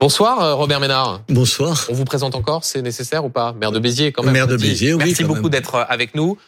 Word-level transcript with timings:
Bonsoir 0.00 0.40
euh, 0.40 0.54
Robert 0.54 0.78
Ménard. 0.78 1.22
Bonsoir. 1.28 1.86
On 1.88 1.92
vous 1.92 2.04
présente 2.04 2.36
encore, 2.36 2.64
c'est 2.64 2.82
nécessaire 2.82 3.24
ou 3.24 3.30
pas? 3.30 3.52
Maire 3.54 3.72
de 3.72 3.80
Béziers 3.80 4.12
quand 4.12 4.22
même. 4.22 4.32
Maire 4.32 4.46
de 4.46 4.56
Béziers, 4.56 4.94
oui. 4.94 5.02
Merci 5.06 5.24
beaucoup 5.24 5.48
d'être 5.48 5.74
euh, 5.74 5.84
avec 5.88 6.14
nous. 6.14 6.38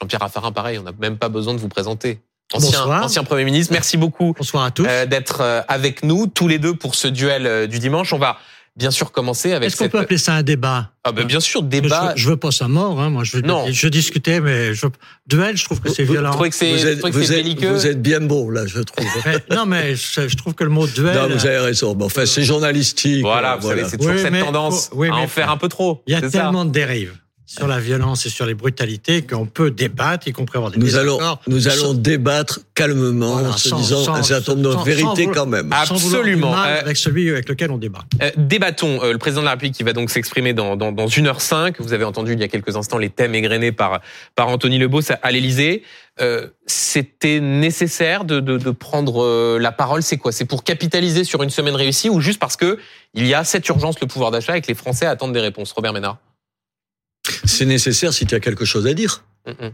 Jean-Pierre 0.00 0.20
Raffarin, 0.20 0.52
pareil, 0.52 0.78
on 0.78 0.84
n'a 0.84 0.92
même 1.00 1.18
pas 1.18 1.28
besoin 1.28 1.52
de 1.54 1.58
vous 1.58 1.68
présenter. 1.68 2.20
Ancien, 2.52 2.78
Bonsoir. 2.80 3.04
ancien 3.04 3.24
Premier 3.24 3.44
ministre, 3.44 3.72
merci 3.72 3.96
beaucoup 3.96 4.34
Bonsoir 4.36 4.62
à 4.64 4.70
tous. 4.70 4.84
euh, 4.86 5.06
d'être 5.06 5.64
avec 5.68 6.04
nous 6.04 6.26
tous 6.28 6.46
les 6.46 6.58
deux 6.58 6.74
pour 6.74 6.94
ce 6.94 7.08
duel 7.08 7.66
du 7.66 7.78
dimanche. 7.80 8.12
On 8.12 8.18
va 8.18 8.36
bien 8.76 8.90
sûr 8.90 9.12
commencer 9.12 9.52
avec 9.52 9.68
Est-ce 9.68 9.76
qu'on 9.76 9.88
peut 9.88 9.98
appeler 9.98 10.18
ça 10.18 10.34
un 10.34 10.42
débat? 10.42 10.90
Ah 11.04 11.12
ben, 11.12 11.26
bien 11.26 11.40
sûr, 11.40 11.62
débat. 11.62 12.12
je, 12.16 12.22
je 12.22 12.28
veux 12.30 12.36
pas 12.36 12.50
ça 12.52 12.68
mort. 12.68 13.00
Hein. 13.00 13.10
Moi, 13.10 13.24
je, 13.24 13.38
Non. 13.38 13.66
je 13.70 13.88
discutais, 13.88 14.40
mais 14.40 14.72
je, 14.74 14.86
duel, 15.26 15.56
je 15.56 15.64
trouve 15.64 15.80
que 15.80 15.90
c'est 15.90 16.02
Vous- 16.04 16.08
Vous 16.08 16.12
violent. 16.14 16.30
trouvez 16.30 16.50
que 16.50 16.56
c'est 16.56 16.72
Vous 16.72 16.86
êtes, 16.86 16.98
trouvez 16.98 17.12
que 17.12 17.16
vous 17.18 17.32
êtes- 17.32 17.64
vous 17.64 17.86
êtes 17.86 18.00
bien 18.02 18.20
beau, 18.20 18.50
là, 18.50 18.66
je 18.66 18.80
trouve. 18.80 19.04
Mais- 19.26 19.56
non, 19.56 19.66
mais 19.66 19.96
je, 19.96 20.28
je 20.28 20.36
trouve 20.36 20.54
que 20.54 20.64
le 20.64 20.70
mot 20.70 20.86
duel. 20.86 21.14
Non, 21.14 21.28
vous 21.34 21.46
avez 21.46 21.58
raison. 21.58 21.94
Bon, 21.94 22.06
enfin, 22.06 22.24
c'est 22.26 22.44
journalistique. 22.44 23.22
Voilà, 23.22 23.54
euh, 23.54 23.56
vous 23.56 23.68
savez, 23.68 23.84
c'est 23.88 23.96
toujours 23.98 24.14
Oui, 24.14 24.20
cette 24.22 24.32
mais 24.32 24.40
tendance 24.42 24.90
à 24.92 24.96
mais 24.96 25.10
en 25.10 25.26
faire 25.28 25.50
un 25.50 25.56
peu 25.56 25.68
trop. 25.68 26.02
Il 26.06 26.12
y 26.12 26.16
a 26.16 26.20
ça 26.20 26.30
tellement 26.30 26.64
de 26.64 26.70
dérives 26.70 27.14
sur 27.58 27.66
la 27.66 27.78
violence 27.80 28.24
et 28.24 28.30
sur 28.30 28.46
les 28.46 28.54
brutalités 28.54 29.22
qu'on 29.22 29.44
peut 29.46 29.70
débattre, 29.70 30.26
y 30.26 30.32
compris 30.32 30.56
avoir 30.56 30.70
des 30.72 30.78
Nous 30.78 30.96
allons, 30.96 31.16
désaccords. 31.18 31.42
nous 31.48 31.68
allons 31.68 31.94
débattre 31.94 32.60
calmement, 32.74 33.32
Voilà, 33.34 33.50
en 33.50 33.56
se 33.58 33.68
sans- 33.68 33.76
disant 33.78 34.04
sans- 34.04 34.14
un 34.14 34.22
certain 34.22 34.54
nombre 34.54 34.84
de 34.84 34.90
vérités 34.90 35.26
quand 35.26 35.44
même. 35.46 35.70
Sans 35.84 35.96
vouloir 35.96 36.22
du 36.22 36.30
absolument. 36.30 36.50
mal 36.52 36.76
Euh, 36.76 36.80
avec 36.80 36.96
celui 36.96 37.28
avec 37.28 37.48
lequel 37.48 37.70
on 37.70 37.76
débat. 37.78 38.04
Euh, 38.22 38.30
débattons. 38.36 39.02
Euh, 39.02 39.12
le 39.12 39.18
président 39.18 39.42
de 39.42 39.46
la 39.46 39.50
République 39.52 39.74
qui 39.74 39.82
va 39.82 39.92
donc 39.92 40.08
s'exprimer 40.10 40.54
dans, 40.54 40.76
dans, 40.76 40.92
dans 40.92 41.06
1h05. 41.06 41.76
Vous 41.78 41.92
avez 41.92 42.04
entendu 42.04 42.32
il 42.32 42.40
y 42.40 42.42
a 42.44 42.48
quelques 42.48 42.74
instants 42.76 42.96
les 42.98 43.10
thèmes 43.10 43.34
égrenés 43.34 43.72
par, 43.72 44.00
par 44.34 44.48
Anthony 44.48 44.78
Lebos 44.78 45.12
à, 45.12 45.18
à 45.22 45.30
l'Élysée. 45.30 45.82
Euh, 46.20 46.48
C'était 46.66 47.40
nécessaire 47.40 48.24
de, 48.24 48.40
de, 48.40 48.56
de 48.58 48.70
prendre 48.70 49.22
euh, 49.22 49.58
la 49.60 49.72
parole? 49.72 50.02
C'est 50.02 50.16
quoi? 50.16 50.32
C'est 50.32 50.44
pour 50.46 50.64
capitaliser 50.64 51.24
sur 51.24 51.42
une 51.42 51.50
semaine 51.50 51.74
réussie 51.74 52.08
ou 52.08 52.20
juste 52.20 52.38
parce 52.40 52.56
que 52.56 52.78
il 53.14 53.26
y 53.26 53.34
a 53.34 53.44
cette 53.44 53.68
urgence, 53.68 54.00
le 54.00 54.06
pouvoir 54.06 54.30
d'achat, 54.30 54.56
et 54.56 54.60
que 54.62 54.68
les 54.68 54.74
Français 54.74 55.04
attendent 55.06 55.32
des 55.34 55.40
réponses? 55.40 55.72
Robert 55.72 55.92
Ménard 55.92 56.16
C'est 57.44 57.66
nécessaire 57.66 58.12
si 58.12 58.26
tu 58.26 58.34
as 58.34 58.40
quelque 58.40 58.64
chose 58.64 58.86
à 58.86 58.94
dire. 58.94 59.24
Mm, 59.46 59.66
mm. 59.66 59.72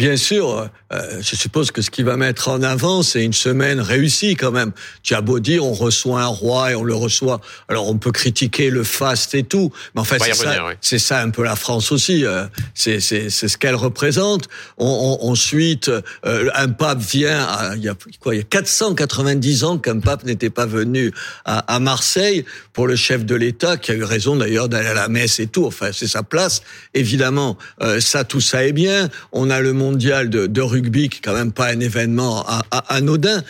Bien 0.00 0.16
sûr, 0.16 0.70
euh, 0.94 1.20
je 1.20 1.36
suppose 1.36 1.70
que 1.72 1.82
ce 1.82 1.90
qui 1.90 2.02
va 2.02 2.16
mettre 2.16 2.48
en 2.48 2.62
avant, 2.62 3.02
c'est 3.02 3.22
une 3.22 3.34
semaine 3.34 3.80
réussie 3.82 4.34
quand 4.34 4.50
même. 4.50 4.72
Tu 5.02 5.14
as 5.14 5.20
beau 5.20 5.40
dire, 5.40 5.62
on 5.62 5.74
reçoit 5.74 6.22
un 6.22 6.26
roi 6.26 6.72
et 6.72 6.74
on 6.74 6.82
le 6.84 6.94
reçoit. 6.94 7.42
Alors 7.68 7.86
on 7.86 7.98
peut 7.98 8.10
critiquer 8.10 8.70
le 8.70 8.82
faste 8.82 9.34
et 9.34 9.42
tout, 9.42 9.70
mais 9.94 10.00
en 10.00 10.04
fait 10.04 10.18
c'est 10.24 10.32
ça, 10.46 10.66
oui. 10.68 10.98
ça 10.98 11.20
un 11.20 11.28
peu 11.28 11.42
la 11.44 11.54
France 11.54 11.92
aussi. 11.92 12.24
euh, 12.24 12.46
c'est 12.74 12.98
c'est 13.00 13.28
c'est 13.28 13.46
ce 13.46 13.58
qu'elle 13.58 13.74
représente. 13.74 14.48
On, 14.78 15.18
on- 15.20 15.28
ensuite, 15.30 15.90
euh, 16.24 16.48
un 16.54 16.68
pape 16.70 17.00
vient. 17.00 17.44
à- 17.44 17.76
il 17.76 17.82
y 17.84 17.88
a 17.90 17.94
quoi 18.20 18.34
Il 18.34 18.38
y 18.38 18.40
a 18.40 18.44
490 18.44 19.64
ans 19.64 19.76
qu'un 19.76 20.00
pape 20.00 20.24
n'était 20.24 20.48
pas 20.48 20.64
venu 20.64 21.12
à, 21.44 21.58
à 21.74 21.78
Marseille 21.78 22.46
pour 22.72 22.86
le 22.86 22.96
chef 22.96 23.26
de 23.26 23.34
l'État, 23.34 23.76
qui 23.76 23.90
a 23.90 23.94
eu 23.96 24.02
raison 24.04 24.34
d'ailleurs 24.36 24.70
d'aller 24.70 24.88
à 24.88 24.94
la 24.94 25.08
messe 25.08 25.40
et 25.40 25.46
tout. 25.46 25.66
Enfin, 25.66 25.90
c'est 25.92 26.08
sa 26.08 26.22
place. 26.22 26.62
Évidemment, 26.94 27.58
euh, 27.82 28.00
ça, 28.00 28.24
tout 28.24 28.40
ça 28.40 28.64
est 28.66 28.72
bien. 28.72 29.10
On 29.32 29.50
a 29.50 29.60
le 29.60 29.74
mondial 29.90 30.30
de, 30.30 30.60
rugby, 30.60 31.08
qui 31.08 31.18
est 31.18 31.22
quand 31.22 31.34
même 31.34 31.52
pas 31.52 31.68
un 31.68 31.80
événement 31.80 32.46
anodin. 32.88 33.42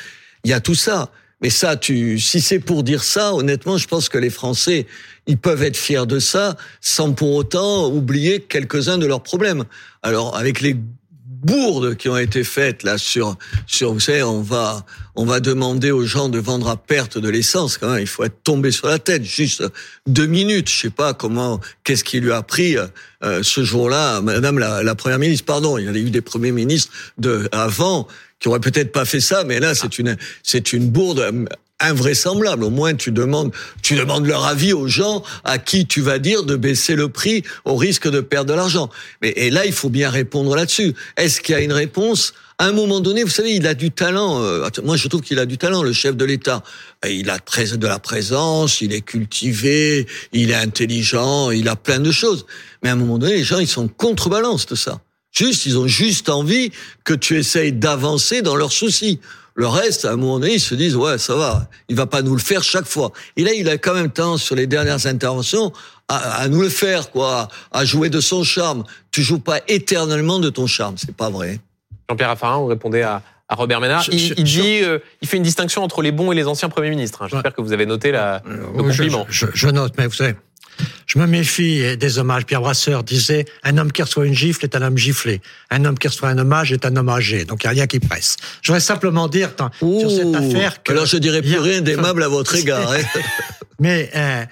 Il 0.44 0.50
y 0.50 0.54
a 0.54 0.60
tout 0.60 0.74
ça. 0.74 1.10
Mais 1.42 1.50
ça, 1.50 1.76
tu, 1.76 2.18
si 2.18 2.40
c'est 2.40 2.58
pour 2.58 2.82
dire 2.82 3.02
ça, 3.02 3.34
honnêtement, 3.34 3.78
je 3.78 3.88
pense 3.88 4.08
que 4.08 4.18
les 4.18 4.28
Français, 4.30 4.86
ils 5.26 5.38
peuvent 5.38 5.62
être 5.62 5.76
fiers 5.76 6.06
de 6.06 6.18
ça, 6.18 6.56
sans 6.80 7.12
pour 7.12 7.34
autant 7.34 7.88
oublier 7.90 8.40
quelques-uns 8.40 8.98
de 8.98 9.06
leurs 9.06 9.22
problèmes. 9.22 9.64
Alors, 10.02 10.36
avec 10.36 10.60
les 10.60 10.76
bourdes 11.42 11.96
qui 11.96 12.08
ont 12.08 12.18
été 12.18 12.44
faites 12.44 12.82
là 12.82 12.98
sur 12.98 13.38
sur 13.66 13.94
vous 13.94 14.00
savez 14.00 14.22
on 14.22 14.42
va 14.42 14.84
on 15.16 15.24
va 15.24 15.40
demander 15.40 15.90
aux 15.90 16.04
gens 16.04 16.28
de 16.28 16.38
vendre 16.38 16.68
à 16.68 16.76
perte 16.76 17.18
de 17.18 17.28
l'essence 17.28 17.78
quand 17.78 17.96
il 17.96 18.06
faut 18.06 18.24
être 18.24 18.42
tombé 18.42 18.70
sur 18.70 18.88
la 18.88 18.98
tête 18.98 19.24
juste 19.24 19.64
deux 20.06 20.26
minutes 20.26 20.68
je 20.70 20.80
sais 20.82 20.90
pas 20.90 21.14
comment 21.14 21.60
qu'est-ce 21.84 22.04
qui 22.04 22.20
lui 22.20 22.32
a 22.32 22.42
pris 22.42 22.76
euh, 22.76 23.42
ce 23.42 23.64
jour-là 23.64 24.20
madame 24.20 24.58
la, 24.58 24.82
la 24.82 24.94
première 24.94 25.18
ministre 25.18 25.46
pardon 25.46 25.78
il 25.78 25.86
y 25.86 25.88
en 25.88 25.94
a 25.94 25.98
eu 25.98 26.10
des 26.10 26.22
premiers 26.22 26.52
ministres 26.52 26.92
de 27.18 27.48
avant 27.52 28.06
qui 28.38 28.48
auraient 28.48 28.60
peut-être 28.60 28.92
pas 28.92 29.04
fait 29.04 29.20
ça 29.20 29.44
mais 29.44 29.60
là 29.60 29.74
c'est 29.74 29.98
une 29.98 30.16
c'est 30.42 30.72
une 30.72 30.88
bourde 30.88 31.48
invraisemblable. 31.80 32.64
Au 32.64 32.70
moins, 32.70 32.94
tu 32.94 33.10
demandes, 33.10 33.52
tu 33.82 33.96
demandes 33.96 34.26
leur 34.26 34.44
avis 34.44 34.72
aux 34.72 34.86
gens 34.86 35.22
à 35.44 35.58
qui 35.58 35.86
tu 35.86 36.00
vas 36.00 36.18
dire 36.18 36.44
de 36.44 36.56
baisser 36.56 36.94
le 36.94 37.08
prix 37.08 37.42
au 37.64 37.74
risque 37.74 38.08
de 38.08 38.20
perdre 38.20 38.50
de 38.50 38.54
l'argent. 38.54 38.90
Mais 39.22 39.30
et 39.30 39.50
là, 39.50 39.66
il 39.66 39.72
faut 39.72 39.88
bien 39.88 40.10
répondre 40.10 40.54
là-dessus. 40.54 40.94
Est-ce 41.16 41.40
qu'il 41.40 41.54
y 41.54 41.58
a 41.58 41.62
une 41.62 41.72
réponse 41.72 42.34
À 42.60 42.66
un 42.66 42.72
moment 42.72 43.00
donné, 43.00 43.22
vous 43.22 43.30
savez, 43.30 43.54
il 43.54 43.66
a 43.66 43.72
du 43.72 43.90
talent. 43.90 44.42
euh, 44.42 44.68
moi, 44.84 44.98
je 44.98 45.08
trouve 45.08 45.22
qu'il 45.22 45.38
a 45.38 45.46
du 45.46 45.56
talent, 45.56 45.82
le 45.82 45.94
chef 45.94 46.14
de 46.14 46.26
l'État. 46.26 46.62
Il 47.08 47.30
a 47.30 47.38
de 47.38 47.86
la 47.86 47.98
présence, 47.98 48.82
il 48.82 48.92
est 48.92 49.00
cultivé, 49.00 50.06
il 50.34 50.50
est 50.50 50.54
intelligent, 50.54 51.50
il 51.52 51.70
a 51.70 51.76
plein 51.76 52.00
de 52.00 52.12
choses. 52.12 52.44
Mais 52.82 52.90
à 52.90 52.92
un 52.92 52.96
moment 52.96 53.16
donné, 53.16 53.36
les 53.36 53.44
gens, 53.44 53.60
ils 53.60 53.66
sont 53.66 53.88
contrebalance 53.88 54.66
de 54.66 54.74
ça. 54.74 55.00
Juste, 55.32 55.64
ils 55.64 55.78
ont 55.78 55.86
juste 55.86 56.28
envie 56.28 56.70
que 57.02 57.14
tu 57.14 57.38
essayes 57.38 57.72
d'avancer 57.72 58.42
dans 58.42 58.56
leurs 58.56 58.72
soucis. 58.72 59.20
Le 59.54 59.66
reste, 59.66 60.04
à 60.04 60.12
un 60.12 60.16
moment 60.16 60.38
donné, 60.38 60.56
ils 60.56 60.60
se 60.60 60.74
disent, 60.74 60.96
ouais, 60.96 61.16
ça 61.16 61.36
va, 61.36 61.66
il 61.88 61.96
va 61.96 62.04
pas 62.04 62.20
nous 62.20 62.34
le 62.34 62.42
faire 62.42 62.62
chaque 62.62 62.86
fois. 62.86 63.10
Et 63.38 63.42
là, 63.42 63.54
il 63.54 63.70
a 63.70 63.78
quand 63.78 63.94
même 63.94 64.10
tendance, 64.10 64.42
sur 64.42 64.54
les 64.54 64.66
dernières 64.66 65.06
interventions, 65.06 65.72
à, 66.08 66.16
à 66.42 66.48
nous 66.48 66.60
le 66.60 66.68
faire, 66.68 67.10
quoi, 67.10 67.48
à 67.72 67.86
jouer 67.86 68.10
de 68.10 68.20
son 68.20 68.44
charme. 68.44 68.84
Tu 69.12 69.22
joues 69.22 69.40
pas 69.40 69.60
éternellement 69.66 70.40
de 70.40 70.50
ton 70.50 70.66
charme, 70.66 70.96
c'est 70.98 71.16
pas 71.16 71.30
vrai. 71.30 71.58
Jean-Pierre 72.10 72.28
Raffarin, 72.30 72.58
vous 72.58 72.66
répondez 72.66 73.02
à, 73.02 73.22
à 73.48 73.54
Robert 73.54 73.80
Ménard. 73.80 74.02
Je- 74.02 74.10
il, 74.10 74.18
je- 74.18 74.34
il 74.36 74.46
je- 74.46 74.60
dit, 74.60 74.80
euh, 74.82 74.98
il 75.22 75.28
fait 75.28 75.36
une 75.36 75.42
distinction 75.44 75.82
entre 75.84 76.02
les 76.02 76.10
bons 76.12 76.32
et 76.32 76.34
les 76.34 76.46
anciens 76.46 76.68
premiers 76.68 76.90
ministres. 76.90 77.22
hein. 77.22 77.28
J'espère 77.30 77.54
que 77.54 77.60
vous 77.62 77.72
avez 77.72 77.86
noté 77.86 78.10
la, 78.10 78.42
le 78.44 78.64
Oui, 78.66 78.92
je, 78.92 78.98
compliment. 78.98 79.26
je- 79.30 79.46
je 79.54 79.68
note, 79.68 79.94
mais 79.96 80.06
vous 80.08 80.12
savez, 80.14 80.34
je 81.06 81.18
me 81.20 81.26
méfie 81.26 81.96
des 81.96 82.18
hommages. 82.18 82.46
Pierre 82.46 82.62
Brasseur 82.62 83.04
disait 83.04 83.44
un 83.62 83.76
homme 83.78 83.92
qui 83.92 84.02
reçoit 84.02 84.26
une 84.26 84.34
gifle 84.34 84.64
est 84.64 84.74
un 84.74 84.82
homme 84.82 84.96
giflé. 84.98 85.40
Un 85.70 85.84
homme 85.84 85.98
qui 85.98 86.08
reçoit 86.08 86.30
un 86.30 86.38
hommage 86.38 86.72
est 86.72 86.84
un 86.84 86.96
homme 86.96 87.10
âgé. 87.10 87.44
Donc 87.44 87.62
il 87.62 87.66
n'y 87.66 87.70
a 87.70 87.74
rien 87.74 87.86
qui 87.86 88.00
presse. 88.00 88.36
Je 88.62 88.72
voudrais 88.72 88.80
simplement 88.80 89.28
dire 89.28 89.54
tant- 89.54 89.70
sur 89.78 90.10
cette 90.10 90.34
affaire 90.34 90.82
que 90.82 90.90
Alors 90.92 91.06
je 91.06 91.16
dirais 91.18 91.42
plus 91.42 91.56
a- 91.58 91.62
rien 91.62 91.80
d'aimable 91.80 92.22
à 92.24 92.28
votre 92.28 92.54
égard. 92.56 92.90
hein. 92.92 92.98
Mais 93.78 94.10
euh, 94.16 94.44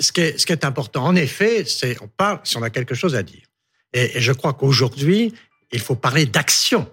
ce, 0.00 0.10
qui 0.10 0.20
est, 0.22 0.38
ce 0.38 0.46
qui 0.46 0.52
est 0.52 0.64
important, 0.64 1.04
en 1.04 1.14
effet, 1.16 1.64
c'est 1.66 1.96
on 2.02 2.08
parle 2.08 2.40
si 2.44 2.56
on 2.56 2.62
a 2.62 2.70
quelque 2.70 2.94
chose 2.94 3.14
à 3.14 3.22
dire. 3.22 3.42
Et, 3.92 4.16
et 4.18 4.20
je 4.20 4.32
crois 4.32 4.54
qu'aujourd'hui, 4.54 5.34
il 5.72 5.80
faut 5.80 5.94
parler 5.96 6.24
d'action. 6.26 6.88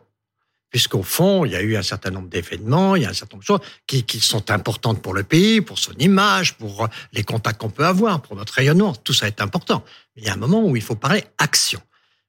Puisqu'au 0.71 1.03
fond, 1.03 1.43
il 1.43 1.51
y 1.51 1.55
a 1.55 1.61
eu 1.61 1.75
un 1.75 1.83
certain 1.83 2.11
nombre 2.11 2.29
d'événements, 2.29 2.95
il 2.95 3.03
y 3.03 3.05
a 3.05 3.09
un 3.09 3.13
certain 3.13 3.35
nombre 3.35 3.43
de 3.43 3.47
choses 3.47 3.59
qui, 3.85 4.19
sont 4.21 4.49
importantes 4.51 5.01
pour 5.01 5.13
le 5.13 5.23
pays, 5.23 5.59
pour 5.59 5.77
son 5.77 5.91
image, 5.99 6.53
pour 6.53 6.85
euh, 6.85 6.87
les 7.11 7.23
contacts 7.23 7.59
qu'on 7.59 7.69
peut 7.69 7.85
avoir, 7.85 8.21
pour 8.21 8.37
notre 8.37 8.53
rayonnement. 8.53 8.95
Tout 8.95 9.13
ça 9.13 9.27
est 9.27 9.41
important. 9.41 9.83
Mais 10.15 10.23
il 10.23 10.25
y 10.27 10.29
a 10.29 10.33
un 10.33 10.37
moment 10.37 10.63
où 10.63 10.75
il 10.77 10.81
faut 10.81 10.95
parler 10.95 11.25
action. 11.37 11.81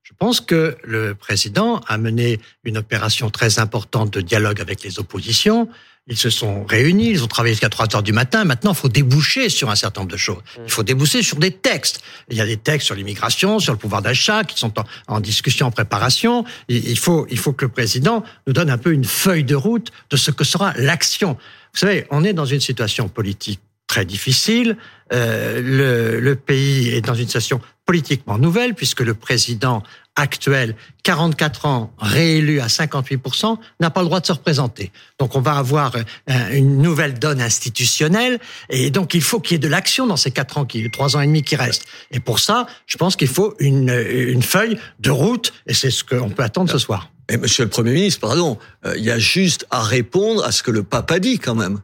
Je 0.03 0.13
pense 0.19 0.41
que 0.41 0.77
le 0.83 1.15
président 1.15 1.81
a 1.87 1.97
mené 1.97 2.41
une 2.65 2.79
opération 2.79 3.31
très 3.31 3.61
importante 3.61 4.13
de 4.13 4.21
dialogue 4.21 4.61
avec 4.61 4.83
les 4.83 4.99
oppositions. 4.99 5.69
Ils 6.09 6.17
se 6.17 6.31
sont 6.31 6.65
réunis, 6.65 7.11
ils 7.11 7.23
ont 7.23 7.29
travaillé 7.29 7.55
jusqu'à 7.55 7.69
3 7.69 7.95
heures 7.95 8.03
du 8.03 8.13
matin. 8.13 8.45
Maintenant, 8.45 8.73
il 8.73 8.77
faut 8.77 8.89
déboucher 8.89 9.49
sur 9.49 9.71
un 9.71 9.77
certain 9.77 10.01
nombre 10.01 10.11
de 10.11 10.17
choses. 10.17 10.43
Il 10.65 10.71
faut 10.71 10.83
déboucher 10.83 11.23
sur 11.23 11.37
des 11.37 11.53
textes. 11.53 12.03
Il 12.29 12.37
y 12.37 12.41
a 12.41 12.47
des 12.47 12.57
textes 12.57 12.87
sur 12.87 12.97
l'immigration, 12.97 13.61
sur 13.61 13.73
le 13.73 13.79
pouvoir 13.79 14.03
d'achat 14.03 14.43
qui 14.43 14.59
sont 14.59 14.77
en, 14.81 14.85
en 15.07 15.21
discussion, 15.21 15.69
en 15.69 15.71
préparation. 15.71 16.45
Il, 16.69 16.99
faut, 16.99 17.29
il 17.31 17.39
faut 17.39 17.53
que 17.53 17.67
le 17.67 17.71
président 17.71 18.25
nous 18.49 18.53
donne 18.53 18.69
un 18.69 18.79
peu 18.79 18.93
une 18.93 19.05
feuille 19.05 19.45
de 19.45 19.55
route 19.55 19.93
de 20.11 20.17
ce 20.17 20.33
que 20.33 20.43
sera 20.43 20.73
l'action. 20.77 21.35
Vous 21.73 21.79
savez, 21.79 22.05
on 22.11 22.25
est 22.25 22.33
dans 22.33 22.47
une 22.47 22.61
situation 22.61 23.09
politique 23.09 23.61
très 23.87 24.05
difficile. 24.05 24.77
Euh, 25.13 25.61
le, 25.63 26.19
le 26.19 26.35
pays 26.35 26.89
est 26.89 27.03
dans 27.03 27.15
une 27.15 27.27
situation 27.27 27.61
politiquement 27.87 28.39
nouvelle 28.39 28.75
puisque 28.75 29.01
le 29.01 29.15
président 29.15 29.83
actuel, 30.17 30.77
44 31.05 31.67
ans, 31.67 31.93
réélu 31.99 32.61
à 32.61 32.67
58%, 32.67 33.57
n'a 33.81 33.91
pas 33.91 34.01
le 34.01 34.07
droit 34.07 34.21
de 34.21 34.27
se 34.27 34.33
représenter. 34.33 34.93
Donc 35.19 35.37
on 35.37 35.41
va 35.41 35.57
avoir 35.57 35.95
euh, 35.97 36.51
une 36.53 36.79
nouvelle 36.79 37.19
donne 37.19 37.41
institutionnelle 37.41 38.39
et 38.69 38.91
donc 38.91 39.15
il 39.15 39.23
faut 39.23 39.41
qu'il 39.41 39.55
y 39.55 39.57
ait 39.57 39.59
de 39.59 39.69
l'action 39.69 40.07
dans 40.07 40.17
ces 40.17 40.31
quatre 40.31 40.59
ans, 40.59 40.65
qui, 40.65 40.91
trois 40.91 41.17
ans 41.17 41.21
et 41.21 41.27
demi 41.27 41.43
qui 41.43 41.57
restent. 41.57 41.87
Et 42.11 42.21
pour 42.21 42.41
ça, 42.41 42.67
je 42.87 42.97
pense 42.97 43.17
qu'il 43.17 43.29
faut 43.29 43.55
une, 43.59 43.91
une 43.91 44.43
feuille 44.43 44.79
de 45.01 45.11
route 45.11 45.53
et 45.67 45.75
c'est 45.75 45.91
ce 45.91 46.05
qu'on 46.05 46.31
peut 46.31 46.43
attendre 46.43 46.71
ce 46.71 46.79
soir. 46.79 47.11
Et 47.29 47.37
Monsieur 47.37 47.65
le 47.65 47.71
Premier 47.71 47.93
ministre, 47.93 48.21
pardon, 48.21 48.59
euh, 48.85 48.95
il 48.97 49.05
y 49.05 49.11
a 49.11 49.19
juste 49.19 49.67
à 49.71 49.83
répondre 49.83 50.45
à 50.45 50.53
ce 50.53 50.63
que 50.63 50.71
le 50.71 50.83
pape 50.83 51.11
a 51.11 51.19
dit 51.19 51.39
quand 51.39 51.55
même. 51.55 51.81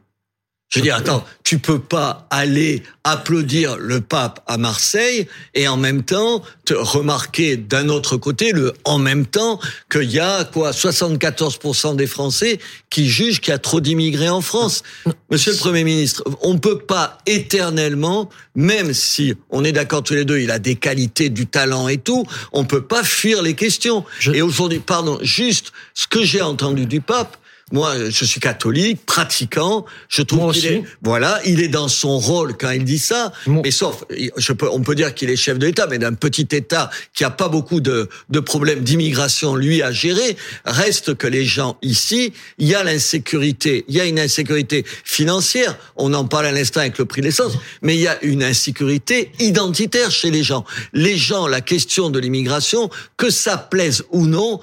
Je 0.69 0.77
veux 0.77 0.83
dire, 0.83 0.95
attends, 0.97 1.25
tu 1.43 1.57
peux 1.57 1.79
pas 1.79 2.27
aller 2.29 2.83
applaudir 3.03 3.77
le 3.79 4.01
pape 4.01 4.43
à 4.45 4.59
Marseille 4.59 5.27
et 5.55 5.67
en 5.67 5.77
même 5.77 6.03
temps 6.03 6.43
te 6.63 6.75
remarquer 6.75 7.57
d'un 7.57 7.89
autre 7.89 8.17
côté 8.17 8.51
le 8.51 8.73
en 8.85 8.99
même 8.99 9.25
temps 9.25 9.59
qu'il 9.91 10.11
y 10.11 10.19
a 10.19 10.43
quoi 10.43 10.69
74% 10.69 11.95
des 11.95 12.05
Français 12.05 12.59
qui 12.91 13.09
jugent 13.09 13.41
qu'il 13.41 13.49
y 13.51 13.55
a 13.55 13.57
trop 13.57 13.81
d'immigrés 13.81 14.29
en 14.29 14.41
France. 14.41 14.83
Monsieur 15.31 15.53
le 15.53 15.57
Premier 15.57 15.83
ministre, 15.83 16.23
on 16.41 16.59
peut 16.59 16.77
pas 16.77 17.17
éternellement, 17.25 18.29
même 18.53 18.93
si 18.93 19.33
on 19.49 19.63
est 19.63 19.71
d'accord 19.71 20.03
tous 20.03 20.13
les 20.13 20.23
deux, 20.25 20.37
il 20.39 20.51
a 20.51 20.59
des 20.59 20.75
qualités, 20.75 21.29
du 21.29 21.47
talent 21.47 21.87
et 21.87 21.97
tout, 21.97 22.25
on 22.53 22.63
peut 22.63 22.83
pas 22.85 23.03
fuir 23.03 23.41
les 23.41 23.55
questions. 23.55 24.05
Je- 24.19 24.33
Et 24.33 24.43
aujourd'hui, 24.43 24.79
pardon, 24.79 25.17
juste 25.23 25.71
ce 25.95 26.05
que 26.05 26.23
j'ai 26.23 26.43
entendu 26.43 26.85
du 26.85 27.01
pape, 27.01 27.37
Moi, 27.71 28.09
je 28.09 28.25
suis 28.25 28.39
catholique, 28.39 29.05
pratiquant. 29.05 29.85
Je 30.07 30.21
trouve 30.21 30.53
qu'il 30.53 30.65
est, 30.65 30.83
voilà, 31.01 31.39
il 31.45 31.61
est 31.61 31.67
dans 31.67 31.87
son 31.87 32.17
rôle 32.17 32.57
quand 32.57 32.71
il 32.71 32.83
dit 32.83 32.99
ça. 32.99 33.31
Mais 33.47 33.71
sauf, 33.71 34.03
je 34.37 34.53
peux, 34.53 34.67
on 34.71 34.81
peut 34.81 34.95
dire 34.95 35.13
qu'il 35.13 35.29
est 35.29 35.35
chef 35.35 35.59
de 35.59 35.65
l'État, 35.65 35.87
mais 35.87 35.99
d'un 35.99 36.13
petit 36.13 36.47
État 36.51 36.89
qui 37.13 37.23
a 37.23 37.29
pas 37.29 37.47
beaucoup 37.49 37.79
de, 37.81 38.09
de 38.29 38.39
problèmes 38.39 38.81
d'immigration, 38.81 39.55
lui, 39.55 39.81
à 39.81 39.91
gérer. 39.91 40.37
Reste 40.65 41.15
que 41.15 41.27
les 41.27 41.45
gens 41.45 41.77
ici, 41.81 42.33
il 42.57 42.67
y 42.67 42.75
a 42.75 42.83
l'insécurité, 42.83 43.85
il 43.87 43.95
y 43.95 44.01
a 44.01 44.05
une 44.05 44.19
insécurité 44.19 44.85
financière. 45.03 45.77
On 45.95 46.13
en 46.13 46.25
parle 46.25 46.47
à 46.47 46.51
l'instant 46.51 46.79
avec 46.79 46.97
le 46.97 47.05
prix 47.05 47.21
de 47.21 47.27
l'essence, 47.27 47.53
mais 47.81 47.95
il 47.95 48.01
y 48.01 48.07
a 48.07 48.17
une 48.23 48.43
insécurité 48.43 49.31
identitaire 49.39 50.11
chez 50.11 50.31
les 50.31 50.43
gens. 50.43 50.65
Les 50.93 51.17
gens, 51.17 51.47
la 51.47 51.61
question 51.61 52.09
de 52.09 52.19
l'immigration, 52.19 52.89
que 53.17 53.29
ça 53.29 53.57
plaise 53.57 54.03
ou 54.11 54.25
non, 54.25 54.59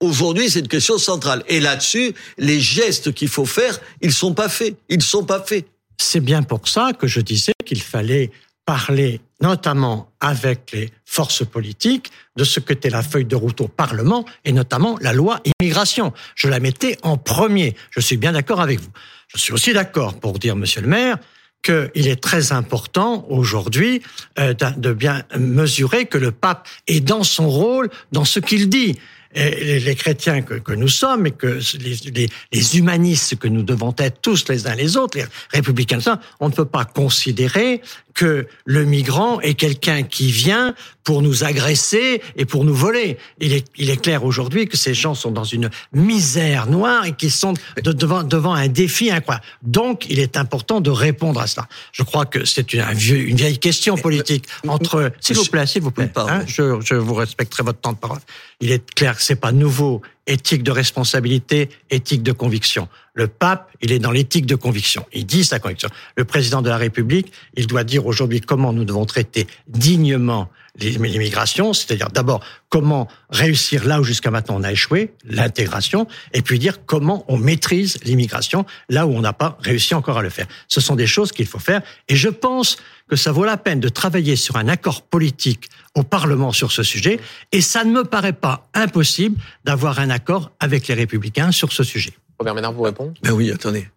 Aujourd'hui, 0.00 0.48
c'est 0.48 0.60
une 0.60 0.68
question 0.68 0.96
centrale. 0.96 1.44
Et 1.46 1.60
là-dessus, 1.60 2.14
les 2.38 2.58
gestes 2.58 3.12
qu'il 3.12 3.28
faut 3.28 3.44
faire, 3.44 3.78
ils 4.00 4.12
sont 4.12 4.32
pas 4.32 4.48
faits. 4.48 4.76
Ils 4.88 5.02
sont 5.02 5.24
pas 5.24 5.42
faits. 5.42 5.66
C'est 5.98 6.20
bien 6.20 6.42
pour 6.42 6.66
ça 6.68 6.92
que 6.98 7.06
je 7.06 7.20
disais 7.20 7.52
qu'il 7.66 7.82
fallait 7.82 8.30
parler 8.64 9.20
notamment 9.42 10.10
avec 10.20 10.72
les 10.72 10.90
forces 11.04 11.44
politiques 11.44 12.10
de 12.36 12.44
ce 12.44 12.60
qu'était 12.60 12.88
la 12.88 13.02
feuille 13.02 13.26
de 13.26 13.36
route 13.36 13.60
au 13.60 13.68
Parlement 13.68 14.24
et 14.46 14.52
notamment 14.52 14.96
la 15.02 15.12
loi 15.12 15.40
immigration. 15.60 16.14
Je 16.34 16.48
la 16.48 16.60
mettais 16.60 16.96
en 17.02 17.18
premier. 17.18 17.74
Je 17.90 18.00
suis 18.00 18.16
bien 18.16 18.32
d'accord 18.32 18.60
avec 18.60 18.80
vous. 18.80 18.90
Je 19.28 19.38
suis 19.38 19.52
aussi 19.52 19.74
d'accord 19.74 20.18
pour 20.18 20.38
dire, 20.38 20.56
monsieur 20.56 20.80
le 20.80 20.88
maire, 20.88 21.18
qu'il 21.62 22.08
est 22.08 22.22
très 22.22 22.52
important 22.52 23.26
aujourd'hui 23.28 24.02
euh, 24.38 24.54
de 24.54 24.92
bien 24.94 25.24
mesurer 25.36 26.06
que 26.06 26.16
le 26.16 26.32
pape 26.32 26.66
est 26.86 27.00
dans 27.00 27.22
son 27.22 27.50
rôle, 27.50 27.90
dans 28.12 28.24
ce 28.24 28.40
qu'il 28.40 28.70
dit 28.70 28.98
les, 29.34 29.94
chrétiens 29.94 30.42
que, 30.42 30.54
que, 30.54 30.72
nous 30.72 30.88
sommes 30.88 31.26
et 31.26 31.30
que 31.30 31.60
les, 31.78 31.96
les, 32.12 32.28
les, 32.52 32.78
humanistes 32.78 33.36
que 33.36 33.48
nous 33.48 33.62
devons 33.62 33.94
être 33.98 34.20
tous 34.20 34.48
les 34.48 34.66
uns 34.66 34.74
les 34.74 34.96
autres, 34.96 35.18
les 35.18 35.26
républicains, 35.52 36.00
on 36.40 36.48
ne 36.48 36.54
peut 36.54 36.64
pas 36.64 36.84
considérer 36.84 37.80
que 38.14 38.46
le 38.64 38.84
migrant 38.84 39.40
est 39.40 39.54
quelqu'un 39.54 40.02
qui 40.02 40.32
vient 40.32 40.74
pour 41.04 41.22
nous 41.22 41.44
agresser 41.44 42.22
et 42.36 42.44
pour 42.44 42.64
nous 42.64 42.74
voler. 42.74 43.18
Il 43.40 43.52
est, 43.52 43.66
il 43.76 43.90
est 43.90 43.96
clair 43.96 44.24
aujourd'hui 44.24 44.66
que 44.66 44.76
ces 44.76 44.94
gens 44.94 45.14
sont 45.14 45.30
dans 45.30 45.44
une 45.44 45.70
misère 45.92 46.66
noire 46.66 47.04
et 47.06 47.12
qu'ils 47.12 47.30
sont 47.30 47.54
devant, 47.82 48.22
devant 48.22 48.54
un 48.54 48.68
défi 48.68 49.10
incroyable. 49.10 49.44
Donc, 49.62 50.06
il 50.08 50.18
est 50.18 50.36
important 50.36 50.80
de 50.80 50.90
répondre 50.90 51.40
à 51.40 51.46
cela. 51.46 51.68
Je 51.92 52.02
crois 52.02 52.26
que 52.26 52.44
c'est 52.44 52.72
une, 52.72 52.84
une 53.10 53.36
vieille 53.36 53.58
question 53.58 53.96
politique 53.96 54.46
entre... 54.66 55.12
S'il 55.20 55.36
vous 55.36 55.44
plaît, 55.46 55.66
s'il 55.66 55.82
vous 55.82 55.90
plaît. 55.90 56.10
Hein, 56.16 56.42
je, 56.46 56.80
je 56.80 56.94
vous 56.94 57.14
respecterai 57.14 57.62
votre 57.62 57.80
temps 57.80 57.92
de 57.92 57.98
parole. 57.98 58.18
Il 58.60 58.72
est 58.72 58.94
clair 58.94 59.19
c'est 59.22 59.36
pas 59.36 59.52
nouveau 59.52 60.02
éthique 60.26 60.62
de 60.62 60.70
responsabilité, 60.70 61.68
éthique 61.90 62.22
de 62.22 62.32
conviction. 62.32 62.88
Le 63.14 63.26
pape, 63.26 63.70
il 63.80 63.92
est 63.92 63.98
dans 63.98 64.10
l'éthique 64.10 64.46
de 64.46 64.54
conviction. 64.54 65.04
Il 65.12 65.26
dit 65.26 65.44
sa 65.44 65.58
conviction. 65.58 65.88
Le 66.16 66.24
président 66.24 66.62
de 66.62 66.68
la 66.68 66.76
République, 66.76 67.32
il 67.56 67.66
doit 67.66 67.84
dire 67.84 68.06
aujourd'hui 68.06 68.40
comment 68.40 68.72
nous 68.72 68.84
devons 68.84 69.04
traiter 69.04 69.46
dignement 69.68 70.48
l'immigration, 70.78 71.72
c'est-à-dire 71.72 72.10
d'abord 72.10 72.40
comment 72.68 73.08
réussir 73.30 73.86
là 73.86 74.00
où 74.00 74.04
jusqu'à 74.04 74.30
maintenant 74.30 74.56
on 74.58 74.62
a 74.62 74.72
échoué, 74.72 75.14
l'intégration, 75.24 76.06
et 76.32 76.42
puis 76.42 76.58
dire 76.58 76.84
comment 76.86 77.24
on 77.28 77.36
maîtrise 77.36 77.98
l'immigration 78.04 78.64
là 78.88 79.06
où 79.06 79.10
on 79.10 79.20
n'a 79.20 79.32
pas 79.32 79.58
réussi 79.60 79.94
encore 79.94 80.18
à 80.18 80.22
le 80.22 80.30
faire. 80.30 80.46
Ce 80.68 80.80
sont 80.80 80.96
des 80.96 81.06
choses 81.06 81.32
qu'il 81.32 81.46
faut 81.46 81.58
faire, 81.58 81.82
et 82.08 82.16
je 82.16 82.28
pense 82.28 82.76
que 83.08 83.16
ça 83.16 83.32
vaut 83.32 83.44
la 83.44 83.56
peine 83.56 83.80
de 83.80 83.88
travailler 83.88 84.36
sur 84.36 84.56
un 84.56 84.68
accord 84.68 85.02
politique 85.02 85.68
au 85.94 86.02
Parlement 86.02 86.52
sur 86.52 86.70
ce 86.70 86.82
sujet, 86.82 87.20
et 87.52 87.60
ça 87.60 87.84
ne 87.84 87.92
me 87.92 88.04
paraît 88.04 88.32
pas 88.32 88.68
impossible 88.74 89.40
d'avoir 89.64 89.98
un 89.98 90.10
accord 90.10 90.52
avec 90.60 90.86
les 90.86 90.94
Républicains 90.94 91.50
sur 91.52 91.72
ce 91.72 91.82
sujet. 91.82 92.12
Robert 92.38 92.54
Ménard 92.54 92.72
vous 92.72 92.82
répond? 92.82 93.12
Ben 93.22 93.32
oui, 93.32 93.50
attendez. 93.50 93.88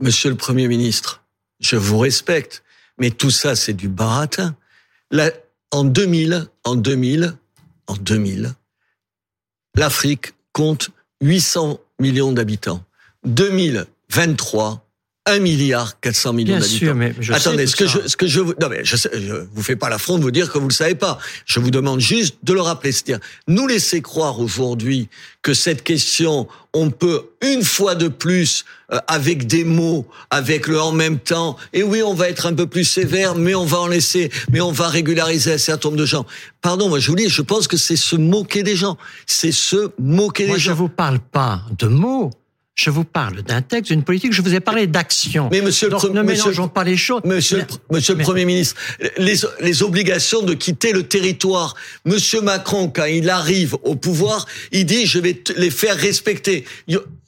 Monsieur 0.00 0.30
le 0.30 0.36
Premier 0.36 0.68
ministre, 0.68 1.24
je 1.60 1.76
vous 1.76 1.98
respecte, 1.98 2.62
mais 2.98 3.10
tout 3.10 3.30
ça, 3.30 3.56
c'est 3.56 3.74
du 3.74 3.88
baratin. 3.88 4.54
La, 5.10 5.30
en 5.70 5.84
2000, 5.84 6.48
en 6.64 6.76
2000, 6.76 7.36
en 7.86 7.96
2000, 7.96 8.54
l'Afrique 9.74 10.34
compte 10.52 10.90
800 11.20 11.80
millions 12.00 12.32
d'habitants. 12.32 12.84
2023, 13.24 14.87
1 15.28 15.40
milliard 15.40 16.00
400 16.00 16.32
millions 16.32 16.58
d'habitants. 16.58 16.68
Bien 16.70 16.78
sûr, 16.78 16.94
mais 16.94 17.14
je 17.20 17.32
Attendez, 17.32 17.66
ce 17.66 17.76
que 17.76 17.86
je, 17.86 17.98
ce 18.06 18.16
que 18.16 18.26
je, 18.26 18.40
non 18.40 18.68
mais 18.70 18.84
je, 18.84 18.96
je 18.96 19.34
vous 19.52 19.62
fais 19.62 19.76
pas 19.76 19.88
l'affront 19.88 20.18
de 20.18 20.22
vous 20.22 20.30
dire 20.30 20.50
que 20.50 20.58
vous 20.58 20.68
le 20.68 20.74
savez 20.74 20.94
pas. 20.94 21.18
Je 21.44 21.60
vous 21.60 21.70
demande 21.70 22.00
juste 22.00 22.36
de 22.42 22.52
le 22.52 22.60
rappeler. 22.60 22.92
C'est-à-dire, 22.92 23.20
nous 23.46 23.66
laisser 23.66 24.00
croire 24.00 24.40
aujourd'hui 24.40 25.08
que 25.42 25.54
cette 25.54 25.84
question, 25.84 26.48
on 26.74 26.90
peut 26.90 27.30
une 27.42 27.62
fois 27.62 27.94
de 27.94 28.08
plus, 28.08 28.64
euh, 28.92 28.98
avec 29.06 29.46
des 29.46 29.64
mots, 29.64 30.06
avec 30.30 30.66
le 30.66 30.80
en 30.80 30.92
même 30.92 31.18
temps, 31.18 31.56
et 31.72 31.82
oui, 31.82 32.02
on 32.02 32.14
va 32.14 32.28
être 32.28 32.46
un 32.46 32.54
peu 32.54 32.66
plus 32.66 32.84
sévère, 32.84 33.34
mais 33.34 33.54
on 33.54 33.64
va 33.64 33.80
en 33.80 33.86
laisser, 33.86 34.30
mais 34.50 34.60
on 34.60 34.72
va 34.72 34.88
régulariser 34.88 35.52
un 35.52 35.58
certain 35.58 35.88
nombre 35.88 36.00
de 36.00 36.06
gens. 36.06 36.26
Pardon, 36.62 36.88
moi 36.88 36.98
je 36.98 37.10
vous 37.10 37.16
dis, 37.16 37.28
je 37.28 37.42
pense 37.42 37.68
que 37.68 37.76
c'est 37.76 37.96
se 37.96 38.16
moquer 38.16 38.62
des 38.62 38.76
gens. 38.76 38.96
C'est 39.26 39.52
se 39.52 39.90
moquer 39.98 40.44
des 40.44 40.48
gens. 40.48 40.52
Moi 40.52 40.58
je 40.58 40.72
vous 40.72 40.88
parle 40.88 41.20
pas 41.20 41.62
de 41.78 41.86
mots. 41.86 42.30
Je 42.78 42.90
vous 42.90 43.02
parle 43.02 43.42
d'un 43.42 43.60
texte, 43.60 43.90
d'une 43.90 44.04
politique. 44.04 44.32
Je 44.32 44.40
vous 44.40 44.54
ai 44.54 44.60
parlé 44.60 44.86
d'action. 44.86 45.48
Mais 45.50 45.62
monsieur 45.62 45.88
Donc, 45.88 46.04
le 46.04 46.10
ne 46.10 46.22
mélangeons 46.22 46.68
pas 46.68 46.84
les 46.84 46.96
choses. 46.96 47.22
Monsieur, 47.24 47.66
monsieur 47.90 48.14
le 48.14 48.22
Premier 48.22 48.44
ministre, 48.44 48.76
les, 49.16 49.34
les 49.60 49.82
obligations 49.82 50.42
de 50.42 50.54
quitter 50.54 50.92
le 50.92 51.02
territoire. 51.02 51.74
Monsieur 52.04 52.40
Macron, 52.40 52.88
quand 52.88 53.06
il 53.06 53.30
arrive 53.30 53.76
au 53.82 53.96
pouvoir, 53.96 54.46
il 54.70 54.86
dit 54.86 55.06
je 55.06 55.18
vais 55.18 55.42
les 55.56 55.70
faire 55.70 55.96
respecter. 55.96 56.64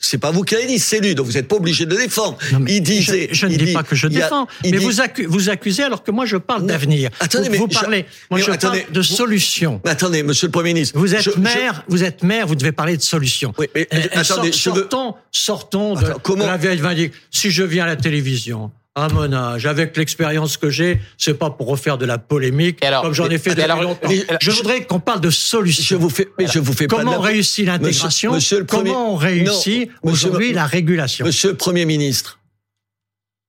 C'est 0.02 0.16
pas 0.16 0.30
vous 0.30 0.42
qui 0.42 0.54
l'avez 0.54 0.66
dit, 0.66 0.78
c'est 0.78 0.98
lui, 0.98 1.14
donc 1.14 1.26
vous 1.26 1.32
n'êtes 1.32 1.46
pas 1.46 1.56
obligé 1.56 1.84
de 1.84 1.94
le 1.94 2.02
défendre. 2.02 2.38
il 2.66 2.82
disait, 2.82 3.28
je, 3.32 3.46
ne 3.46 3.54
dis 3.54 3.74
pas 3.74 3.82
que 3.82 3.94
je 3.94 4.08
défends, 4.08 4.48
mais 4.64 4.78
vous, 4.78 4.90
vous 5.28 5.50
accusez 5.50 5.82
alors 5.82 6.02
que 6.02 6.10
moi 6.10 6.24
je 6.24 6.38
parle 6.38 6.66
d'avenir. 6.66 7.10
Attendez, 7.20 7.44
vous, 7.44 7.52
mais 7.52 7.58
vous 7.58 7.68
parlez, 7.68 8.06
moi 8.30 8.40
je 8.40 8.50
parle 8.50 8.80
de 8.90 9.02
solutions. 9.02 9.80
Attendez, 9.84 10.22
Monsieur 10.22 10.46
le 10.46 10.52
Premier 10.52 10.72
ministre, 10.72 10.98
vous 10.98 11.14
êtes 11.14 11.36
maire, 11.36 11.84
vous 11.86 12.02
êtes 12.02 12.22
maire, 12.22 12.46
vous 12.46 12.54
devez 12.54 12.72
parler 12.72 12.96
de 12.96 13.02
solutions. 13.02 13.52
Oui, 13.58 13.66
mais, 13.74 13.86
eh, 13.90 14.16
attendez, 14.16 14.52
sortons, 14.52 15.14
sortons 15.30 15.94
de, 15.94 16.14
comment... 16.22 16.46
la 16.46 16.56
vieille. 16.56 17.10
Si 17.30 17.50
je 17.50 17.62
viens 17.62 17.84
à 17.84 17.88
la 17.88 17.96
télévision, 17.96 18.70
à 19.00 19.08
mon 19.08 19.32
âge, 19.32 19.66
avec 19.66 19.96
l'expérience 19.96 20.56
que 20.56 20.70
j'ai, 20.70 21.00
c'est 21.18 21.34
pas 21.34 21.50
pour 21.50 21.68
refaire 21.68 21.98
de 21.98 22.06
la 22.06 22.18
polémique, 22.18 22.84
alors, 22.84 23.02
comme 23.02 23.12
j'en 23.12 23.28
ai 23.28 23.38
fait 23.38 23.54
depuis 23.54 23.68
longtemps. 23.68 24.08
je 24.40 24.50
voudrais 24.50 24.84
qu'on 24.84 25.00
parle 25.00 25.20
de 25.20 25.30
solutions. 25.30 25.96
Je 25.96 26.00
vous 26.00 26.10
fais, 26.10 26.28
mais 26.38 26.46
je 26.46 26.58
vous 26.58 26.72
fais 26.72 26.86
comment 26.86 27.12
pas 27.12 27.18
on 27.18 27.20
réussit 27.20 27.66
l'intégration 27.66 28.36
Comment 28.68 29.14
on 29.14 29.16
réussit 29.16 29.90
aujourd'hui 30.02 30.52
la 30.52 30.66
régulation 30.66 31.26
Monsieur 31.26 31.50
le 31.50 31.56
Premier 31.56 31.84
ministre, 31.84 32.38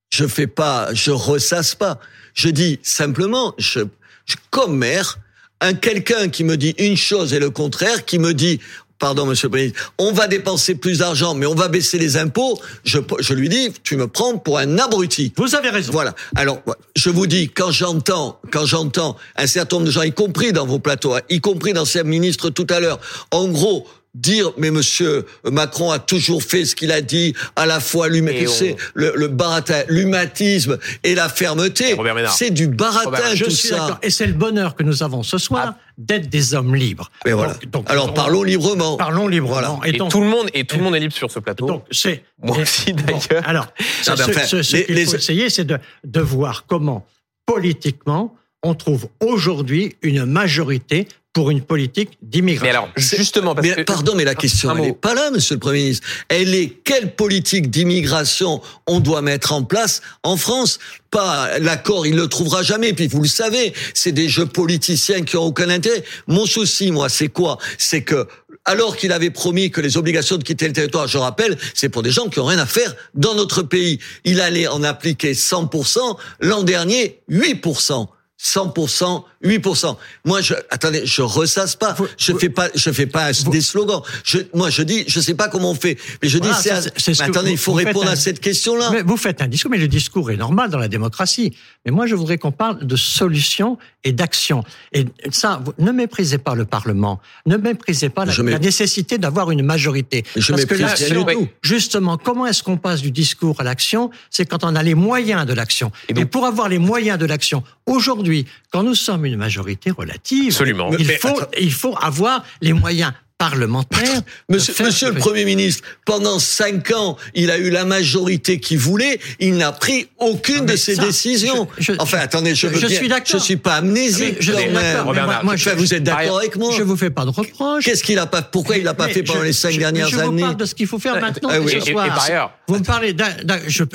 je 0.10 0.25
fais 0.27 0.48
pas, 0.48 0.93
je 0.93 1.12
ressasse 1.12 1.75
pas. 1.75 2.00
Je 2.34 2.50
dis 2.50 2.79
simplement, 2.84 3.53
je, 3.58 3.81
je 4.25 4.36
comme 4.50 4.77
maire, 4.77 5.20
un 5.62 5.74
quelqu'un 5.74 6.27
qui 6.27 6.43
me 6.43 6.58
dit 6.58 6.74
une 6.79 6.98
chose 6.98 7.34
et 7.34 7.39
le 7.39 7.50
contraire, 7.50 8.05
qui 8.05 8.20
me 8.20 8.34
dit 8.34 8.60
pardon, 9.01 9.25
monsieur 9.25 9.48
le 9.48 9.51
Président, 9.51 9.79
on 9.98 10.13
va 10.13 10.27
dépenser 10.27 10.75
plus 10.75 11.00
d'argent, 11.00 11.34
mais 11.34 11.48
on 11.48 11.55
va 11.55 11.67
baisser 11.67 11.98
les 11.98 12.17
impôts, 12.17 12.62
je, 12.86 13.00
je 13.20 13.34
lui 13.34 13.50
dis, 13.50 13.74
tu 13.84 13.98
me 13.98 14.08
prends 14.08 14.38
pour 14.38 14.60
un 14.60 14.77
abruti. 14.77 15.34
Vous 15.36 15.55
avez 15.55 15.70
raison. 15.70 15.91
Voilà. 15.91 16.13
Alors, 16.36 16.62
je 16.96 17.10
vous 17.10 17.25
dis, 17.25 17.50
quand 17.50 17.72
j'entends, 17.72 18.39
quand 18.51 18.65
j'entends 18.65 19.17
un 19.36 19.48
certain 19.48 19.77
nombre 19.77 19.88
de 19.88 19.91
gens, 19.91 20.03
y 20.03 20.13
compris 20.13 20.53
dans 20.53 20.67
vos 20.67 20.79
plateaux, 20.79 21.15
hein, 21.15 21.22
y 21.29 21.41
compris 21.41 21.74
dans 21.74 21.84
ces 21.84 22.03
ministres 22.03 22.51
tout 22.51 22.67
à 22.70 22.79
l'heure, 22.79 23.00
en 23.31 23.48
gros, 23.48 23.88
dire 24.13 24.51
mais 24.58 24.72
monsieur 24.72 25.25
Macron 25.46 25.91
a 25.91 26.00
toujours 26.00 26.44
fait 26.44 26.65
ce 26.65 26.75
qu'il 26.75 26.91
a 26.91 27.01
dit 27.01 27.34
à 27.56 27.65
la 27.65 27.80
fois 27.80 28.10
l'humanisme 28.10 28.75
le, 28.94 29.13
le 29.15 29.27
baratin 29.27 29.84
l'humanisme 29.88 30.77
et 31.03 31.15
la 31.15 31.30
fermeté. 31.30 31.96
C'est 32.30 32.51
du 32.51 32.68
baratin 32.68 33.36
tout 33.36 33.50
ça. 33.50 34.00
et 34.01 34.10
c'est 34.10 34.27
le 34.27 34.34
bonheur 34.34 34.75
que 34.75 34.84
nous 34.84 35.01
avons 35.03 35.24
ce 35.24 35.38
soir 35.38 35.75
ah. 35.75 35.80
d'être 35.98 36.30
des 36.30 36.53
hommes 36.53 36.75
libres. 36.75 37.10
Voilà. 37.25 37.56
alors 37.86 38.13
parlons 38.13 38.44
librement. 38.44 38.98
Parlons 38.98 39.27
librement. 39.27 39.82
Et, 39.84 39.98
tout 39.98 40.22
le 40.22 40.27
monde 40.27 40.48
et 40.53 40.65
tout 40.65 40.77
le 40.77 40.84
monde 40.84 40.96
est 40.96 41.00
libre 41.00 41.13
sur 41.13 41.32
ce 41.32 41.39
plateau. 41.39 41.65
donc 41.65 41.86
c'est 41.91 42.24
moi 42.41 42.58
aussi 42.58 42.94
d'ailleurs. 42.94 43.48
alors 43.48 43.68
ah, 44.08 44.15
ben, 44.15 44.34
ce, 44.46 44.62
ce, 44.62 44.77
qu'il 44.77 45.06
faut 45.06 45.15
essayer 45.15 45.50
c'est 45.50 45.65
de, 45.65 45.77
de 46.03 46.20
voir 46.20 46.65
comment 46.68 47.06
politiquement 47.46 48.36
on 48.63 48.75
trouve 48.75 49.08
aujourd'hui 49.20 49.96
une 50.01 50.25
majorité 50.25 51.08
pour 51.34 51.50
une 51.50 51.62
politique 51.62 52.18
d'immigration. 52.22 52.66
Mais 52.66 52.70
alors, 52.70 52.90
justement, 52.96 53.56
parce 53.56 53.68
que... 53.68 53.84
Pardon, 53.84 54.14
mais 54.16 54.26
la 54.26 54.36
question, 54.36 54.76
n'est 54.76 54.94
pas 54.94 55.14
là, 55.14 55.32
monsieur 55.32 55.56
le 55.56 55.60
Premier 55.60 55.80
ministre. 55.80 56.08
Elle 56.28 56.54
est 56.54 56.70
quelle 56.84 57.16
politique 57.16 57.70
d'immigration 57.70 58.62
on 58.88 59.00
doit 59.00 59.22
mettre 59.22 59.54
en 59.54 59.64
place 59.64 60.02
en 60.24 60.36
France? 60.36 60.80
Pas 61.10 61.58
l'accord, 61.60 62.06
il 62.06 62.16
le 62.16 62.28
trouvera 62.28 62.64
jamais. 62.64 62.94
Puis 62.94 63.08
vous 63.08 63.22
le 63.22 63.30
savez, 63.30 63.74
c'est 63.94 64.12
des 64.12 64.28
jeux 64.28 64.46
politiciens 64.46 65.24
qui 65.24 65.38
ont 65.38 65.44
aucun 65.44 65.70
intérêt. 65.70 66.04
Mon 66.28 66.46
souci, 66.46 66.92
moi, 66.92 67.08
c'est 67.08 67.30
quoi? 67.30 67.58
C'est 67.78 68.02
que 68.02 68.28
alors 68.66 68.96
qu'il 68.96 69.12
avait 69.12 69.32
promis 69.32 69.72
que 69.72 69.82
les 69.82 69.98
obligations 69.98 70.38
de 70.38 70.44
quitter 70.44 70.68
le 70.68 70.74
territoire, 70.74 71.08
je 71.08 71.18
rappelle, 71.18 71.58
c'est 71.74 71.90
pour 71.90 72.04
des 72.04 72.12
gens 72.12 72.28
qui 72.30 72.40
ont 72.40 72.46
rien 72.46 72.60
à 72.60 72.68
faire 72.68 72.94
dans 73.16 73.34
notre 73.34 73.64
pays. 73.64 74.00
Il 74.24 74.40
allait 74.40 74.68
en 74.68 74.84
appliquer 74.84 75.34
100%, 75.34 76.18
l'an 76.42 76.62
dernier 76.62 77.22
8%. 77.32 78.08
100% 78.40 79.24
8%. 79.43 79.98
Moi, 80.25 80.41
je, 80.41 80.53
attendez, 80.69 81.05
je 81.05 81.21
ressasse 81.21 81.75
pas. 81.75 81.95
je 82.17 82.33
fais 82.33 82.50
pas, 82.50 82.69
je 82.75 82.91
fais 82.91 83.07
pas 83.07 83.31
des 83.31 83.62
slogans. 83.62 84.01
Je, 84.24 84.39
moi, 84.53 84.69
je 84.69 84.83
dis, 84.83 85.03
je 85.07 85.19
sais 85.19 85.33
pas 85.33 85.48
comment 85.48 85.71
on 85.71 85.75
fait. 85.75 85.98
Mais 86.21 86.29
je 86.29 86.38
dis, 86.38 86.50
c'est, 86.98 87.21
attendez, 87.21 87.51
il 87.51 87.57
faut 87.57 87.74
répondre 87.74 88.10
à 88.10 88.15
cette 88.15 88.39
question-là. 88.39 89.03
vous 89.05 89.17
faites 89.17 89.41
un 89.41 89.48
discours, 89.48 89.71
mais 89.71 89.77
le 89.77 89.88
discours 89.88 90.31
est 90.31 90.38
normal 90.38 90.69
dans 90.69 90.79
la 90.79 90.88
démocratie. 90.88 91.55
Mais 91.86 91.91
moi, 91.91 92.05
je 92.05 92.15
voudrais 92.15 92.38
qu'on 92.38 92.51
parle 92.51 92.86
de 92.86 92.95
solutions 92.95 93.77
et 94.03 94.12
d'action. 94.12 94.63
Et 94.93 95.05
ça, 95.31 95.63
ne 95.77 95.91
méprisez 95.91 96.38
pas 96.38 96.55
le 96.55 96.65
Parlement. 96.65 97.19
Ne 97.45 97.57
méprisez 97.57 98.10
pas 98.10 98.25
la, 98.25 98.60
nécessité 98.60 99.17
d'avoir 99.17 99.51
une 99.51 99.63
majorité. 99.63 100.24
Je 100.36 100.51
Parce 100.51 100.65
que 100.65 100.75
l'action, 100.75 101.25
justement, 101.62 102.17
comment 102.17 102.45
est-ce 102.45 102.63
qu'on 102.63 102.77
passe 102.77 103.01
du 103.01 103.12
discours 103.12 103.60
à 103.60 103.63
l'action? 103.63 104.12
C'est 104.29 104.45
quand 104.45 104.63
on 104.63 104.75
a 104.75 104.83
les 104.83 104.95
moyens 104.95 105.45
de 105.45 105.53
l'action. 105.53 105.91
Et, 106.10 106.25
pour 106.25 106.45
avoir 106.45 106.69
les 106.69 106.79
moyens 106.79 107.17
de 107.17 107.25
l'action, 107.25 107.63
aujourd'hui, 107.86 108.45
quand 108.71 108.83
nous 108.83 108.95
sommes 108.95 109.25
une 109.25 109.31
majorité 109.38 109.92
relative, 109.92 110.48
Absolument. 110.48 110.92
il, 110.98 111.12
faut, 111.12 111.40
il 111.60 111.72
faut 111.72 111.96
avoir 112.00 112.44
les 112.62 112.74
moyens 112.74 113.14
parlementaire. 113.41 114.21
Monsieur, 114.50 114.74
monsieur 114.83 115.12
le 115.12 115.15
Premier 115.15 115.45
ministre, 115.45 115.83
pendant 116.05 116.38
cinq 116.38 116.91
ans, 116.91 117.17
il 117.33 117.50
a 117.50 117.57
eu 117.57 117.71
la 117.71 117.86
majorité 117.86 118.60
qu'il 118.60 118.77
voulait. 118.77 119.19
Il 119.39 119.57
n'a 119.57 119.71
pris 119.71 120.07
aucune 120.19 120.67
de 120.67 120.75
ses 120.75 120.95
décisions. 120.95 121.67
enfin, 121.98 122.19
attendez, 122.19 122.53
je, 122.53 122.67
veux 122.67 122.79
je 122.79 122.86
bien, 122.86 122.98
suis 122.98 123.07
d'accord. 123.07 123.25
Je 123.31 123.38
suis 123.38 123.55
pas 123.55 123.77
amnésique 123.77 124.36
je, 124.39 124.51
quand 124.51 124.60
même. 124.60 125.03
Moi, 125.05 125.39
moi, 125.43 125.55
vous 125.75 125.93
êtes 125.93 126.03
d'accord 126.03 126.38
avec 126.38 126.55
moi 126.55 126.71
Je 126.77 126.83
vous 126.83 126.95
fais 126.95 127.10
pas 127.10 127.25
de 127.25 127.31
reproches. 127.31 127.83
Qu'est-ce 127.83 128.03
qu'il 128.03 128.19
a 128.19 128.27
pas 128.27 128.43
Pourquoi 128.43 128.77
il 128.77 128.83
l'a 128.83 128.93
pas 128.93 129.07
fait 129.07 129.24
pendant 129.24 129.41
les 129.41 129.53
cinq 129.53 129.75
dernières 129.75 130.13
années 130.19 130.21
Je 130.21 130.25
vous 130.25 130.39
parle 130.39 130.57
de 130.57 130.65
ce 130.65 130.75
qu'il 130.75 130.88
faut 130.88 131.00
faire 131.00 131.19
maintenant. 131.19 131.50
Ah, 131.51 131.60
oui. 131.60 131.79
et, 131.83 131.93
par 131.93 132.24
ailleurs, 132.24 132.51
vous 132.67 132.77
me 132.77 132.83
parlez 132.83 133.13
d'un. 133.13 133.31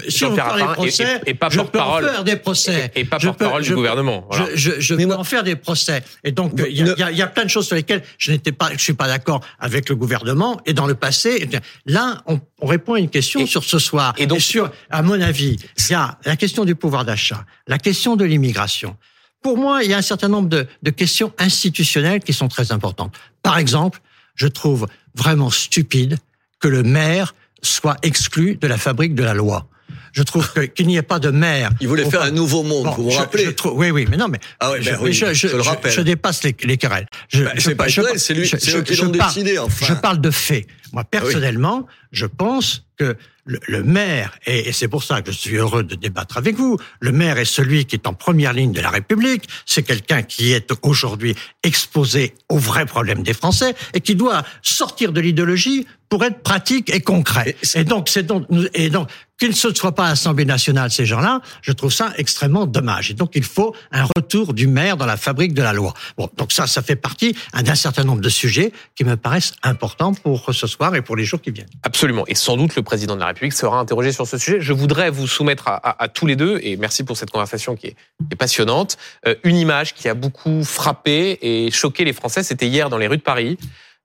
Si 0.08 0.24
on 0.24 0.34
parle 0.34 0.60
des 0.60 0.74
procès, 0.74 1.20
et, 1.24 1.34
pas 1.34 1.48
je 1.50 1.60
peux 1.60 1.78
en 1.78 2.00
faire 2.00 2.24
des 2.24 2.36
procès. 2.36 2.90
Et, 2.96 3.04
pas 3.04 3.18
porte-parole 3.20 3.62
du 3.62 3.74
gouvernement. 3.74 4.28
Je 4.54 4.94
peux 4.94 5.14
en 5.14 5.24
faire 5.24 5.44
des 5.44 5.54
procès. 5.56 6.02
Et 6.24 6.32
donc, 6.32 6.52
il 6.68 6.96
y 7.12 7.22
a 7.22 7.26
plein 7.28 7.44
de 7.44 7.50
choses 7.50 7.66
sur 7.66 7.76
lesquelles 7.76 8.02
je 8.18 8.32
n'étais 8.32 8.52
pas, 8.52 8.70
je 8.72 8.82
suis 8.82 8.94
pas 8.94 9.06
d'accord 9.06 9.35
avec 9.58 9.88
le 9.88 9.96
gouvernement 9.96 10.60
et 10.66 10.72
dans 10.72 10.86
le 10.86 10.94
passé. 10.94 11.48
Là, 11.86 12.22
on, 12.26 12.40
répond 12.62 12.94
à 12.94 12.98
une 12.98 13.10
question 13.10 13.46
sur 13.46 13.64
ce 13.64 13.78
soir. 13.78 14.14
Et 14.18 14.26
donc, 14.26 14.40
sur, 14.40 14.70
à 14.90 15.02
mon 15.02 15.20
avis, 15.20 15.56
il 15.78 15.90
y 15.90 15.94
a 15.94 16.18
la 16.24 16.36
question 16.36 16.64
du 16.64 16.74
pouvoir 16.74 17.04
d'achat, 17.04 17.44
la 17.66 17.78
question 17.78 18.16
de 18.16 18.24
l'immigration. 18.24 18.96
Pour 19.42 19.58
moi, 19.58 19.84
il 19.84 19.90
y 19.90 19.94
a 19.94 19.98
un 19.98 20.02
certain 20.02 20.28
nombre 20.28 20.48
de, 20.48 20.66
de 20.82 20.90
questions 20.90 21.32
institutionnelles 21.38 22.20
qui 22.20 22.32
sont 22.32 22.48
très 22.48 22.72
importantes. 22.72 23.14
Par 23.42 23.58
exemple, 23.58 24.00
je 24.34 24.46
trouve 24.46 24.86
vraiment 25.14 25.50
stupide 25.50 26.18
que 26.58 26.68
le 26.68 26.82
maire 26.82 27.34
soit 27.62 27.96
exclu 28.02 28.56
de 28.56 28.66
la 28.66 28.78
fabrique 28.78 29.14
de 29.14 29.22
la 29.22 29.34
loi. 29.34 29.68
Je 30.16 30.22
trouve 30.22 30.50
qu'il 30.74 30.86
n'y 30.86 30.96
ait 30.96 31.02
pas 31.02 31.18
de 31.18 31.30
maire. 31.30 31.70
Il 31.78 31.88
voulait 31.88 32.08
faire 32.08 32.22
un 32.22 32.30
nouveau 32.30 32.62
monde, 32.62 32.88
vous 32.96 33.10
vous 33.10 33.10
rappelez 33.10 33.54
Oui, 33.66 33.90
oui, 33.90 34.06
mais 34.08 34.16
non, 34.16 34.28
mais 34.28 34.38
ah 34.60 34.70
ouais, 34.70 34.80
ben 34.80 35.12
je, 35.12 35.34
je, 35.34 35.48
le 35.48 35.60
rappelle. 35.60 35.92
je, 35.92 36.00
dépasse 36.00 36.42
les, 36.42 36.56
les 36.64 36.78
querelles. 36.78 37.06
Je, 37.28 37.44
ben, 37.44 37.52
c'est 37.58 37.74
pas 37.74 37.86
c'est 38.16 38.32
lui, 38.32 38.48
c'est 38.48 38.76
eux 38.76 38.82
qui 38.82 38.96
l'ont 38.96 39.10
décidé. 39.10 39.58
Enfin. 39.58 39.86
Je 39.86 39.92
parle 39.92 40.22
de 40.22 40.30
faits. 40.30 40.66
Moi, 40.94 41.04
personnellement, 41.04 41.86
je 42.12 42.24
pense 42.24 42.86
que 42.96 43.14
le, 43.44 43.82
maire, 43.82 44.32
et, 44.46 44.72
c'est 44.72 44.88
pour 44.88 45.04
ça 45.04 45.22
que 45.22 45.30
je 45.30 45.36
suis 45.36 45.56
heureux 45.56 45.84
de 45.84 45.94
débattre 45.94 46.36
avec 46.36 46.56
vous, 46.56 46.78
le 47.00 47.12
maire 47.12 47.38
est 47.38 47.44
celui 47.44 47.84
qui 47.84 47.94
est 47.94 48.06
en 48.06 48.14
première 48.14 48.52
ligne 48.52 48.72
de 48.72 48.80
la 48.80 48.90
République, 48.90 49.48
c'est 49.66 49.82
quelqu'un 49.82 50.22
qui 50.22 50.52
est 50.52 50.72
aujourd'hui 50.82 51.36
exposé 51.62 52.34
aux 52.48 52.58
vrais 52.58 52.86
problèmes 52.86 53.22
des 53.22 53.34
Français 53.34 53.74
et 53.94 54.00
qui 54.00 54.14
doit 54.14 54.44
sortir 54.62 55.12
de 55.12 55.20
l'idéologie 55.20 55.86
pour 56.08 56.24
être 56.24 56.42
pratique 56.42 56.94
et 56.94 57.00
concret. 57.00 57.56
Et, 57.74 57.84
donc, 57.84 58.08
c'est 58.08 58.22
donc, 58.22 58.46
et 58.74 58.90
donc, 58.90 59.08
qu'ils 59.38 59.50
ne 59.50 59.74
soient 59.74 59.94
pas 59.94 60.06
à 60.06 60.08
l'Assemblée 60.10 60.44
nationale, 60.44 60.90
ces 60.90 61.04
gens-là, 61.04 61.40
je 61.60 61.72
trouve 61.72 61.92
ça 61.92 62.12
extrêmement 62.16 62.66
dommage. 62.66 63.10
Et 63.10 63.14
donc, 63.14 63.32
il 63.34 63.44
faut 63.44 63.74
un 63.92 64.04
retour 64.16 64.54
du 64.54 64.66
maire 64.66 64.96
dans 64.96 65.06
la 65.06 65.16
fabrique 65.16 65.52
de 65.52 65.62
la 65.62 65.72
loi. 65.72 65.92
Bon, 66.16 66.30
donc 66.36 66.52
ça, 66.52 66.66
ça 66.66 66.82
fait 66.82 66.96
partie 66.96 67.36
d'un 67.54 67.74
certain 67.74 68.04
nombre 68.04 68.22
de 68.22 68.28
sujets 68.28 68.72
qui 68.94 69.04
me 69.04 69.16
paraissent 69.16 69.54
importants 69.62 70.14
pour 70.14 70.54
ce 70.54 70.66
soir 70.66 70.94
et 70.94 71.02
pour 71.02 71.16
les 71.16 71.24
jours 71.24 71.40
qui 71.40 71.50
viennent. 71.50 71.68
Absolument. 71.82 72.24
Et 72.28 72.34
sans 72.34 72.56
doute, 72.56 72.76
le 72.76 72.82
président 72.82 73.14
de 73.14 73.20
la 73.20 73.26
République 73.26 73.52
sera 73.52 73.78
interrogé 73.78 74.12
sur 74.12 74.26
ce 74.26 74.38
sujet. 74.38 74.60
Je 74.60 74.72
voudrais 74.72 75.10
vous 75.10 75.26
soumettre 75.26 75.64
à, 75.68 76.08
tous 76.08 76.26
les 76.26 76.36
deux, 76.36 76.58
et 76.62 76.76
merci 76.76 77.04
pour 77.04 77.16
cette 77.16 77.30
conversation 77.30 77.76
qui 77.76 77.88
est, 77.88 77.96
passionnante, 78.38 78.96
euh, 79.26 79.34
une 79.44 79.56
image 79.56 79.94
qui 79.94 80.08
a 80.08 80.14
beaucoup 80.14 80.62
frappé 80.62 81.38
et 81.42 81.70
choqué 81.70 82.04
les 82.04 82.12
Français. 82.12 82.42
C'était 82.42 82.68
hier 82.68 82.90
dans 82.90 82.98
les 82.98 83.06
rues 83.06 83.16
de 83.16 83.22
Paris. 83.22 83.58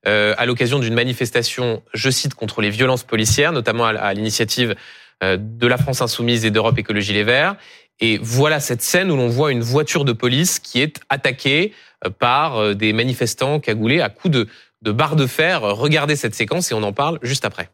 Euh, 0.08 0.34
à 0.38 0.46
l'occasion 0.46 0.80
d'une 0.80 0.94
manifestation, 0.94 1.84
je 1.94 2.10
cite, 2.10 2.34
contre 2.34 2.62
les 2.62 2.70
violences 2.70 3.04
policières, 3.04 3.52
notamment 3.52 3.86
à, 3.86 4.14
l'initiative 4.14 4.76
euh, 5.24 5.38
de 5.40 5.68
la 5.68 5.78
France 5.78 6.02
Insoumise 6.02 6.46
et 6.46 6.52
d'Europe 6.52 6.78
Écologie 6.78 7.14
Les 7.14 7.24
Verts. 7.24 7.56
Et 8.00 8.18
voilà 8.22 8.60
cette 8.60 8.82
scène 8.82 9.12
où 9.12 9.16
l'on 9.16 9.28
voit 9.28 9.52
une 9.52 9.62
voiture 9.62 10.06
de 10.06 10.14
police 10.14 10.60
qui 10.60 10.82
est 10.82 11.00
attaquée 11.10 11.74
par 12.18 12.74
des 12.74 12.94
manifestants 12.94 13.60
cagoulés 13.60 14.02
à 14.02 14.10
coups 14.10 14.34
de, 14.34 14.48
de 14.82 14.92
barres 14.92 15.16
de 15.16 15.28
fer. 15.28 15.62
Regardez 15.62 16.16
cette 16.16 16.34
séquence 16.34 16.72
et 16.72 16.74
on 16.74 16.82
en 16.82 16.94
parle 16.94 17.20
juste 17.22 17.46
après. 17.46 17.70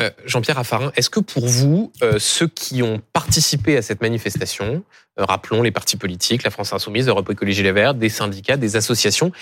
Euh, 0.00 0.10
Jean-Pierre 0.24 0.56
Raffarin, 0.56 0.92
est-ce 0.96 1.10
que 1.10 1.20
pour 1.20 1.46
vous, 1.46 1.92
euh, 2.02 2.18
ceux 2.18 2.48
qui 2.48 2.82
ont 2.82 3.02
participé 3.12 3.76
à 3.76 3.82
cette 3.82 4.00
manifestation, 4.00 4.84
euh, 5.18 5.24
rappelons 5.24 5.62
les 5.62 5.70
partis 5.70 5.96
politiques, 5.96 6.42
la 6.42 6.50
France 6.50 6.72
Insoumise, 6.72 7.08
Europe 7.08 7.28
Écologie 7.30 7.62
Les 7.62 7.72
Verts, 7.72 7.94
des 7.94 8.08
syndicats, 8.08 8.56
des 8.56 8.76
associations, 8.76 9.32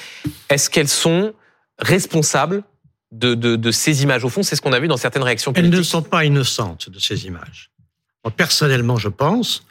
est-ce 0.48 0.68
qu'elles 0.68 0.88
sont 0.88 1.32
responsables 1.78 2.62
de, 3.12 3.34
de, 3.34 3.70
ces 3.70 4.02
images 4.02 4.24
Au 4.24 4.28
fond, 4.28 4.42
c'est 4.42 4.56
ce 4.56 4.60
qu'on 4.60 4.72
a 4.72 4.80
vu 4.80 4.88
dans 4.88 4.96
certaines 4.96 5.22
réactions 5.22 5.52
politiques. 5.52 5.72
Elles 5.72 5.78
ne 5.78 5.82
sont 5.82 6.02
pas 6.02 6.24
innocentes 6.24 6.90
de 6.90 6.98
ces 6.98 7.26
images. 7.26 7.70
personnellement, 8.36 8.96
je 8.96 9.08
pense 9.08 9.64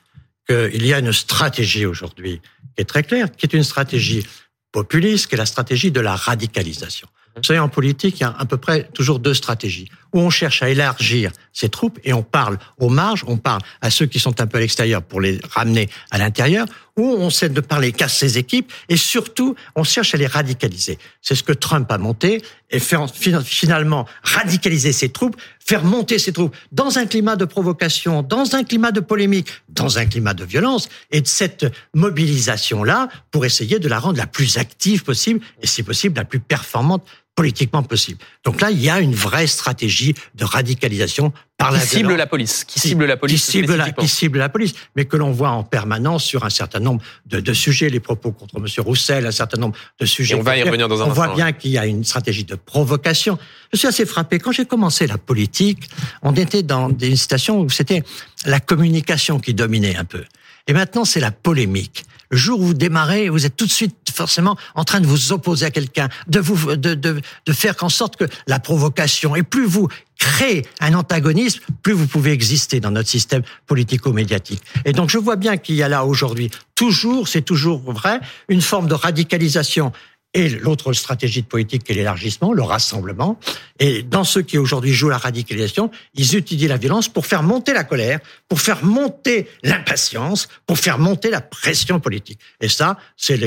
qu'il 0.48 0.86
y 0.86 0.94
a 0.94 1.00
une 1.00 1.13
stratégie 1.13 1.86
aujourd'hui 1.86 2.41
qui 2.75 2.82
est 2.82 2.86
très 2.86 3.03
claire, 3.03 3.32
qui 3.32 3.46
est 3.46 3.53
une 3.53 3.63
stratégie 3.63 4.25
populiste, 4.72 5.27
qui 5.27 5.36
est 5.36 5.38
la 5.38 5.46
stratégie 5.46 5.91
de 5.91 6.00
la 6.00 6.15
radicalisation. 6.15 7.08
Vous 7.38 7.44
savez, 7.44 7.60
en 7.60 7.70
politique, 7.70 8.20
il 8.20 8.24
y 8.24 8.25
a 8.25 8.36
à 8.38 8.46
peu 8.46 8.58
près 8.58 8.89
toujours 8.94 9.20
deux 9.20 9.36
stratégies. 9.36 9.89
Où 10.13 10.20
on 10.20 10.32
cherche 10.32 10.63
à 10.63 10.70
élargir 10.70 11.32
ses 11.53 11.70
troupes 11.70 12.00
et 12.03 12.13
on 12.13 12.24
parle 12.24 12.58
aux 12.79 12.89
marges, 12.89 13.24
on 13.27 13.38
parle 13.38 13.62
à 13.82 13.91
ceux 13.91 14.08
qui 14.08 14.20
sont 14.20 14.41
un 14.41 14.48
peu 14.48 14.58
à 14.58 14.62
l'extérieur 14.62 15.03
pour 15.03 15.22
les 15.22 15.39
ramener 15.51 15.89
à 16.10 16.17
l'intérieur, 16.17 16.65
ou 16.98 17.03
on 17.03 17.27
essaie 17.27 17.50
de 17.50 17.62
parler 17.62 17.91
qu'à 17.91 18.08
ses 18.08 18.39
équipes 18.39 18.72
et 18.89 18.98
surtout, 18.98 19.56
on 19.75 19.84
cherche 19.84 20.15
à 20.15 20.17
les 20.17 20.25
radicaliser. 20.25 20.98
C'est 21.22 21.36
ce 21.36 21.44
que 21.44 21.51
Trump 21.53 21.91
a 21.91 22.00
monté 22.00 22.41
et 22.72 22.79
faire 22.79 23.08
finalement 23.44 24.08
radicaliser 24.24 24.91
ses 24.91 25.10
troupes, 25.10 25.36
faire 25.60 25.84
monter 25.84 26.17
ses 26.17 26.34
troupes 26.34 26.56
dans 26.72 26.98
un 26.98 27.06
climat 27.06 27.36
de 27.36 27.46
provocation, 27.46 28.24
dans 28.24 28.56
un 28.56 28.63
climat 28.63 28.91
de 28.91 29.01
polémique, 29.01 29.50
dans 29.70 30.00
un 30.00 30.06
climat 30.06 30.34
de 30.34 30.46
violence 30.46 30.89
et 31.12 31.22
de 31.22 31.27
cette 31.27 31.67
mobilisation-là 31.94 33.10
pour 33.29 33.46
essayer 33.46 33.77
de 33.77 33.88
la 33.88 34.00
rendre 34.00 34.17
la 34.17 34.27
plus 34.27 34.58
active 34.58 35.03
possible 35.03 35.41
et 35.62 35.67
si 35.67 35.84
possible 35.84 36.17
la 36.17 36.25
plus 36.25 36.39
performante 36.39 37.06
politiquement 37.38 37.84
possible. 37.84 38.17
Donc 38.44 38.62
là, 38.62 38.72
il 38.72 38.82
y 38.82 38.89
a 38.89 39.00
une 39.00 39.13
vraie 39.13 39.46
stratégie 39.46 40.15
de 40.34 40.44
radicalisation 40.44 41.32
par 41.56 41.72
la 41.72 41.79
qui 41.79 41.88
cible 41.88 42.15
la 42.15 42.25
police, 42.25 42.63
qui 42.63 42.79
cible 42.79 43.06
la 43.06 43.15
police, 43.15 43.46
qui 43.46 43.51
cible 43.51 43.75
la, 43.75 43.91
qui 43.91 44.08
cible 44.08 44.39
la 44.39 44.50
police, 44.50 44.74
mais 44.96 45.06
que 45.06 45.17
l'on 45.17 45.32
voit 45.32 45.51
en 45.51 45.63
permanence 45.63 46.24
sur 46.24 46.46
un 46.46 46.50
certain 46.50 46.79
nombre 46.79 47.01
de, 47.27 47.39
de 47.39 47.53
sujets, 47.53 47.89
les 47.89 48.00
propos 48.00 48.32
contre 48.32 48.60
Monsieur 48.60 48.82
Roussel, 48.82 49.27
un 49.27 49.32
certain 49.32 49.60
nombre 49.60 49.77
de 50.00 50.06
sujets. 50.08 50.34
Et 50.34 50.39
on 50.39 50.41
va 50.41 50.58
y 50.58 50.63
revenir 50.63 50.88
dans 50.88 51.00
un 51.03 51.06
On 51.06 51.10
instant, 51.12 51.25
voit 51.25 51.36
bien 51.36 51.51
qu'il 51.51 51.70
y 51.70 51.77
a 51.77 51.86
une 51.86 52.03
stratégie 52.03 52.44
de 52.44 52.56
provocation. 52.56 53.38
Je 53.72 53.77
suis 53.77 53.88
assez 53.88 54.08
frappé. 54.08 54.39
Quand 54.39 54.51
j'ai 54.51 54.65
commencé 54.65 55.06
la 55.06 55.20
politique, 55.20 55.88
on 56.24 56.34
était 56.34 56.63
dans 56.63 56.89
des 56.89 57.15
situations 57.15 57.62
où 57.62 57.70
c'était 57.70 58.01
la 58.46 58.60
communication 58.60 59.39
qui 59.39 59.53
dominait 59.53 59.96
un 59.96 60.06
peu. 60.06 60.24
Et 60.65 60.74
maintenant, 60.74 61.06
c'est 61.06 61.20
la 61.20 61.32
polémique. 61.32 62.03
Le 62.29 62.38
jour 62.38 62.60
où 62.60 62.65
vous 62.65 62.74
démarrez, 62.74 63.29
vous 63.29 63.46
êtes 63.46 63.56
tout 63.56 63.67
de 63.67 63.72
suite 63.72 64.07
forcément 64.18 64.58
en 64.76 64.84
train 64.84 65.00
de 65.00 65.08
vous 65.08 65.32
opposer 65.32 65.66
à 65.66 65.72
quelqu'un, 65.72 66.10
de 66.28 66.40
vous, 66.40 66.76
de, 66.76 66.94
de, 66.94 67.22
de 67.46 67.54
faire 67.54 67.76
en 67.82 67.90
sorte 67.90 68.18
que 68.18 68.26
la 68.48 68.60
provocation, 68.60 69.36
et 69.36 69.44
plus 69.44 69.66
vous 69.66 69.88
créez 70.20 70.66
un 70.80 70.94
antagonisme, 70.96 71.62
plus 71.84 71.94
vous 71.94 72.08
pouvez 72.08 72.32
exister 72.32 72.80
dans 72.80 72.92
notre 72.92 73.08
système 73.08 73.44
politico-médiatique. 73.68 74.62
Et 74.84 74.92
donc 74.92 75.10
je 75.10 75.20
vois 75.20 75.36
bien 75.36 75.58
qu'il 75.58 75.76
y 75.76 75.84
a 75.84 75.88
là 75.88 76.04
aujourd'hui 76.06 76.50
toujours, 76.76 77.28
c'est 77.28 77.44
toujours 77.44 77.82
vrai, 77.92 78.20
une 78.50 78.62
forme 78.62 78.88
de 78.88 78.96
radicalisation 78.96 79.94
et 80.38 80.50
l'autre 80.50 80.94
stratégie 80.94 81.41
de 81.41 81.48
politique 81.48 81.84
qui 81.84 81.94
est 81.94 81.96
l'élargissement, 81.96 82.53
le 82.53 82.62
rassemblement. 82.62 83.39
Et 83.79 84.03
dans 84.03 84.24
ceux 84.24 84.44
qui 84.44 84.60
aujourd'hui 84.60 84.94
jouent 84.94 85.10
la 85.10 85.17
radicalisation, 85.17 85.89
ils 86.13 86.36
utilisent 86.36 86.70
la 86.70 86.77
violence 86.77 87.10
pour 87.10 87.25
faire 87.25 87.41
monter 87.41 87.74
la 87.74 87.84
colère, 87.84 88.20
pour 88.48 88.62
faire 88.62 88.86
monter 88.86 89.48
l'impatience, 89.63 90.48
pour 90.67 90.77
faire 90.77 91.00
monter 91.00 91.32
la 91.32 91.41
pression 91.41 92.00
politique. 92.00 92.38
Et 92.62 92.70
ça, 92.70 92.98
c'est, 93.15 93.39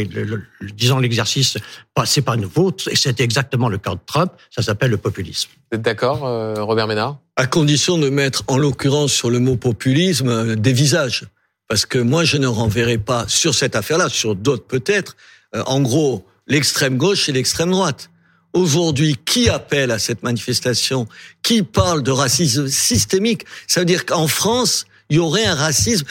disons, 0.74 0.98
l'exercice, 0.98 1.58
c'est 2.06 2.22
pas 2.22 2.34
nouveau, 2.34 2.74
et 2.90 2.96
c'est 2.96 3.20
exactement 3.20 3.68
le 3.68 3.78
cas 3.78 3.94
de 3.94 4.00
Trump, 4.04 4.32
ça 4.50 4.62
s'appelle 4.62 4.90
le 4.90 4.96
populisme. 4.96 5.50
Vous 5.70 5.76
êtes 5.76 5.82
d'accord, 5.82 6.26
euh, 6.26 6.54
Robert 6.58 6.88
Ménard? 6.88 7.18
À 7.36 7.46
condition 7.46 7.98
de 7.98 8.08
mettre, 8.08 8.42
en 8.48 8.58
l'occurrence, 8.58 9.12
sur 9.12 9.30
le 9.30 9.38
mot 9.38 9.54
populisme, 9.54 10.56
des 10.56 10.72
visages. 10.72 11.24
Parce 11.68 11.86
que 11.86 11.98
moi, 11.98 12.24
je 12.24 12.36
ne 12.36 12.48
renverrai 12.48 12.98
pas 12.98 13.26
sur 13.28 13.54
cette 13.54 13.76
affaire-là, 13.76 14.08
sur 14.08 14.34
d'autres 14.34 14.66
peut-être, 14.66 15.16
euh, 15.54 15.62
en 15.66 15.80
gros, 15.80 16.26
l'extrême 16.50 16.98
gauche 16.98 17.30
et 17.30 17.32
l'extrême 17.32 17.70
droite. 17.70 18.10
Aujourd'hui, 18.52 19.16
qui 19.24 19.48
appelle 19.48 19.92
à 19.92 19.98
cette 19.98 20.22
manifestation? 20.22 21.08
Qui 21.42 21.62
parle 21.62 22.02
de 22.02 22.10
racisme 22.10 22.68
systémique? 22.68 23.46
Ça 23.66 23.80
veut 23.80 23.86
dire 23.86 24.04
qu'en 24.04 24.26
France, 24.26 24.86
il 25.08 25.16
y 25.16 25.18
aurait 25.20 25.46
un 25.46 25.54
racisme, 25.54 26.04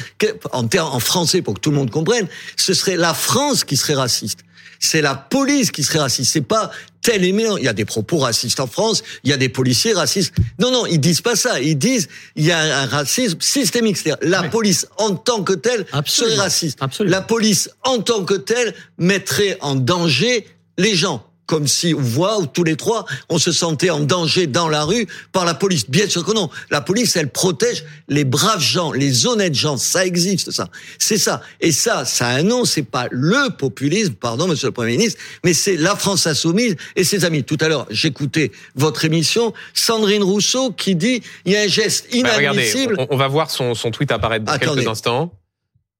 en, 0.51 0.99
français 0.99 1.41
pour 1.41 1.55
que 1.55 1.59
tout 1.59 1.69
le 1.69 1.75
monde 1.75 1.91
comprenne, 1.91 2.27
ce 2.55 2.73
serait 2.73 2.95
la 2.95 3.13
France 3.13 3.63
qui 3.63 3.77
serait 3.77 3.93
raciste 3.93 4.39
c'est 4.79 5.01
la 5.01 5.15
police 5.15 5.71
qui 5.71 5.83
serait 5.83 5.99
raciste. 5.99 6.31
C'est 6.31 6.41
pas 6.41 6.71
tel 7.01 7.23
et 7.23 7.29
Il 7.29 7.63
y 7.63 7.67
a 7.67 7.73
des 7.73 7.85
propos 7.85 8.17
racistes 8.17 8.59
en 8.59 8.67
France, 8.67 9.03
il 9.23 9.29
y 9.29 9.33
a 9.33 9.37
des 9.37 9.49
policiers 9.49 9.93
racistes. 9.93 10.33
Non, 10.59 10.71
non, 10.71 10.85
ils 10.85 10.99
disent 10.99 11.21
pas 11.21 11.35
ça. 11.35 11.59
Ils 11.59 11.77
disent 11.77 12.07
il 12.35 12.45
y 12.45 12.51
a 12.51 12.81
un 12.81 12.85
racisme 12.85 13.39
systémique. 13.41 13.97
C'est-à-dire 13.97 14.29
la 14.29 14.43
police 14.49 14.87
en 14.97 15.15
tant 15.15 15.43
que 15.43 15.53
telle 15.53 15.85
serait 16.05 16.35
raciste. 16.35 16.79
La 16.99 17.21
police 17.21 17.69
en 17.83 17.99
tant 17.99 18.23
que 18.23 18.35
telle 18.35 18.73
mettrait 18.97 19.57
en 19.61 19.75
danger 19.75 20.47
les 20.77 20.95
gens 20.95 21.28
comme 21.49 21.67
si 21.67 21.95
on 21.95 22.01
voit 22.01 22.37
où 22.37 22.45
tous 22.45 22.63
les 22.63 22.75
trois 22.75 23.05
on 23.27 23.39
se 23.39 23.51
sentait 23.51 23.89
en 23.89 24.01
danger 24.01 24.45
dans 24.45 24.69
la 24.69 24.83
rue 24.83 25.07
par 25.31 25.45
la 25.45 25.55
police. 25.55 25.89
Bien 25.89 26.07
sûr 26.07 26.23
que 26.23 26.31
non. 26.31 26.47
La 26.69 26.79
police, 26.79 27.15
elle 27.15 27.31
protège 27.31 27.85
les 28.07 28.23
braves 28.23 28.61
gens, 28.61 28.91
les 28.91 29.25
honnêtes 29.25 29.55
gens. 29.55 29.75
Ça 29.75 30.05
existe, 30.05 30.51
ça. 30.51 30.69
C'est 30.99 31.17
ça. 31.17 31.41
Et 31.59 31.71
ça, 31.71 32.05
ça 32.05 32.27
a 32.27 32.35
un 32.35 32.43
nom. 32.43 32.65
C'est 32.65 32.83
pas 32.83 33.07
le 33.09 33.49
populisme, 33.57 34.13
pardon, 34.13 34.47
Monsieur 34.47 34.67
le 34.67 34.73
Premier 34.73 34.91
ministre, 34.91 35.19
mais 35.43 35.55
c'est 35.55 35.75
la 35.75 35.95
France 35.95 36.27
insoumise 36.27 36.75
et 36.95 37.03
ses 37.03 37.25
amis. 37.25 37.43
Tout 37.43 37.57
à 37.61 37.67
l'heure, 37.67 37.87
j'écoutais 37.89 38.51
votre 38.75 39.03
émission, 39.05 39.51
Sandrine 39.73 40.21
Rousseau 40.21 40.71
qui 40.71 40.95
dit 40.95 41.23
il 41.45 41.53
y 41.53 41.57
a 41.57 41.61
un 41.61 41.67
geste 41.67 42.09
bah, 42.11 42.39
inadmissible. 42.39 42.95
on, 43.09 43.17
va 43.17 43.27
voir 43.27 43.49
son, 43.49 43.73
son 43.73 43.89
tweet 43.89 44.11
apparaître 44.11 44.45
dans 44.45 44.59
quelques 44.59 44.87
instants. 44.87 45.33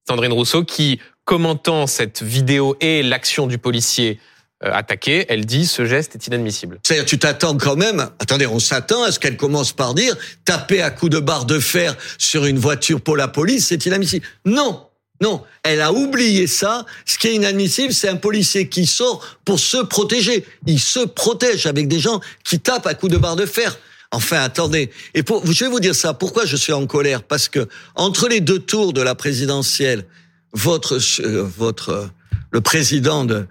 Sandrine 0.08 0.34
Rousseau 0.34 0.64
qui 0.64 1.00
commentant 1.26 1.88
cette 1.88 2.22
vidéo 2.22 2.78
et 2.82 3.02
l'action 3.02 3.48
du 3.48 3.58
policier 3.58 4.20
attaquée, 4.62 5.26
elle 5.30 5.46
dit 5.46 5.66
ce 5.66 5.86
geste 5.86 6.16
est 6.16 6.28
inadmissible. 6.28 6.80
C'est-à-dire 6.84 7.06
tu 7.06 7.18
t'attends 7.18 7.58
quand 7.58 7.76
même, 7.76 8.10
attendez, 8.20 8.46
on 8.46 8.60
s'attend 8.60 9.04
à 9.04 9.12
ce 9.12 9.20
qu'elle 9.20 9.38
commence 9.38 9.72
par 9.72 9.94
dire 9.94 10.16
taper 10.46 10.82
à 10.82 10.92
coups 10.92 11.12
de 11.12 11.20
barre 11.20 11.46
de 11.46 11.60
fer 11.60 11.96
sur 12.18 12.46
une 12.46 12.60
voiture 12.60 13.02
pour 13.02 13.16
la 13.16 13.28
police, 13.28 13.68
c'est 13.68 13.86
inadmissible. 13.86 14.26
Non, 14.46 14.90
non, 15.22 15.44
elle 15.64 15.82
a 15.82 15.92
oublié 15.92 16.48
ça. 16.48 16.86
Ce 17.06 17.18
qui 17.18 17.28
est 17.28 17.36
inadmissible, 17.36 17.94
c'est 17.94 18.08
un 18.08 18.16
policier 18.16 18.70
qui 18.70 18.86
sort 18.86 19.38
pour 19.44 19.60
se 19.60 19.78
protéger. 19.78 20.46
Il 20.66 20.80
se 20.80 21.02
protège 21.02 21.66
avec 21.66 21.88
des 21.88 22.00
gens 22.00 22.22
qui 22.44 22.60
tapent 22.60 22.88
à 22.88 22.94
coups 22.94 23.12
de 23.12 23.18
barre 23.18 23.36
de 23.36 23.46
fer. 23.46 23.78
Enfin, 24.12 24.40
attendez. 24.42 24.90
Et 25.14 25.24
je 25.28 25.64
vais 25.64 25.70
vous 25.70 25.82
dire 25.82 25.94
ça. 25.94 26.14
Pourquoi 26.14 26.46
je 26.46 26.56
suis 26.56 26.74
en 26.74 26.88
colère? 26.88 27.24
Parce 27.24 27.50
que 27.50 27.68
entre 27.96 28.28
les 28.28 28.40
deux 28.40 28.60
tours 28.60 28.94
de 28.94 29.02
la 29.02 29.14
présidentielle, 29.14 30.06
votre, 30.54 30.98
euh, 31.22 31.44
votre, 31.44 31.90
euh, 31.90 32.08
le 32.52 32.62
président 32.62 33.26
de, 33.26 33.46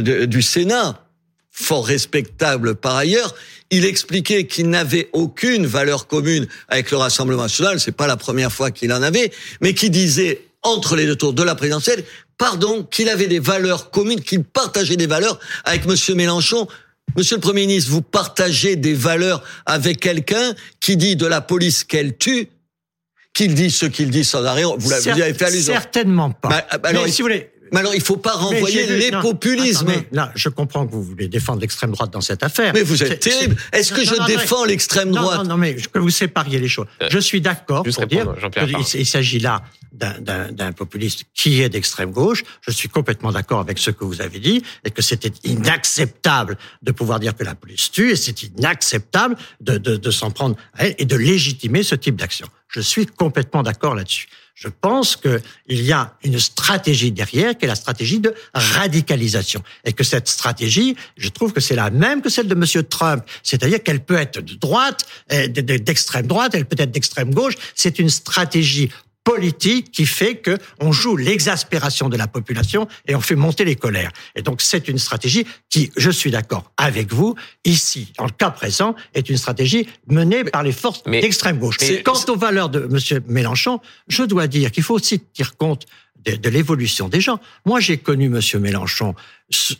du 0.00 0.42
Sénat, 0.42 1.04
fort 1.50 1.86
respectable 1.86 2.74
par 2.74 2.96
ailleurs, 2.96 3.34
il 3.70 3.84
expliquait 3.84 4.46
qu'il 4.46 4.68
n'avait 4.68 5.08
aucune 5.12 5.66
valeur 5.66 6.06
commune 6.06 6.46
avec 6.68 6.90
le 6.90 6.96
Rassemblement 6.96 7.42
national, 7.42 7.80
c'est 7.80 7.92
pas 7.92 8.06
la 8.06 8.16
première 8.16 8.52
fois 8.52 8.70
qu'il 8.70 8.92
en 8.92 9.02
avait, 9.02 9.32
mais 9.60 9.72
qui 9.74 9.90
disait 9.90 10.42
entre 10.62 10.96
les 10.96 11.06
deux 11.06 11.16
tours 11.16 11.32
de 11.32 11.42
la 11.42 11.54
présidentielle, 11.54 12.04
pardon, 12.38 12.82
qu'il 12.82 13.08
avait 13.08 13.26
des 13.26 13.38
valeurs 13.38 13.90
communes, 13.90 14.20
qu'il 14.20 14.42
partageait 14.42 14.96
des 14.96 15.06
valeurs 15.06 15.38
avec 15.64 15.86
monsieur 15.86 16.14
Mélenchon. 16.14 16.66
Monsieur 17.16 17.36
le 17.36 17.40
Premier 17.40 17.66
ministre, 17.66 17.90
vous 17.90 18.02
partagez 18.02 18.76
des 18.76 18.94
valeurs 18.94 19.42
avec 19.66 20.00
quelqu'un 20.00 20.54
qui 20.80 20.96
dit 20.96 21.16
de 21.16 21.26
la 21.26 21.40
police 21.40 21.84
qu'elle 21.84 22.16
tue, 22.16 22.48
qu'il 23.34 23.54
dit 23.54 23.70
ce 23.70 23.86
qu'il 23.86 24.10
dit 24.10 24.24
sans 24.24 24.44
arrêt. 24.44 24.62
Vous, 24.64 24.90
l'avez 24.90 25.34
fait 25.34 25.44
allusion. 25.44 25.74
Certainement 25.74 26.30
pas. 26.30 26.48
Bah, 26.48 26.78
alors, 26.84 27.06
si 27.06 27.20
vous 27.20 27.28
voulez, 27.28 27.50
mais 27.74 27.80
alors, 27.80 27.94
il 27.94 28.00
faut 28.00 28.16
pas 28.16 28.34
renvoyer 28.34 28.86
les 28.86 29.10
populismes. 29.10 29.92
là, 30.12 30.30
je 30.36 30.48
comprends 30.48 30.86
que 30.86 30.92
vous 30.92 31.02
voulez 31.02 31.26
défendre 31.26 31.60
l'extrême 31.60 31.90
droite 31.90 32.12
dans 32.12 32.20
cette 32.20 32.44
affaire. 32.44 32.72
Mais 32.72 32.82
vous 32.82 33.02
êtes 33.02 33.18
terrible. 33.18 33.56
Est-ce 33.72 33.92
que 33.92 34.04
je 34.04 34.14
défends 34.26 34.64
l'extrême 34.64 35.10
droite 35.10 35.38
non, 35.38 35.50
non, 35.50 35.56
mais 35.56 35.74
que 35.74 35.98
vous 35.98 36.10
sépariez 36.10 36.60
les 36.60 36.68
choses. 36.68 36.86
Euh, 37.02 37.08
je 37.10 37.18
suis 37.18 37.40
d'accord 37.40 37.82
pour 37.82 38.06
dire 38.06 38.32
qu'il 38.86 39.06
s'agit 39.06 39.40
là 39.40 39.62
d'un 39.92 40.72
populiste 40.72 41.24
qui 41.34 41.62
est 41.62 41.68
d'extrême 41.68 42.12
gauche. 42.12 42.44
Je 42.60 42.70
suis 42.70 42.88
complètement 42.88 43.32
d'accord 43.32 43.58
avec 43.58 43.78
ce 43.78 43.90
que 43.90 44.04
vous 44.04 44.20
avez 44.20 44.38
dit 44.38 44.62
et 44.84 44.90
que 44.90 45.02
c'était 45.02 45.32
inacceptable 45.42 46.56
de 46.82 46.92
pouvoir 46.92 47.18
dire 47.18 47.34
que 47.34 47.42
la 47.42 47.56
police 47.56 47.90
tue 47.90 48.12
et 48.12 48.16
c'est 48.16 48.42
inacceptable 48.44 49.36
de, 49.60 49.78
de, 49.78 49.96
de 49.96 50.10
s'en 50.12 50.30
prendre 50.30 50.54
à 50.74 50.86
elle 50.86 50.94
et 50.98 51.04
de 51.06 51.16
légitimer 51.16 51.82
ce 51.82 51.96
type 51.96 52.16
d'action. 52.16 52.46
Je 52.68 52.80
suis 52.80 53.06
complètement 53.06 53.62
d'accord 53.62 53.94
là-dessus. 53.96 54.28
Je 54.54 54.68
pense 54.68 55.16
qu'il 55.16 55.40
y 55.68 55.92
a 55.92 56.14
une 56.22 56.38
stratégie 56.38 57.10
derrière, 57.10 57.58
qui 57.58 57.64
est 57.64 57.68
la 57.68 57.74
stratégie 57.74 58.20
de 58.20 58.32
radicalisation. 58.54 59.62
Et 59.84 59.92
que 59.92 60.04
cette 60.04 60.28
stratégie, 60.28 60.96
je 61.16 61.28
trouve 61.28 61.52
que 61.52 61.60
c'est 61.60 61.74
la 61.74 61.90
même 61.90 62.22
que 62.22 62.28
celle 62.28 62.46
de 62.46 62.54
M. 62.54 62.84
Trump. 62.84 63.24
C'est-à-dire 63.42 63.82
qu'elle 63.82 64.04
peut 64.04 64.16
être 64.16 64.40
de 64.40 64.54
droite, 64.54 65.06
d'extrême 65.28 66.28
droite, 66.28 66.54
elle 66.54 66.66
peut 66.66 66.76
être 66.78 66.92
d'extrême 66.92 67.34
gauche. 67.34 67.54
C'est 67.74 67.98
une 67.98 68.10
stratégie 68.10 68.90
politique 69.24 69.90
qui 69.90 70.06
fait 70.06 70.36
que 70.36 70.58
on 70.80 70.92
joue 70.92 71.16
l'exaspération 71.16 72.08
de 72.08 72.16
la 72.16 72.28
population 72.28 72.86
et 73.08 73.14
on 73.14 73.20
fait 73.20 73.34
monter 73.34 73.64
les 73.64 73.74
colères. 73.74 74.12
Et 74.36 74.42
donc 74.42 74.60
c'est 74.60 74.86
une 74.86 74.98
stratégie 74.98 75.46
qui, 75.70 75.90
je 75.96 76.10
suis 76.10 76.30
d'accord 76.30 76.70
avec 76.76 77.12
vous, 77.12 77.34
ici, 77.64 78.12
dans 78.18 78.24
le 78.24 78.30
cas 78.30 78.50
présent, 78.50 78.94
est 79.14 79.28
une 79.30 79.38
stratégie 79.38 79.88
menée 80.06 80.44
par 80.44 80.62
les 80.62 80.72
forces 80.72 81.02
d'extrême 81.04 81.58
gauche. 81.58 81.78
Quant 82.04 82.20
aux 82.28 82.36
valeurs 82.36 82.68
de 82.68 82.88
M. 82.90 83.22
Mélenchon, 83.26 83.80
je 84.08 84.22
dois 84.22 84.46
dire 84.46 84.70
qu'il 84.70 84.82
faut 84.82 84.94
aussi 84.94 85.20
tenir 85.20 85.56
compte 85.56 85.86
de, 86.24 86.48
l'évolution 86.48 87.08
des 87.08 87.20
gens. 87.20 87.38
Moi, 87.64 87.80
j'ai 87.80 87.98
connu 87.98 88.26
M. 88.26 88.40
Mélenchon, 88.60 89.14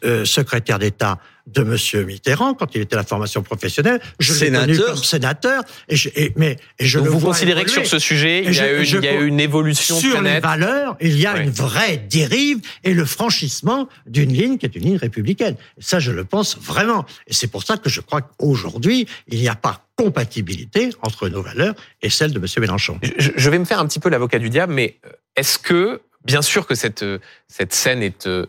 euh, 0.04 0.24
secrétaire 0.24 0.78
d'État 0.78 1.18
de 1.46 1.62
M. 1.62 2.06
Mitterrand 2.06 2.54
quand 2.54 2.74
il 2.74 2.82
était 2.82 2.94
à 2.94 2.98
la 2.98 3.04
formation 3.04 3.42
professionnelle. 3.42 4.00
Je 4.18 4.44
l'ai 4.44 4.50
connu 4.50 4.78
comme 4.78 4.96
sénateur. 4.96 5.62
Et 5.88 5.96
je, 5.96 6.08
mais 6.36 6.56
je 6.80 6.98
Donc 6.98 7.08
vous 7.08 7.20
considérez 7.20 7.64
que 7.64 7.70
sur 7.70 7.86
ce 7.86 7.98
sujet, 7.98 8.44
il 8.44 8.54
y, 8.54 8.60
a 8.60 8.72
eu, 8.72 8.84
il 8.84 9.04
y 9.04 9.08
a 9.08 9.20
une 9.20 9.40
évolution 9.40 9.98
sur 9.98 10.22
les 10.22 10.40
valeurs, 10.40 10.96
il 11.00 11.18
y 11.18 11.26
a 11.26 11.36
une 11.38 11.50
vraie 11.50 11.98
dérive 11.98 12.60
et 12.82 12.94
le 12.94 13.04
franchissement 13.04 13.88
d'une 14.06 14.32
ligne 14.32 14.58
qui 14.58 14.66
est 14.66 14.74
une 14.76 14.84
ligne 14.84 14.96
républicaine. 14.96 15.56
Et 15.78 15.82
ça, 15.82 15.98
je 16.00 16.12
le 16.12 16.24
pense 16.24 16.58
vraiment. 16.58 17.04
Et 17.26 17.34
c'est 17.34 17.48
pour 17.48 17.62
ça 17.62 17.76
que 17.76 17.90
je 17.90 18.00
crois 18.00 18.22
qu'aujourd'hui, 18.22 19.06
il 19.28 19.40
n'y 19.40 19.48
a 19.48 19.54
pas 19.54 19.86
compatibilité 19.96 20.90
entre 21.02 21.28
nos 21.28 21.42
valeurs 21.42 21.74
et 22.02 22.10
celles 22.10 22.32
de 22.32 22.38
M. 22.38 22.46
Mélenchon. 22.58 22.98
Je 23.16 23.50
vais 23.50 23.58
me 23.58 23.64
faire 23.64 23.78
un 23.78 23.86
petit 23.86 24.00
peu 24.00 24.08
l'avocat 24.08 24.38
du 24.38 24.50
diable, 24.50 24.72
mais 24.72 24.98
est-ce 25.36 25.58
que 25.58 26.00
Bien 26.24 26.42
sûr 26.42 26.66
que 26.66 26.74
cette, 26.74 27.04
cette 27.48 27.74
scène 27.74 28.02
est 28.02 28.26
euh, 28.26 28.46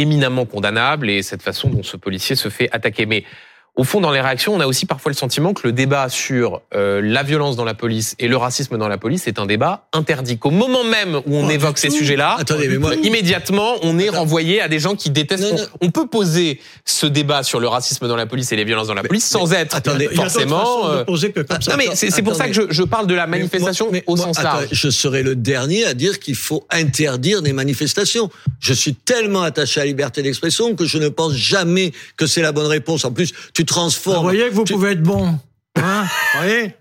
éminemment 0.00 0.46
condamnable 0.46 1.10
et 1.10 1.22
cette 1.22 1.42
façon 1.42 1.68
dont 1.68 1.82
ce 1.82 1.96
policier 1.96 2.36
se 2.36 2.48
fait 2.48 2.68
attaquer. 2.72 3.06
Mais 3.06 3.24
au 3.78 3.84
fond, 3.84 4.00
dans 4.00 4.10
les 4.10 4.20
réactions, 4.20 4.52
on 4.56 4.60
a 4.60 4.66
aussi 4.66 4.86
parfois 4.86 5.12
le 5.12 5.16
sentiment 5.16 5.54
que 5.54 5.64
le 5.64 5.72
débat 5.72 6.08
sur 6.08 6.62
euh, 6.74 7.00
la 7.00 7.22
violence 7.22 7.54
dans 7.54 7.64
la 7.64 7.74
police 7.74 8.16
et 8.18 8.26
le 8.26 8.36
racisme 8.36 8.76
dans 8.76 8.88
la 8.88 8.98
police 8.98 9.28
est 9.28 9.38
un 9.38 9.46
débat 9.46 9.86
interdit. 9.92 10.36
Qu'au 10.36 10.50
moment 10.50 10.82
même 10.82 11.20
où 11.26 11.36
on 11.36 11.48
évoque 11.48 11.78
ces 11.78 11.88
sujets-là, 11.88 12.38
immédiatement, 13.04 13.76
on 13.82 14.00
est 14.00 14.08
renvoyé 14.08 14.60
à 14.60 14.66
des 14.66 14.80
gens 14.80 14.96
qui 14.96 15.10
détestent. 15.10 15.70
On, 15.80 15.92
peut 15.92 16.08
poser 16.08 16.60
ce 16.84 17.06
débat 17.06 17.44
sur 17.44 17.60
le 17.60 17.68
racisme 17.68 18.08
dans 18.08 18.16
la 18.16 18.26
police 18.26 18.50
et 18.50 18.56
les 18.56 18.64
violences 18.64 18.88
dans 18.88 18.94
la 18.94 19.04
police 19.04 19.24
sans 19.24 19.52
être 19.52 19.76
attendez, 19.76 20.08
forcément. 20.08 20.90
Euh, 20.90 21.04
poser 21.04 21.30
que 21.30 21.40
comme 21.40 21.62
ça. 21.62 21.70
Non, 21.70 21.78
mais 21.78 21.94
c'est 21.94 22.22
pour 22.22 22.34
ça 22.34 22.48
que 22.48 22.52
je, 22.52 22.62
je, 22.70 22.82
parle 22.82 23.06
de 23.06 23.14
la 23.14 23.28
manifestation 23.28 23.92
au 24.08 24.16
sens 24.16 24.42
large. 24.42 24.66
Je 24.72 24.90
serai 24.90 25.22
le 25.22 25.36
dernier 25.36 25.84
à 25.84 25.94
dire 25.94 26.18
qu'il 26.18 26.34
faut 26.34 26.66
interdire 26.70 27.42
des 27.42 27.52
manifestations. 27.52 28.28
Je 28.58 28.72
suis 28.72 28.94
tellement 28.94 29.42
attaché 29.42 29.80
à 29.80 29.84
la 29.84 29.88
liberté 29.88 30.20
d'expression 30.22 30.74
que 30.74 30.84
je 30.84 30.98
ne 30.98 31.08
pense 31.08 31.34
jamais 31.34 31.92
que 32.16 32.26
c'est 32.26 32.42
la 32.42 32.50
bonne 32.50 32.66
réponse. 32.66 33.04
En 33.04 33.12
plus, 33.12 33.32
tu 33.54 33.64
transforme. 33.68 34.16
Vous 34.16 34.22
voyez 34.22 34.48
que 34.48 34.54
vous 34.54 34.64
pouvez 34.64 34.92
être 34.92 35.02
bon. 35.02 35.38
Hein 35.76 36.02
vous 36.34 36.40
voyez 36.40 36.74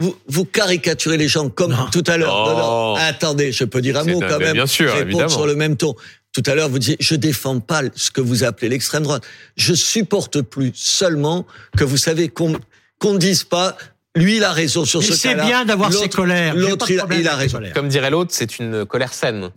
vous, 0.00 0.16
vous 0.26 0.44
caricaturez 0.44 1.16
les 1.16 1.28
gens 1.28 1.48
comme 1.48 1.76
tout 1.92 2.02
à 2.08 2.16
l'heure. 2.16 2.34
Oh. 2.34 2.96
Attendez, 2.98 3.52
je 3.52 3.64
peux 3.64 3.80
dire 3.80 3.96
un 3.96 4.04
mot 4.04 4.18
quand 4.18 4.40
même. 4.40 4.54
Bien 4.54 4.66
sûr, 4.66 4.94
évidemment. 4.96 5.28
sur 5.28 5.46
le 5.46 5.54
même 5.54 5.76
ton. 5.76 5.94
Tout 6.32 6.42
à 6.46 6.56
l'heure, 6.56 6.68
vous 6.68 6.80
disiez, 6.80 6.96
je 6.98 7.14
défends 7.14 7.60
pas 7.60 7.82
ce 7.94 8.10
que 8.10 8.20
vous 8.20 8.42
appelez 8.42 8.68
l'extrême 8.68 9.04
droite. 9.04 9.22
Je 9.56 9.72
supporte 9.72 10.42
plus 10.42 10.72
seulement 10.74 11.46
que 11.76 11.84
vous 11.84 11.96
savez 11.96 12.28
qu'on 12.28 12.58
qu'on 12.98 13.14
dise 13.14 13.44
pas 13.44 13.76
Lui, 14.16 14.36
il 14.36 14.44
a 14.44 14.52
raison 14.52 14.84
sur 14.84 15.02
ce 15.02 15.08
cas-là. 15.20 15.42
C'est 15.42 15.48
bien 15.48 15.64
d'avoir 15.64 15.92
ses 15.92 16.08
colères. 16.08 16.54
L'autre, 16.54 16.90
il, 16.90 17.02
il, 17.18 17.28
a 17.28 17.34
raison. 17.34 17.60
Comme 17.74 17.88
dirait 17.88 18.10
l'autre, 18.10 18.30
c'est 18.32 18.58
une 18.58 18.84
colère 18.84 19.12
saine. 19.12 19.50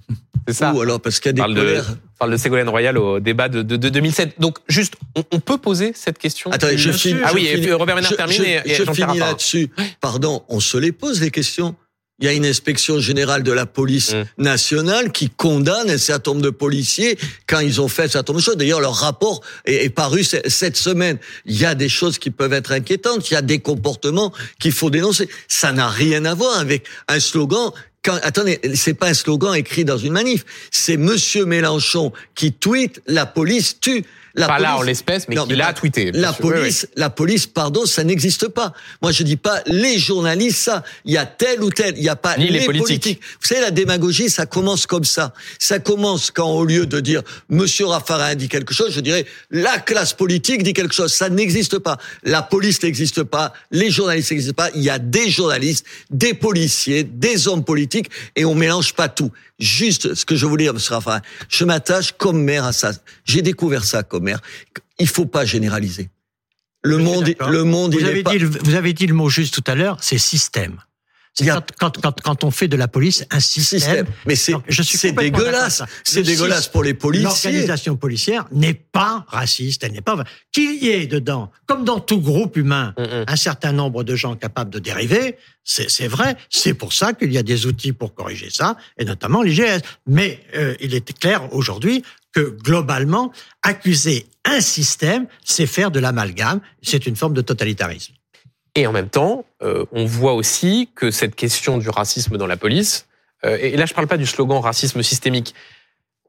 C'est 0.48 0.54
ça. 0.54 0.74
Ou 0.74 0.82
alors 0.82 1.00
parce 1.00 1.20
qu'il 1.20 1.30
y 1.38 1.42
a 1.42 1.48
des 1.48 1.54
colères. 1.54 1.90
De, 1.90 1.98
parle 2.18 2.32
de 2.32 2.38
Ségolène 2.38 2.70
Royal 2.70 2.98
au 2.98 3.20
débat 3.20 3.50
de, 3.50 3.62
de, 3.62 3.76
de 3.76 3.90
2007. 3.90 4.40
Donc, 4.40 4.58
juste, 4.68 4.96
on, 5.16 5.24
on, 5.32 5.40
peut 5.40 5.58
poser 5.58 5.92
cette 5.94 6.18
question. 6.18 6.50
Attendez, 6.52 6.78
je 6.78 6.92
finis. 6.92 7.20
Ah 7.24 7.32
oui, 7.36 7.46
finis, 7.46 7.72
Robert 7.72 7.96
Ménard 7.96 8.16
termine. 8.16 8.38
Je, 8.38 8.72
et 8.72 8.76
je 8.76 8.92
finis 8.92 9.20
là-dessus. 9.20 9.70
Pardon, 10.02 10.44
on 10.50 10.60
se 10.60 10.78
les 10.78 10.92
pose 10.92 11.22
les 11.22 11.32
questions. 11.32 11.76
Il 12.20 12.26
y 12.26 12.30
a 12.30 12.34
une 12.34 12.46
inspection 12.46 13.00
générale 13.00 13.44
de 13.44 13.52
la 13.52 13.68
police 13.68 14.14
mmh. 14.14 14.24
nationale 14.40 15.12
qui 15.12 15.30
condamne 15.30 15.90
un 15.90 16.00
certain 16.00 16.32
nombre 16.32 16.44
de 16.44 16.50
policiers 16.50 17.18
quand 17.46 17.60
ils 17.60 17.80
ont 17.80 17.88
fait 17.88 18.04
un 18.04 18.08
certain 18.08 18.34
nombre 18.34 18.42
de 18.42 18.46
choses. 18.46 18.58
D'ailleurs, 18.58 18.82
leur 18.82 18.96
rapport 18.96 19.42
est, 19.66 19.86
est, 19.86 19.90
paru 19.90 20.24
cette 20.24 20.78
semaine. 20.78 21.20
Il 21.46 21.56
y 21.56 21.66
a 21.66 21.76
des 21.76 21.90
choses 21.90 22.18
qui 22.18 22.32
peuvent 22.32 22.54
être 22.54 22.72
inquiétantes. 22.72 23.30
Il 23.30 23.36
y 23.36 23.38
a 23.38 23.44
des 23.44 23.60
comportements 23.60 24.34
qu'il 24.60 24.72
faut 24.72 24.90
dénoncer. 24.90 25.30
Ça 25.48 25.72
n'a 25.72 25.90
rien 25.90 26.26
à 26.26 26.34
voir 26.34 26.58
avec 26.58 26.86
un 27.08 27.20
slogan 27.20 27.72
quand, 28.08 28.18
attendez, 28.24 28.60
c'est 28.74 28.94
pas 28.94 29.08
un 29.10 29.14
slogan 29.14 29.54
écrit 29.54 29.84
dans 29.84 29.98
une 29.98 30.14
manif. 30.14 30.46
C'est 30.72 30.96
Monsieur 30.98 31.46
Mélenchon 31.46 32.14
qui 32.36 32.54
tweet 32.54 33.02
"La 33.06 33.26
police 33.26 33.80
tue". 33.82 34.06
La 34.36 34.46
pas 34.46 34.58
police, 34.58 34.68
là 34.70 34.78
en 34.78 34.82
l'espèce, 34.84 35.28
mais 35.28 35.34
non, 35.34 35.48
qui 35.48 35.56
l'a 35.56 35.74
tweeté. 35.74 36.12
La 36.12 36.32
police, 36.32 36.84
oui, 36.84 36.90
oui. 36.90 37.02
la 37.02 37.10
police, 37.10 37.48
pardon, 37.48 37.88
ça 37.88 38.04
n'existe 38.04 38.50
pas. 38.50 38.72
Moi, 39.02 39.12
je 39.12 39.24
dis 39.24 39.36
pas 39.36 39.64
les 39.66 39.98
journalistes, 39.98 40.60
ça. 40.60 40.84
Il 41.06 41.14
y 41.14 41.18
a 41.18 41.26
tel 41.26 41.64
ou 41.64 41.72
tel. 41.72 41.96
Il 41.98 42.04
n'y 42.04 42.08
a 42.10 42.16
pas 42.16 42.38
Ni 42.38 42.46
les, 42.46 42.60
les 42.60 42.66
politiques. 42.66 43.02
politiques. 43.02 43.22
Vous 43.42 43.48
savez, 43.48 43.62
la 43.62 43.72
démagogie, 43.72 44.30
ça 44.30 44.46
commence 44.46 44.86
comme 44.86 45.06
ça. 45.06 45.34
Ça 45.58 45.80
commence 45.80 46.30
quand, 46.30 46.52
au 46.52 46.66
lieu 46.66 46.86
de 46.86 47.00
dire 47.00 47.24
Monsieur 47.50 47.88
Raffarin 47.88 48.36
dit 48.36 48.48
quelque 48.48 48.76
chose, 48.76 48.94
je 48.94 49.00
dirais 49.00 49.26
la 49.50 49.80
classe 49.80 50.14
politique 50.14 50.62
dit 50.62 50.74
quelque 50.74 50.94
chose. 50.94 51.12
Ça 51.12 51.30
n'existe 51.30 51.80
pas. 51.80 51.98
La 52.22 52.44
police 52.44 52.84
n'existe 52.84 53.24
pas. 53.24 53.54
Les 53.72 53.90
journalistes 53.90 54.30
n'existent 54.30 54.54
pas. 54.54 54.70
Il 54.76 54.84
y 54.84 54.92
a 54.92 55.00
des 55.00 55.32
journalistes, 55.32 55.84
des 56.12 56.36
policiers, 56.36 57.04
des 57.04 57.48
hommes 57.48 57.66
politiques, 57.66 57.97
et 58.36 58.46
on 58.46 58.56
mélange 58.56 58.94
pas 58.94 59.10
tout. 59.10 59.32
Juste 59.60 60.14
ce 60.14 60.26
que 60.26 60.36
je 60.36 60.46
voulais 60.46 60.66
dire, 60.66 60.74
Monsieur 60.74 60.96
Raffarin, 60.96 61.22
je 61.50 61.64
m'attache 61.66 62.14
comme 62.14 62.42
maire 62.44 62.66
à 62.66 62.74
ça. 62.74 62.92
J'ai 63.26 63.42
découvert 63.42 63.84
ça 63.84 64.04
comme 64.04 64.24
maire. 64.24 64.42
Il 65.00 65.08
faut 65.08 65.26
pas 65.26 65.46
généraliser. 65.46 66.10
Le 66.84 66.98
monde, 66.98 67.34
le 67.40 67.64
monde, 67.64 67.94
vous 67.94 68.00
il 68.00 68.06
avez 68.06 68.20
est 68.20 68.24
pas... 68.24 68.38
dit, 68.38 68.46
vous 68.46 68.76
avez 68.76 68.94
dit 68.94 69.08
le 69.08 69.14
mot 69.14 69.30
juste 69.30 69.54
tout 69.54 69.64
à 69.72 69.76
l'heure, 69.76 69.98
c'est 70.02 70.18
système. 70.18 70.80
Quand, 71.40 71.62
quand, 71.80 72.02
quand, 72.02 72.22
quand 72.22 72.44
on 72.44 72.52
fait 72.52 72.68
de 72.68 72.76
la 72.76 72.88
police 72.88 73.26
un 73.30 73.40
système, 73.40 73.80
système. 73.80 74.08
Mais 74.26 74.36
c'est 74.36 75.12
dégueulasse. 75.12 75.84
C'est 76.04 76.24
dégueulasse 76.24 76.68
pour 76.68 76.84
les 76.84 76.94
policiers. 76.94 77.24
L'organisation 77.52 77.96
policière 77.96 78.46
n'est 78.52 78.74
pas 78.74 79.26
raciste, 79.28 79.84
elle 79.84 79.92
n'est 79.92 80.02
pas 80.02 80.18
qu'il 80.52 80.84
y 80.84 80.90
ait 80.90 81.08
dedans, 81.08 81.52
comme 81.68 81.84
dans 81.86 82.00
tout 82.00 82.20
groupe 82.20 82.58
humain, 82.58 82.94
Mm, 82.98 83.04
mm. 83.04 83.26
un 83.28 83.36
certain 83.36 83.72
nombre 83.72 84.04
de 84.04 84.16
gens 84.16 84.36
capables 84.36 84.70
de 84.70 84.80
dériver, 84.80 85.38
c'est 85.64 85.90
c'est 85.90 86.08
vrai. 86.08 86.36
C'est 86.50 86.74
pour 86.74 86.94
ça 86.94 87.14
qu'il 87.14 87.32
y 87.32 87.38
a 87.38 87.44
des 87.44 87.66
outils 87.66 87.94
pour 87.94 88.14
corriger 88.14 88.50
ça, 88.50 88.78
et 88.98 89.06
notamment 89.06 89.42
l'IGS. 89.44 89.82
Mais 90.06 90.40
euh, 90.56 90.76
il 90.80 90.94
est 90.94 91.18
clair 91.18 91.54
aujourd'hui 91.54 92.04
que 92.34 92.42
globalement, 92.42 93.32
accuser 93.62 94.28
un 94.46 94.62
système, 94.62 95.28
c'est 95.44 95.66
faire 95.66 95.92
de 95.92 96.00
l'amalgame, 96.00 96.60
c'est 96.82 97.08
une 97.08 97.16
forme 97.16 97.34
de 97.34 97.42
totalitarisme. 97.42 98.14
Et 98.78 98.86
en 98.86 98.92
même 98.92 99.10
temps, 99.10 99.44
euh, 99.64 99.86
on 99.92 100.06
voit 100.06 100.34
aussi 100.34 100.88
que 100.94 101.10
cette 101.10 101.34
question 101.34 101.80
du 101.80 101.90
racisme 101.90 102.38
dans 102.38 102.46
la 102.46 102.58
police, 102.58 103.08
euh, 103.44 103.58
et 103.60 103.76
là 103.76 103.88
je 103.88 103.96
parle 103.96 104.06
pas 104.06 104.18
du 104.18 104.28
slogan 104.28 104.60
racisme 104.60 105.02
systémique, 105.02 105.56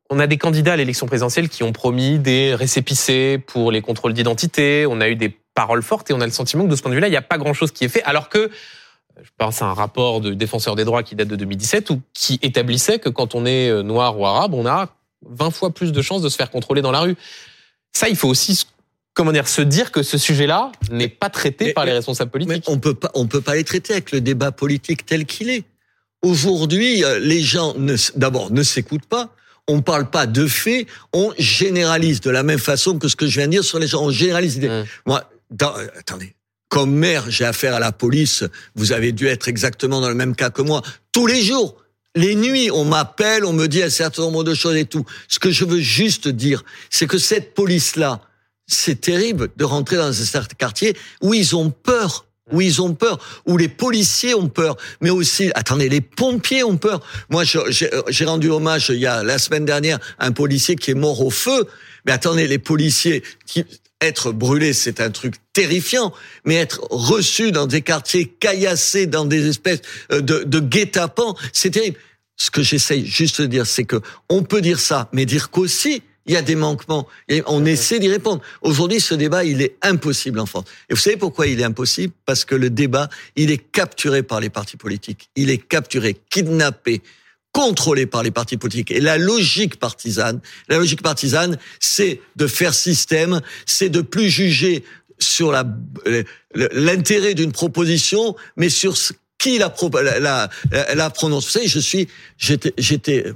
on 0.08 0.18
a 0.18 0.26
des 0.26 0.38
candidats 0.38 0.72
à 0.72 0.76
l'élection 0.76 1.06
présidentielle 1.06 1.50
qui 1.50 1.62
ont 1.62 1.74
promis 1.74 2.18
des 2.18 2.54
récépissés 2.54 3.36
pour 3.36 3.70
les 3.70 3.82
contrôles 3.82 4.14
d'identité, 4.14 4.86
on 4.88 5.02
a 5.02 5.10
eu 5.10 5.14
des 5.14 5.28
paroles 5.52 5.82
fortes 5.82 6.08
et 6.08 6.14
on 6.14 6.22
a 6.22 6.24
le 6.24 6.32
sentiment 6.32 6.64
que 6.64 6.70
de 6.70 6.76
ce 6.76 6.80
point 6.80 6.90
de 6.90 6.94
vue-là, 6.94 7.08
il 7.08 7.10
n'y 7.10 7.18
a 7.18 7.22
pas 7.22 7.36
grand-chose 7.36 7.70
qui 7.70 7.84
est 7.84 7.88
fait, 7.88 8.02
alors 8.04 8.30
que 8.30 8.50
je 9.22 9.28
pense 9.36 9.60
à 9.60 9.66
un 9.66 9.74
rapport 9.74 10.22
de 10.22 10.32
défenseur 10.32 10.74
des 10.74 10.86
droits 10.86 11.02
qui 11.02 11.16
date 11.16 11.28
de 11.28 11.36
2017 11.36 11.90
ou 11.90 12.00
qui 12.14 12.38
établissait 12.40 12.98
que 12.98 13.10
quand 13.10 13.34
on 13.34 13.44
est 13.44 13.68
euh, 13.68 13.82
noir 13.82 14.18
ou 14.18 14.24
arabe, 14.24 14.54
on 14.54 14.64
a 14.64 14.88
20 15.26 15.50
fois 15.50 15.74
plus 15.74 15.92
de 15.92 16.00
chances 16.00 16.22
de 16.22 16.30
se 16.30 16.36
faire 16.36 16.50
contrôler 16.50 16.80
dans 16.80 16.92
la 16.92 17.00
rue. 17.00 17.16
Ça, 17.92 18.08
il 18.08 18.16
faut 18.16 18.28
aussi 18.28 18.64
comment 19.18 19.32
dire 19.32 19.48
se 19.48 19.62
dire 19.62 19.90
que 19.90 20.04
ce 20.04 20.16
sujet-là 20.16 20.70
n'est 20.92 21.08
pas 21.08 21.28
traité 21.28 21.66
mais- 21.66 21.72
par 21.72 21.84
les 21.84 21.92
responsables 21.92 22.30
Mais 22.34 22.44
politiques. 22.44 22.64
on 22.68 22.78
peut 22.78 22.94
pas, 22.94 23.10
on 23.14 23.26
peut 23.26 23.40
pas 23.40 23.56
les 23.56 23.64
traiter 23.64 23.92
avec 23.94 24.12
le 24.12 24.20
débat 24.20 24.52
politique 24.52 25.04
tel 25.04 25.26
qu'il 25.26 25.50
est. 25.50 25.64
Aujourd'hui, 26.22 27.02
euh, 27.04 27.18
les 27.18 27.42
gens 27.42 27.74
d'abord 28.14 28.52
ne 28.52 28.62
s'écoutent 28.62 29.06
pas. 29.06 29.34
On 29.66 29.82
parle 29.82 30.08
pas 30.08 30.26
de 30.26 30.46
faits, 30.46 30.86
on 31.12 31.32
généralise 31.36 32.20
de 32.20 32.30
la 32.30 32.44
même 32.44 32.60
façon 32.60 32.96
que 32.98 33.08
ce 33.08 33.16
que 33.16 33.26
je 33.26 33.38
viens 33.38 33.46
de 33.46 33.50
dire 33.52 33.64
sur 33.64 33.80
les 33.80 33.88
gens. 33.88 34.02
On 34.04 34.10
généralise. 34.10 34.60
Des... 34.60 34.84
Moi, 35.04 35.28
dans- 35.50 35.76
euh, 35.76 35.86
attendez, 35.98 36.34
comme 36.68 36.92
maire, 36.94 37.24
j'ai 37.28 37.44
affaire 37.44 37.74
à 37.74 37.80
la 37.80 37.90
police. 37.90 38.44
Vous 38.76 38.92
avez 38.92 39.10
dû 39.10 39.26
être 39.26 39.48
exactement 39.48 40.00
dans 40.00 40.08
le 40.08 40.14
même 40.14 40.36
cas 40.36 40.50
que 40.50 40.62
moi. 40.62 40.80
Tous 41.10 41.26
les 41.26 41.42
jours, 41.42 41.74
les 42.14 42.36
nuits, 42.36 42.70
on 42.70 42.84
m'appelle, 42.84 43.44
on 43.44 43.52
me 43.52 43.66
dit 43.66 43.82
un 43.82 43.90
certain 43.90 44.22
nombre 44.22 44.44
de 44.44 44.54
choses 44.54 44.76
et 44.76 44.84
tout. 44.84 45.04
Ce 45.26 45.40
que 45.40 45.50
je 45.50 45.64
veux 45.64 45.80
juste 45.80 46.28
dire, 46.28 46.62
c'est 46.88 47.08
que 47.08 47.18
cette 47.18 47.52
police-là, 47.54 48.20
c'est 48.68 49.00
terrible 49.00 49.48
de 49.56 49.64
rentrer 49.64 49.96
dans 49.96 50.08
un 50.08 50.12
certain 50.12 50.54
quartier 50.56 50.96
où 51.20 51.34
ils 51.34 51.56
ont 51.56 51.70
peur. 51.70 52.26
Où 52.50 52.62
ils 52.62 52.80
ont 52.80 52.94
peur, 52.94 53.18
où 53.44 53.58
les 53.58 53.68
policiers 53.68 54.34
ont 54.34 54.48
peur, 54.48 54.78
mais 55.02 55.10
aussi, 55.10 55.50
attendez, 55.54 55.90
les 55.90 56.00
pompiers 56.00 56.64
ont 56.64 56.78
peur. 56.78 57.02
Moi, 57.28 57.44
j'ai 57.44 58.24
rendu 58.24 58.48
hommage 58.48 58.88
il 58.88 59.00
y 59.00 59.06
a 59.06 59.22
la 59.22 59.38
semaine 59.38 59.66
dernière 59.66 59.98
à 60.18 60.24
un 60.24 60.32
policier 60.32 60.74
qui 60.74 60.92
est 60.92 60.94
mort 60.94 61.20
au 61.20 61.28
feu. 61.28 61.66
Mais 62.06 62.12
attendez, 62.12 62.48
les 62.48 62.58
policiers 62.58 63.22
qui 63.44 63.66
être 64.00 64.32
brûlé, 64.32 64.72
c'est 64.72 65.00
un 65.00 65.10
truc 65.10 65.34
terrifiant, 65.52 66.14
mais 66.44 66.54
être 66.54 66.80
reçu 66.90 67.52
dans 67.52 67.66
des 67.66 67.82
quartiers 67.82 68.26
caillassés, 68.26 69.06
dans 69.06 69.24
des 69.24 69.48
espèces 69.48 69.80
euh, 70.12 70.20
de, 70.20 70.44
de 70.44 70.60
guet-apens, 70.60 71.34
c'est 71.52 71.70
terrible. 71.70 71.98
Ce 72.36 72.50
que 72.50 72.62
j'essaye 72.62 73.04
juste 73.04 73.40
de 73.40 73.46
dire, 73.46 73.66
c'est 73.66 73.84
que 73.84 74.00
on 74.28 74.42
peut 74.44 74.60
dire 74.60 74.78
ça, 74.78 75.08
mais 75.12 75.26
dire 75.26 75.50
qu'aussi 75.50 76.02
il 76.28 76.34
y 76.34 76.36
a 76.36 76.42
des 76.42 76.54
manquements. 76.54 77.08
Et 77.28 77.42
on 77.46 77.64
essaie 77.64 77.98
d'y 77.98 78.08
répondre. 78.08 78.42
Aujourd'hui, 78.62 79.00
ce 79.00 79.14
débat, 79.14 79.44
il 79.44 79.60
est 79.62 79.76
impossible 79.82 80.38
en 80.38 80.46
France. 80.46 80.66
Et 80.88 80.94
vous 80.94 81.00
savez 81.00 81.16
pourquoi 81.16 81.46
il 81.46 81.60
est 81.60 81.64
impossible? 81.64 82.12
Parce 82.26 82.44
que 82.44 82.54
le 82.54 82.70
débat, 82.70 83.08
il 83.34 83.50
est 83.50 83.58
capturé 83.58 84.22
par 84.22 84.40
les 84.40 84.50
partis 84.50 84.76
politiques. 84.76 85.30
Il 85.34 85.50
est 85.50 85.58
capturé, 85.58 86.16
kidnappé, 86.30 87.02
contrôlé 87.52 88.06
par 88.06 88.22
les 88.22 88.30
partis 88.30 88.58
politiques. 88.58 88.90
Et 88.90 89.00
la 89.00 89.16
logique 89.16 89.78
partisane, 89.80 90.40
la 90.68 90.76
logique 90.78 91.02
partisane, 91.02 91.58
c'est 91.80 92.20
de 92.36 92.46
faire 92.46 92.74
système, 92.74 93.40
c'est 93.66 93.88
de 93.88 94.02
plus 94.02 94.28
juger 94.28 94.84
sur 95.18 95.50
la- 95.50 95.64
l'intérêt 96.54 97.34
d'une 97.34 97.50
proposition, 97.52 98.36
mais 98.56 98.68
sur 98.68 98.96
ce 98.96 99.12
qui 99.38 99.58
la, 99.58 99.72
la, 100.20 100.50
la. 100.94 101.12
Vous 101.20 101.40
savez, 101.40 101.68
je 101.68 101.78
suis, 101.78 102.08
j'étais, 102.36 102.74
j'étais, 102.76 103.32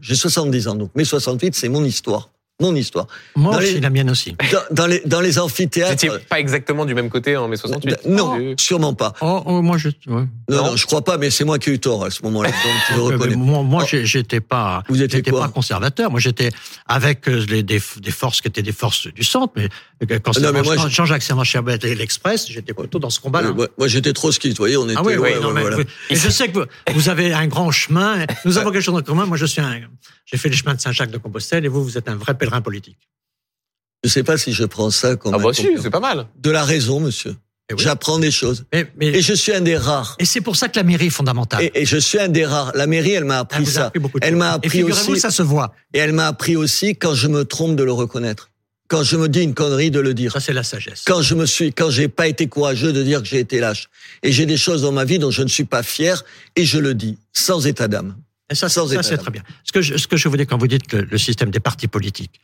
j'ai 0.00 0.14
70 0.14 0.68
ans, 0.68 0.74
donc 0.76 0.90
mes 0.94 1.04
68, 1.04 1.54
c'est 1.54 1.68
mon 1.68 1.84
histoire. 1.84 2.30
Mon 2.60 2.74
histoire. 2.76 3.06
Moi 3.36 3.52
Dans 3.54 3.58
aussi, 3.58 3.74
les- 3.74 3.80
la 3.80 3.90
mienne 3.90 4.10
aussi. 4.10 4.36
Dans, 4.52 4.60
dans 4.70 4.86
les, 4.86 5.00
dans 5.06 5.20
les 5.20 5.32
Vous 5.32 5.38
amphithéâtres. 5.40 5.90
n'étiez 5.92 6.10
pas 6.28 6.38
exactement 6.38 6.84
du 6.84 6.94
même 6.94 7.08
côté 7.10 7.36
en 7.36 7.48
mai 7.48 7.56
68. 7.56 8.06
Non, 8.06 8.54
sûrement 8.58 8.94
pas. 8.94 9.14
Oh, 9.20 9.42
oh, 9.46 9.62
moi, 9.62 9.78
je, 9.78 9.88
ouais. 9.88 9.94
Non, 10.06 10.26
Non. 10.48 10.64
non, 10.66 10.76
je 10.76 10.86
crois 10.86 11.02
pas, 11.02 11.16
mais 11.18 11.30
c'est 11.30 11.44
moi 11.44 11.58
qui 11.58 11.70
ai 11.70 11.72
eu 11.74 11.78
tort 11.78 12.04
à 12.04 12.10
ce 12.10 12.22
moment-là. 12.22 12.50
Donc, 12.50 12.58
je 12.90 12.94
mais 12.96 13.00
reconnais. 13.00 13.36
Moi, 13.36 13.62
moi 13.62 13.84
Oh. 13.90 13.96
j'étais 14.02 14.40
pas, 14.40 14.82
Vous 14.88 15.02
étiez 15.02 15.22
quoi 15.22 15.40
pas 15.42 15.48
conservateur. 15.48 16.10
Moi, 16.10 16.20
j'étais 16.20 16.50
avec 16.86 17.28
euh, 17.28 17.44
les, 17.48 17.62
des, 17.62 17.80
des 18.00 18.10
forces 18.10 18.40
qui 18.40 18.48
étaient 18.48 18.62
des 18.62 18.72
forces 18.72 19.06
du 19.06 19.24
centre, 19.24 19.52
mais 19.56 19.68
euh, 20.10 20.18
quand 20.22 20.38
Non, 20.38 20.52
mais 20.52 20.62
moi, 20.62 20.76
Jean- 20.76 20.88
je- 20.88 20.94
Jean-Jacques 20.94 21.22
Servan-Charbet 21.22 21.78
et 21.84 21.94
l'Express, 21.94 22.46
j'étais 22.50 22.74
plutôt 22.74 22.98
dans 22.98 23.10
ce 23.10 23.20
combat-là. 23.20 23.48
Euh, 23.48 23.54
moi, 23.54 23.68
moi, 23.78 23.88
j'étais 23.88 24.12
trop 24.12 24.32
ski, 24.32 24.50
vous 24.50 24.56
voyez, 24.56 24.76
on 24.76 24.84
était. 24.88 24.94
Ah 24.98 25.02
oui, 25.04 25.14
oui, 25.14 25.18
ouais, 25.18 25.40
non, 25.40 25.48
ouais, 25.48 25.54
mais, 25.54 25.60
voilà. 25.62 25.76
vous- 25.76 25.82
et 26.10 26.16
je 26.16 26.28
sais 26.28 26.48
que 26.48 26.58
vous, 26.58 26.64
vous 26.94 27.08
avez 27.08 27.32
un 27.32 27.46
grand 27.46 27.70
chemin. 27.70 28.26
Nous 28.44 28.58
avons 28.58 28.70
quelque 28.70 28.82
chose 28.82 28.96
en 28.98 29.02
commun. 29.02 29.24
Moi, 29.24 29.36
je 29.36 29.46
suis 29.46 29.60
un, 29.60 29.80
j'ai 30.26 30.36
fait 30.36 30.48
les 30.48 30.56
chemins 30.56 30.74
de 30.74 30.80
Saint-Jacques 30.80 31.10
de 31.10 31.18
Compostelle 31.18 31.64
et 31.64 31.68
vous, 31.68 31.82
vous 31.84 31.96
êtes 31.96 32.08
un 32.08 32.16
vrai 32.16 32.34
pèlerin 32.34 32.49
politique. 32.60 32.98
Je 34.04 34.08
sais 34.08 34.22
pas 34.22 34.36
si 34.38 34.52
je 34.52 34.64
prends 34.64 34.90
ça 34.90 35.16
comme 35.16 35.34
Ah 35.34 35.36
un 35.36 35.42
bah 35.42 35.52
si, 35.52 35.68
c'est 35.80 35.90
pas 35.90 36.00
mal. 36.00 36.26
de 36.38 36.50
la 36.50 36.64
raison, 36.64 37.00
monsieur. 37.00 37.36
Eh 37.70 37.74
oui. 37.74 37.80
J'apprends 37.82 38.18
des 38.18 38.30
choses. 38.32 38.64
Mais, 38.72 38.90
mais- 38.96 39.08
Et 39.08 39.22
je 39.22 39.32
suis 39.34 39.52
un 39.52 39.60
des 39.60 39.76
rares. 39.76 40.16
et 40.18 40.24
c'est 40.24 40.40
pour 40.40 40.56
ça 40.56 40.68
que 40.68 40.76
la 40.76 40.82
mairie 40.82 41.06
est 41.06 41.10
fondamentale. 41.10 41.62
Et, 41.62 41.82
et 41.82 41.86
je 41.86 41.98
suis 41.98 42.18
un 42.18 42.28
des 42.28 42.44
rares. 42.44 42.72
La 42.74 42.86
mairie, 42.88 43.12
elle 43.12 43.24
m'a 43.26 43.34
Elle 43.34 43.40
appris 43.42 43.62
a 43.62 43.70
ça. 43.70 43.86
appris 43.86 44.00
beaucoup 44.00 44.18
de 44.18 44.24
Elle 44.26 44.32
choses. 44.32 44.38
m'a 44.38 44.50
Et 44.50 44.54
appris 44.54 44.70
figurez-vous, 44.70 45.12
aussi. 45.12 45.20
ça 45.20 45.30
se 45.30 45.42
voit. 45.42 45.72
Et 45.94 45.98
elle 45.98 46.12
m'a 46.12 46.26
appris 46.26 46.56
aussi 46.56 46.96
quand 46.96 47.14
je 47.14 47.28
me 47.28 47.44
trompe 47.44 47.76
de 47.76 47.84
le 47.84 47.92
reconnaître. 47.92 48.50
Quand 48.88 49.04
je 49.04 49.16
me 49.16 49.28
dis 49.28 49.42
une 49.42 49.54
connerie 49.54 49.92
de 49.92 50.00
le 50.00 50.14
dire. 50.14 50.32
Ça, 50.32 50.40
c'est 50.40 50.52
la 50.52 50.64
sagesse. 50.64 51.04
Quand 51.06 51.22
je 51.22 51.36
me 51.36 51.46
suis, 51.46 51.72
quand 51.72 51.90
j'ai 51.90 52.08
pas 52.08 52.26
été 52.26 52.48
courageux 52.48 52.92
de 52.92 53.04
dire 53.04 53.22
que 53.22 53.28
j'ai 53.28 53.38
été 53.38 53.60
lâche. 53.60 53.88
Et 54.24 54.32
j'ai 54.32 54.46
des 54.46 54.56
choses 54.56 54.82
dans 54.82 54.90
ma 54.90 55.04
vie 55.04 55.20
dont 55.20 55.30
je 55.30 55.42
ne 55.42 55.48
suis 55.48 55.64
pas 55.64 55.84
fier 55.84 56.24
et 56.56 56.64
je 56.64 56.78
le 56.80 56.94
dis 56.94 57.16
sans 57.32 57.68
état 57.68 57.86
d'âme. 57.86 58.16
Et 58.50 58.54
ça, 58.54 58.68
c'est 58.68 59.16
très 59.16 59.30
bien. 59.30 59.42
Ce 59.64 59.72
que, 59.72 59.80
je, 59.80 59.96
ce 59.96 60.06
que 60.06 60.16
je 60.16 60.28
vous 60.28 60.36
dis 60.36 60.46
quand 60.46 60.58
vous 60.58 60.66
dites 60.66 60.92
le, 60.92 61.02
le 61.02 61.18
système 61.18 61.50
des 61.50 61.60
partis 61.60 61.88
politiques, 61.88 62.40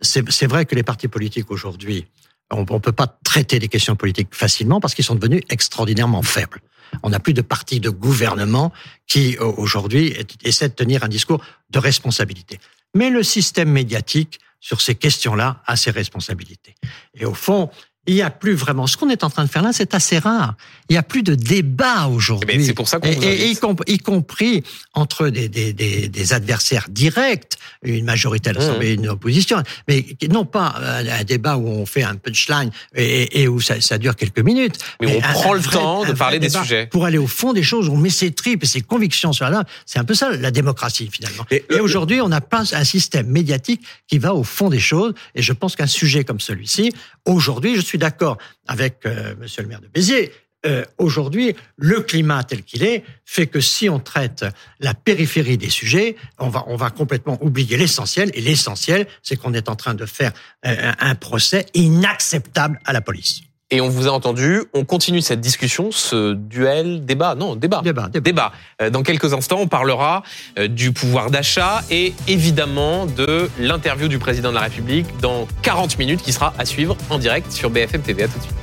c'est 0.00 0.28
c'est 0.30 0.46
vrai 0.46 0.64
que 0.64 0.74
les 0.74 0.82
partis 0.82 1.08
politiques 1.08 1.50
aujourd'hui, 1.50 2.06
on 2.50 2.60
ne 2.60 2.78
peut 2.78 2.92
pas 2.92 3.06
traiter 3.24 3.58
les 3.58 3.68
questions 3.68 3.96
politiques 3.96 4.34
facilement 4.34 4.80
parce 4.80 4.94
qu'ils 4.94 5.04
sont 5.04 5.14
devenus 5.14 5.42
extraordinairement 5.48 6.22
faibles. 6.22 6.60
On 7.02 7.10
n'a 7.10 7.20
plus 7.20 7.32
de 7.32 7.40
partis 7.42 7.80
de 7.80 7.90
gouvernement 7.90 8.72
qui, 9.06 9.36
euh, 9.38 9.44
aujourd'hui, 9.44 10.14
essaient 10.44 10.68
de 10.68 10.74
tenir 10.74 11.04
un 11.04 11.08
discours 11.08 11.42
de 11.70 11.78
responsabilité. 11.78 12.58
Mais 12.94 13.08
le 13.08 13.22
système 13.22 13.70
médiatique, 13.70 14.40
sur 14.60 14.80
ces 14.80 14.94
questions-là, 14.94 15.62
a 15.66 15.76
ses 15.76 15.90
responsabilités. 15.90 16.74
Et 17.14 17.24
au 17.24 17.34
fond, 17.34 17.70
il 18.06 18.14
n'y 18.14 18.22
a 18.22 18.30
plus 18.30 18.54
vraiment. 18.54 18.88
Ce 18.88 18.96
qu'on 18.96 19.10
est 19.10 19.22
en 19.22 19.30
train 19.30 19.44
de 19.44 19.50
faire 19.50 19.62
là, 19.62 19.72
c'est 19.72 19.94
assez 19.94 20.18
rare. 20.18 20.54
Il 20.88 20.94
n'y 20.94 20.98
a 20.98 21.04
plus 21.04 21.22
de 21.22 21.36
débat 21.36 22.08
aujourd'hui. 22.08 22.50
Eh 22.52 22.58
ben, 22.58 22.66
c'est 22.66 22.74
pour 22.74 22.88
ça 22.88 22.98
qu'on 22.98 23.06
et, 23.06 23.16
invite. 23.16 23.62
y, 23.86 23.92
y 23.92 23.98
compris 23.98 24.64
entre 24.92 25.28
des, 25.28 25.48
des, 25.48 25.72
des, 25.72 26.08
des, 26.08 26.32
adversaires 26.32 26.86
directs, 26.90 27.52
une 27.82 28.04
majorité 28.04 28.50
à 28.50 28.54
l'Assemblée 28.54 28.90
et 28.90 28.94
une 28.94 29.08
opposition, 29.08 29.62
mais 29.86 30.04
non 30.28 30.44
pas 30.44 30.74
un 30.78 31.22
débat 31.22 31.56
où 31.56 31.68
on 31.68 31.86
fait 31.86 32.02
un 32.02 32.16
punchline 32.16 32.70
et, 32.96 33.42
et 33.42 33.48
où 33.48 33.60
ça, 33.60 33.80
ça, 33.80 33.98
dure 33.98 34.16
quelques 34.16 34.40
minutes. 34.40 34.78
Mais, 35.00 35.06
mais 35.06 35.20
on 35.22 35.24
un, 35.24 35.32
prend 35.32 35.52
un 35.52 35.56
le 35.56 35.60
vrai, 35.60 35.76
temps 35.76 36.04
de 36.04 36.12
parler 36.12 36.40
des 36.40 36.50
sujets. 36.50 36.86
Pour 36.86 37.04
aller 37.04 37.18
au 37.18 37.28
fond 37.28 37.52
des 37.52 37.62
choses, 37.62 37.88
on 37.88 37.96
met 37.96 38.10
ses 38.10 38.32
tripes 38.32 38.64
et 38.64 38.66
ses 38.66 38.80
convictions 38.80 39.32
sur 39.32 39.48
là. 39.48 39.62
C'est 39.86 40.00
un 40.00 40.04
peu 40.04 40.14
ça 40.14 40.30
la 40.30 40.50
démocratie 40.50 41.08
finalement. 41.10 41.44
Et, 41.52 41.64
et 41.70 41.78
aujourd'hui, 41.78 42.20
on 42.20 42.28
n'a 42.28 42.40
pas 42.40 42.64
un 42.74 42.84
système 42.84 43.28
médiatique 43.28 43.82
qui 44.08 44.18
va 44.18 44.34
au 44.34 44.42
fond 44.42 44.70
des 44.70 44.80
choses. 44.80 45.14
Et 45.36 45.42
je 45.42 45.52
pense 45.52 45.76
qu'un 45.76 45.86
sujet 45.86 46.24
comme 46.24 46.40
celui-ci, 46.40 46.92
aujourd'hui, 47.26 47.76
je 47.76 47.80
suis 47.80 47.91
d'accord 47.98 48.38
avec 48.66 49.06
euh, 49.06 49.34
Monsieur 49.40 49.62
le 49.62 49.68
maire 49.68 49.80
de 49.80 49.88
Béziers. 49.88 50.32
Euh, 50.64 50.84
Aujourd'hui, 50.98 51.56
le 51.76 52.00
climat 52.00 52.44
tel 52.44 52.62
qu'il 52.62 52.84
est 52.84 53.02
fait 53.24 53.48
que 53.48 53.60
si 53.60 53.88
on 53.88 53.98
traite 53.98 54.44
la 54.78 54.94
périphérie 54.94 55.58
des 55.58 55.70
sujets, 55.70 56.16
on 56.38 56.48
va, 56.48 56.64
on 56.68 56.76
va 56.76 56.90
complètement 56.90 57.36
oublier 57.42 57.76
l'essentiel. 57.76 58.30
Et 58.34 58.40
l'essentiel, 58.40 59.08
c'est 59.22 59.36
qu'on 59.36 59.54
est 59.54 59.68
en 59.68 59.74
train 59.74 59.94
de 59.94 60.06
faire 60.06 60.32
euh, 60.64 60.92
un 60.98 61.14
procès 61.16 61.66
inacceptable 61.74 62.78
à 62.84 62.92
la 62.92 63.00
police. 63.00 63.42
Et 63.74 63.80
on 63.80 63.88
vous 63.88 64.06
a 64.06 64.10
entendu, 64.10 64.60
on 64.74 64.84
continue 64.84 65.22
cette 65.22 65.40
discussion, 65.40 65.90
ce 65.90 66.34
duel, 66.34 67.06
débat, 67.06 67.34
non, 67.34 67.56
débat. 67.56 67.80
Débat. 67.82 68.08
débat. 68.08 68.20
débat. 68.20 68.52
Euh, 68.82 68.90
Dans 68.90 69.02
quelques 69.02 69.32
instants, 69.32 69.60
on 69.60 69.66
parlera 69.66 70.22
euh, 70.58 70.68
du 70.68 70.92
pouvoir 70.92 71.30
d'achat 71.30 71.80
et 71.90 72.12
évidemment 72.28 73.06
de 73.06 73.48
l'interview 73.58 74.08
du 74.08 74.18
président 74.18 74.50
de 74.50 74.56
la 74.56 74.60
République 74.60 75.06
dans 75.22 75.48
40 75.62 75.98
minutes 75.98 76.20
qui 76.20 76.34
sera 76.34 76.52
à 76.58 76.66
suivre 76.66 76.98
en 77.08 77.16
direct 77.16 77.50
sur 77.50 77.70
BFM 77.70 78.02
TV. 78.02 78.24
À 78.24 78.28
tout 78.28 78.38
de 78.38 78.42
suite. 78.42 78.54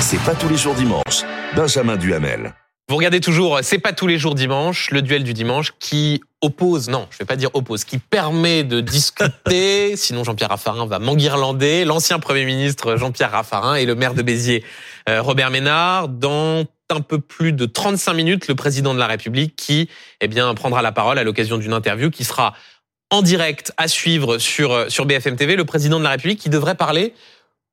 C'est 0.00 0.20
pas 0.20 0.34
tous 0.34 0.48
les 0.48 0.56
jours 0.56 0.74
dimanche. 0.74 1.22
Benjamin 1.54 1.98
Duhamel. 1.98 2.54
Vous 2.90 2.96
regardez 2.96 3.20
toujours 3.20 3.60
C'est 3.62 3.78
pas 3.78 3.92
tous 3.92 4.08
les 4.08 4.18
jours 4.18 4.34
dimanche, 4.34 4.90
le 4.90 5.00
duel 5.00 5.22
du 5.22 5.32
dimanche 5.32 5.74
qui 5.78 6.20
oppose, 6.40 6.88
non, 6.88 7.06
je 7.12 7.18
vais 7.18 7.24
pas 7.24 7.36
dire 7.36 7.50
oppose, 7.54 7.84
qui 7.84 7.98
permet 7.98 8.64
de 8.64 8.80
discuter, 8.80 9.94
sinon 9.96 10.24
Jean-Pierre 10.24 10.48
Raffarin 10.48 10.86
va 10.86 10.98
m'enguirlander, 10.98 11.84
l'ancien 11.84 12.18
Premier 12.18 12.44
ministre 12.44 12.96
Jean-Pierre 12.96 13.30
Raffarin 13.30 13.76
et 13.76 13.86
le 13.86 13.94
maire 13.94 14.14
de 14.14 14.22
Béziers 14.22 14.64
Robert 15.08 15.50
Ménard. 15.52 16.08
Dans 16.08 16.64
un 16.90 17.00
peu 17.00 17.20
plus 17.20 17.52
de 17.52 17.64
35 17.64 18.12
minutes 18.12 18.48
le 18.48 18.56
président 18.56 18.92
de 18.92 18.98
la 18.98 19.06
République 19.06 19.54
qui 19.54 19.88
eh 20.20 20.26
bien 20.26 20.52
prendra 20.54 20.82
la 20.82 20.90
parole 20.90 21.20
à 21.20 21.22
l'occasion 21.22 21.58
d'une 21.58 21.72
interview 21.72 22.10
qui 22.10 22.24
sera 22.24 22.54
en 23.10 23.22
direct 23.22 23.72
à 23.76 23.86
suivre 23.86 24.38
sur 24.38 24.90
sur 24.90 25.06
BFM 25.06 25.36
TV 25.36 25.54
le 25.54 25.64
président 25.64 26.00
de 26.00 26.04
la 26.04 26.10
République 26.10 26.40
qui 26.40 26.50
devrait 26.50 26.74
parler 26.74 27.14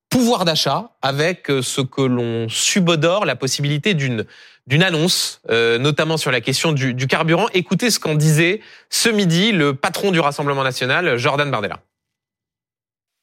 pouvoir 0.09 0.45
d'achat 0.45 0.91
avec 1.01 1.47
ce 1.63 1.81
que 1.81 2.01
l'on 2.01 2.47
subodore 2.49 3.25
la 3.25 3.35
possibilité 3.35 3.95
d'une 3.95 4.23
d'une 4.67 4.83
annonce, 4.83 5.41
euh, 5.49 5.77
notamment 5.77 6.17
sur 6.17 6.29
la 6.29 6.41
question 6.41 6.73
du, 6.73 7.07
carburant. 7.07 7.47
Écoutez 7.53 7.89
ce 7.89 7.99
qu'en 7.99 8.15
disait 8.15 8.59
ce 8.89 9.09
midi 9.09 9.53
le 9.53 9.73
patron 9.73 10.11
du 10.11 10.19
Rassemblement 10.19 10.63
national, 10.63 11.17
Jordan 11.17 11.49
Bardella. 11.49 11.79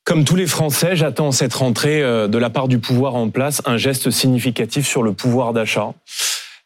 Comme 0.05 0.25
tous 0.25 0.37
les 0.37 0.47
Français, 0.47 0.97
j'attends 0.97 1.33
cette 1.33 1.55
rentrée 1.55 2.03
euh, 2.03 2.29
de 2.29 2.39
la 2.39 2.51
part 2.51 2.69
du 2.69 2.79
pouvoir 2.79 3.15
en 3.15 3.29
place 3.29 3.63
un 3.67 3.77
geste 3.77 4.11
significatif 4.11 4.87
sur 4.87 5.03
le 5.03 5.13
pouvoir 5.13 5.53
d'achat. 5.53 5.93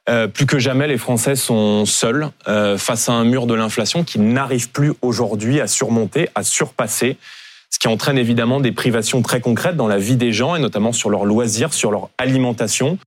Euh, 0.08 0.26
plus 0.26 0.46
que 0.46 0.58
jamais, 0.58 0.86
les 0.86 0.96
Français 0.96 1.36
sont 1.36 1.84
seuls 1.84 2.30
face 2.46 3.08
à 3.08 3.12
un 3.12 3.24
mur 3.24 3.46
de 3.46 3.54
l'inflation 3.54 4.04
qui 4.04 4.18
n'arrive 4.18 4.70
plus 4.70 4.94
aujourd'hui 5.02 5.60
à 5.60 5.66
surmonter, 5.66 6.28
à 6.34 6.42
surpasser, 6.42 7.18
ce 7.68 7.78
qui 7.78 7.88
entraîne 7.88 8.16
évidemment 8.16 8.60
des 8.60 8.72
privations 8.72 9.22
très 9.22 9.40
concrètes 9.40 9.76
dans 9.76 9.88
la 9.88 9.98
vie 9.98 10.16
des 10.16 10.32
gens 10.32 10.54
et 10.54 10.60
notamment 10.60 10.92
sur 10.92 11.10
leurs 11.10 11.26
loisirs, 11.26 11.74
sur 11.74 11.90
leur 11.90 12.08
alimentation. 12.16 12.98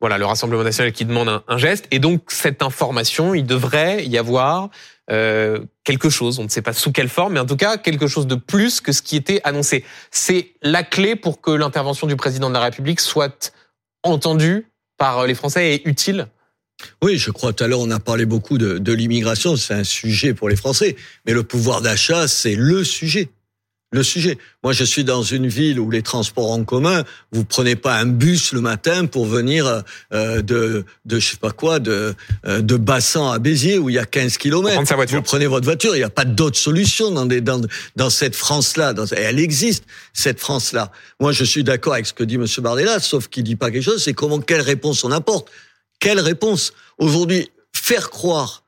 Voilà, 0.00 0.16
le 0.16 0.24
Rassemblement 0.24 0.64
national 0.64 0.92
qui 0.92 1.04
demande 1.04 1.42
un, 1.46 1.58
geste. 1.58 1.86
Et 1.90 1.98
donc, 1.98 2.22
cette 2.28 2.62
information, 2.62 3.34
il 3.34 3.44
devrait 3.44 4.06
y 4.06 4.16
avoir 4.16 4.70
euh, 5.10 5.60
quelque 5.84 6.08
chose, 6.08 6.38
on 6.38 6.44
ne 6.44 6.48
sait 6.48 6.62
pas 6.62 6.72
sous 6.72 6.90
quelle 6.90 7.08
forme, 7.08 7.34
mais 7.34 7.40
en 7.40 7.46
tout 7.46 7.56
cas, 7.56 7.76
quelque 7.76 8.06
chose 8.06 8.26
de 8.26 8.34
plus 8.34 8.80
que 8.80 8.92
ce 8.92 9.02
qui 9.02 9.16
était 9.16 9.40
annoncé. 9.44 9.84
C'est 10.10 10.52
la 10.62 10.82
clé 10.84 11.16
pour 11.16 11.40
que 11.42 11.50
l'intervention 11.50 12.06
du 12.06 12.16
président 12.16 12.48
de 12.48 12.54
la 12.54 12.60
République 12.60 13.00
soit 13.00 13.52
entendue 14.02 14.66
par 14.96 15.26
les 15.26 15.34
Français 15.34 15.74
et 15.74 15.88
utile. 15.88 16.28
Oui, 17.02 17.18
je 17.18 17.30
crois 17.30 17.52
tout 17.52 17.62
à 17.62 17.66
l'heure 17.66 17.80
on 17.80 17.90
a 17.90 18.00
parlé 18.00 18.24
beaucoup 18.24 18.56
de 18.56 18.92
l'immigration, 18.92 19.56
c'est 19.56 19.74
un 19.74 19.84
sujet 19.84 20.32
pour 20.32 20.48
les 20.48 20.56
Français, 20.56 20.96
mais 21.26 21.34
le 21.34 21.42
pouvoir 21.42 21.82
d'achat, 21.82 22.26
c'est 22.26 22.54
le 22.54 22.84
sujet 22.84 23.28
le 23.92 24.02
sujet. 24.02 24.38
Moi, 24.62 24.72
je 24.72 24.84
suis 24.84 25.02
dans 25.02 25.22
une 25.22 25.48
ville 25.48 25.80
où 25.80 25.90
les 25.90 26.02
transports 26.02 26.52
en 26.52 26.64
commun, 26.64 27.04
vous 27.32 27.44
prenez 27.44 27.74
pas 27.74 27.96
un 27.96 28.06
bus 28.06 28.52
le 28.52 28.60
matin 28.60 29.06
pour 29.06 29.26
venir 29.26 29.82
euh, 30.12 30.42
de, 30.42 30.84
de 31.06 31.18
je 31.18 31.30
sais 31.30 31.36
pas 31.36 31.50
quoi, 31.50 31.80
de, 31.80 32.14
euh, 32.46 32.60
de 32.60 32.76
Bassan 32.76 33.32
à 33.32 33.38
Béziers 33.38 33.78
où 33.78 33.90
il 33.90 33.94
y 33.94 33.98
a 33.98 34.04
15 34.04 34.36
kilomètres. 34.36 34.80
Vous 35.08 35.22
prenez 35.22 35.46
votre 35.46 35.64
voiture. 35.64 35.96
Il 35.96 35.98
n'y 35.98 36.04
a 36.04 36.10
pas 36.10 36.24
d'autre 36.24 36.58
solution 36.58 37.10
dans, 37.10 37.26
des, 37.26 37.40
dans, 37.40 37.60
dans 37.96 38.10
cette 38.10 38.36
France-là. 38.36 38.94
Elle 39.16 39.40
existe 39.40 39.84
cette 40.12 40.38
France-là. 40.38 40.92
Moi, 41.18 41.32
je 41.32 41.42
suis 41.42 41.64
d'accord 41.64 41.94
avec 41.94 42.06
ce 42.06 42.12
que 42.12 42.24
dit 42.24 42.38
Monsieur 42.38 42.62
Bardella, 42.62 43.00
sauf 43.00 43.28
qu'il 43.28 43.42
dit 43.42 43.56
pas 43.56 43.70
quelque 43.70 43.84
chose. 43.84 44.02
C'est 44.04 44.14
comment 44.14 44.40
quelle 44.40 44.62
réponse 44.62 45.02
on 45.02 45.10
apporte. 45.10 45.48
Quelle 45.98 46.20
réponse? 46.20 46.72
Aujourd'hui 46.98 47.50
faire 47.72 48.10
croire 48.10 48.59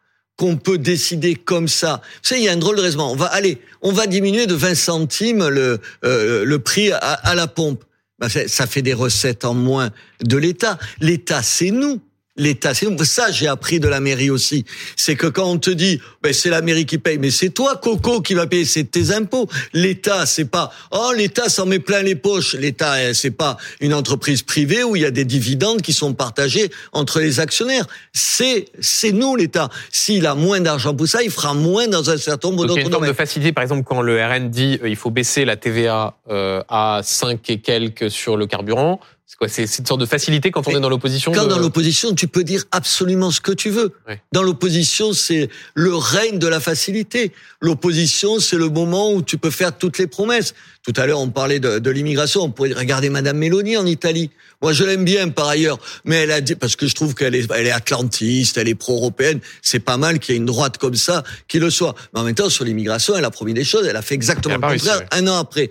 qu'on 0.43 0.57
peut 0.57 0.79
décider 0.79 1.37
comme 1.37 1.69
ça. 1.69 2.03
Vous 2.03 2.29
savez, 2.29 2.41
il 2.41 2.45
y 2.45 2.49
a 2.49 2.53
un 2.53 2.57
drôle 2.57 2.75
de 2.75 2.81
raisonnement. 2.81 3.13
On 3.13 3.17
va 3.17 3.27
aller, 3.27 3.59
on 3.81 3.93
va 3.93 4.09
diminuer 4.09 4.49
de 4.49 4.55
20 4.55 4.75
centimes 4.75 5.47
le, 5.47 5.79
euh, 6.05 6.45
le 6.45 6.59
prix 6.59 6.91
à, 6.91 7.35
la 7.37 7.47
pompe. 7.47 7.85
Ben, 8.19 8.29
ça 8.29 8.67
fait 8.67 8.83
des 8.83 8.93
recettes 8.93 9.45
en 9.45 9.55
moins 9.55 9.91
de 10.21 10.37
l'État. 10.37 10.81
L'État, 11.01 11.45
c'est 11.45 11.71
nous. 11.71 12.01
L'État, 12.37 12.73
c'est 12.73 12.87
ça 13.05 13.31
j'ai 13.31 13.47
appris 13.47 13.79
de 13.79 13.89
la 13.89 14.01
mairie 14.01 14.31
aussi. 14.31 14.65
C'est 14.97 15.17
que 15.17 15.27
quand 15.27 15.45
on 15.45 15.59
te 15.59 15.69
dit, 15.69 16.01
ben 16.23 16.33
c'est 16.33 16.49
la 16.49 16.63
mairie 16.63 16.87
qui 16.87 16.97
paye, 16.97 17.19
mais 17.19 17.31
c'est 17.31 17.51
toi 17.51 17.77
Coco 17.77 18.23
qui 18.23 18.33
va 18.33 18.47
payer, 18.47 18.65
c'est 18.65 18.85
tes 18.85 19.13
impôts. 19.13 19.49
L'État, 19.75 20.25
c'est 20.25 20.47
pas, 20.47 20.73
oh 20.93 21.13
l'État 21.15 21.51
s'en 21.51 21.67
met 21.67 21.79
plein 21.79 22.03
les 22.03 22.15
poches. 22.15 22.55
L'État, 22.55 23.13
c'est 23.13 23.33
pas 23.33 23.59
une 23.81 23.93
entreprise 23.93 24.41
privée 24.41 24.83
où 24.83 24.97
il 24.97 25.03
y 25.03 25.05
a 25.05 25.11
des 25.11 25.27
dividendes 25.27 25.83
qui 25.83 25.93
sont 25.93 26.15
partagés 26.15 26.71
entre 26.93 27.21
les 27.21 27.39
actionnaires. 27.39 27.87
C'est 28.15 28.67
c'est 28.81 29.13
nous 29.13 29.37
l'État. 29.37 29.69
S'il 29.91 30.27
a 30.27 30.35
moins 30.35 30.61
d'argent 30.61 30.95
pour 30.95 31.07
ça, 31.07 31.23
il 31.23 31.31
fera 31.31 31.53
moins 31.53 31.87
dans 31.87 32.09
un 32.09 32.17
certain 32.17 32.49
nombre 32.49 32.65
d'autres 32.65 32.89
domaines. 32.89 33.11
de 33.11 33.15
facilité, 33.15 33.53
par 33.53 33.63
exemple, 33.63 33.83
quand 33.85 34.01
le 34.01 34.25
RN 34.25 34.49
dit 34.49 34.79
euh, 34.83 34.89
il 34.89 34.97
faut 34.97 35.11
baisser 35.11 35.45
la 35.45 35.57
TVA 35.57 36.15
euh, 36.31 36.63
à 36.71 37.03
5 37.05 37.51
et 37.51 37.61
quelques 37.61 38.11
sur 38.11 38.39
le 38.39 38.47
carburant. 38.47 39.01
C'est 39.33 39.39
quoi 39.39 39.49
C'est 39.49 39.79
une 39.79 39.87
sorte 39.87 40.01
de 40.01 40.05
facilité 40.05 40.51
quand 40.51 40.69
on 40.69 40.77
est 40.77 40.81
dans 40.81 40.91
l'opposition 40.91 41.33
Quand 41.33 41.45
de... 41.45 41.49
dans 41.49 41.59
l'opposition, 41.59 42.15
tu 42.15 42.29
peux 42.29 42.45
dire 42.45 42.65
absolument 42.71 43.31
ce 43.31 43.41
que 43.41 43.53
tu 43.53 43.71
veux. 43.71 43.95
Ouais. 44.07 44.21
Dans 44.33 44.43
l'opposition, 44.43 45.15
c'est 45.15 45.49
le 45.73 45.95
règne 45.95 46.39
de 46.39 46.47
la 46.47 46.61
facilité. 46.61 47.33
L'opposition, 47.63 48.41
c'est 48.41 48.59
le 48.59 48.69
moment 48.69 49.11
où 49.11 49.23
tu 49.23 49.39
peux 49.39 49.51
faire 49.51 49.75
toutes 49.79 49.97
les 49.97 50.07
promesses. 50.07 50.53
Tout 50.83 50.93
à 50.97 51.07
l'heure, 51.07 51.19
on 51.19 51.31
parlait 51.31 51.61
de, 51.61 51.79
de 51.79 51.91
l'immigration. 51.91 52.43
On 52.43 52.51
pourrait 52.51 52.75
regarder 52.75 53.09
Madame 53.09 53.39
Meloni 53.39 53.79
en 53.79 53.87
Italie. 53.87 54.29
Moi, 54.61 54.75
je 54.75 54.85
l'aime 54.85 55.05
bien 55.07 55.31
par 55.31 55.49
ailleurs, 55.49 55.79
mais 56.05 56.17
elle 56.17 56.31
a 56.31 56.43
dit 56.43 56.55
parce 56.55 56.77
que 56.77 56.87
je 56.87 56.95
trouve 56.95 57.15
qu'elle 57.15 57.35
est, 57.35 57.51
elle 57.53 57.67
est 57.67 57.73
atlantiste, 57.73 58.59
elle 58.59 58.69
est 58.69 58.75
pro-européenne. 58.75 59.41
C'est 59.63 59.81
pas 59.81 59.97
mal 59.97 60.19
qu'il 60.19 60.35
y 60.35 60.37
ait 60.37 60.41
une 60.41 60.47
droite 60.47 60.77
comme 60.77 60.95
ça 60.95 61.23
qui 61.49 61.59
le 61.59 61.71
soit. 61.71 61.95
Mais 62.13 62.21
en 62.21 62.25
même 62.25 62.35
temps, 62.35 62.51
sur 62.51 62.67
l'immigration, 62.67 63.17
elle 63.17 63.25
a 63.25 63.31
promis 63.31 63.55
des 63.55 63.65
choses. 63.65 63.87
Elle 63.87 63.97
a 63.97 64.03
fait 64.03 64.15
exactement 64.15 64.57
le 64.57 64.61
contraire 64.61 64.99
ouais. 64.99 65.07
un 65.11 65.27
an 65.27 65.39
après. 65.39 65.71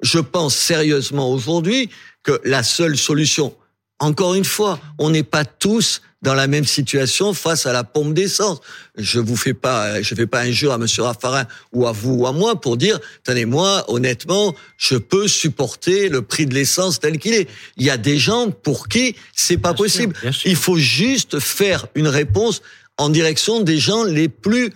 Je 0.00 0.18
pense 0.18 0.56
sérieusement 0.56 1.30
aujourd'hui 1.30 1.90
que 2.22 2.40
la 2.44 2.62
seule 2.62 2.96
solution, 2.96 3.54
encore 3.98 4.34
une 4.34 4.44
fois, 4.44 4.80
on 4.98 5.10
n'est 5.10 5.22
pas 5.22 5.44
tous 5.44 6.02
dans 6.22 6.34
la 6.34 6.46
même 6.46 6.64
situation 6.64 7.34
face 7.34 7.66
à 7.66 7.72
la 7.72 7.84
pompe 7.84 8.14
d'essence. 8.14 8.60
Je 8.96 9.18
vous 9.18 9.36
fais 9.36 9.54
pas, 9.54 10.00
je 10.02 10.14
fais 10.14 10.26
pas 10.26 10.42
injure 10.42 10.72
à 10.72 10.78
Monsieur 10.78 11.02
Raffarin 11.02 11.46
ou 11.72 11.86
à 11.86 11.92
vous 11.92 12.14
ou 12.14 12.26
à 12.26 12.32
moi 12.32 12.60
pour 12.60 12.76
dire, 12.76 13.00
tenez 13.24 13.44
moi, 13.44 13.84
honnêtement, 13.88 14.54
je 14.76 14.96
peux 14.96 15.26
supporter 15.26 16.08
le 16.08 16.22
prix 16.22 16.46
de 16.46 16.54
l'essence 16.54 17.00
tel 17.00 17.18
qu'il 17.18 17.34
est. 17.34 17.48
Il 17.76 17.84
y 17.84 17.90
a 17.90 17.96
des 17.96 18.18
gens 18.18 18.50
pour 18.50 18.88
qui 18.88 19.16
c'est 19.34 19.56
pas 19.56 19.72
bien 19.72 19.84
possible. 19.84 20.16
Sûr, 20.16 20.34
sûr. 20.34 20.50
Il 20.50 20.56
faut 20.56 20.78
juste 20.78 21.40
faire 21.40 21.86
une 21.94 22.08
réponse 22.08 22.62
en 22.98 23.08
direction 23.08 23.60
des 23.60 23.78
gens 23.78 24.04
les 24.04 24.28
plus 24.28 24.72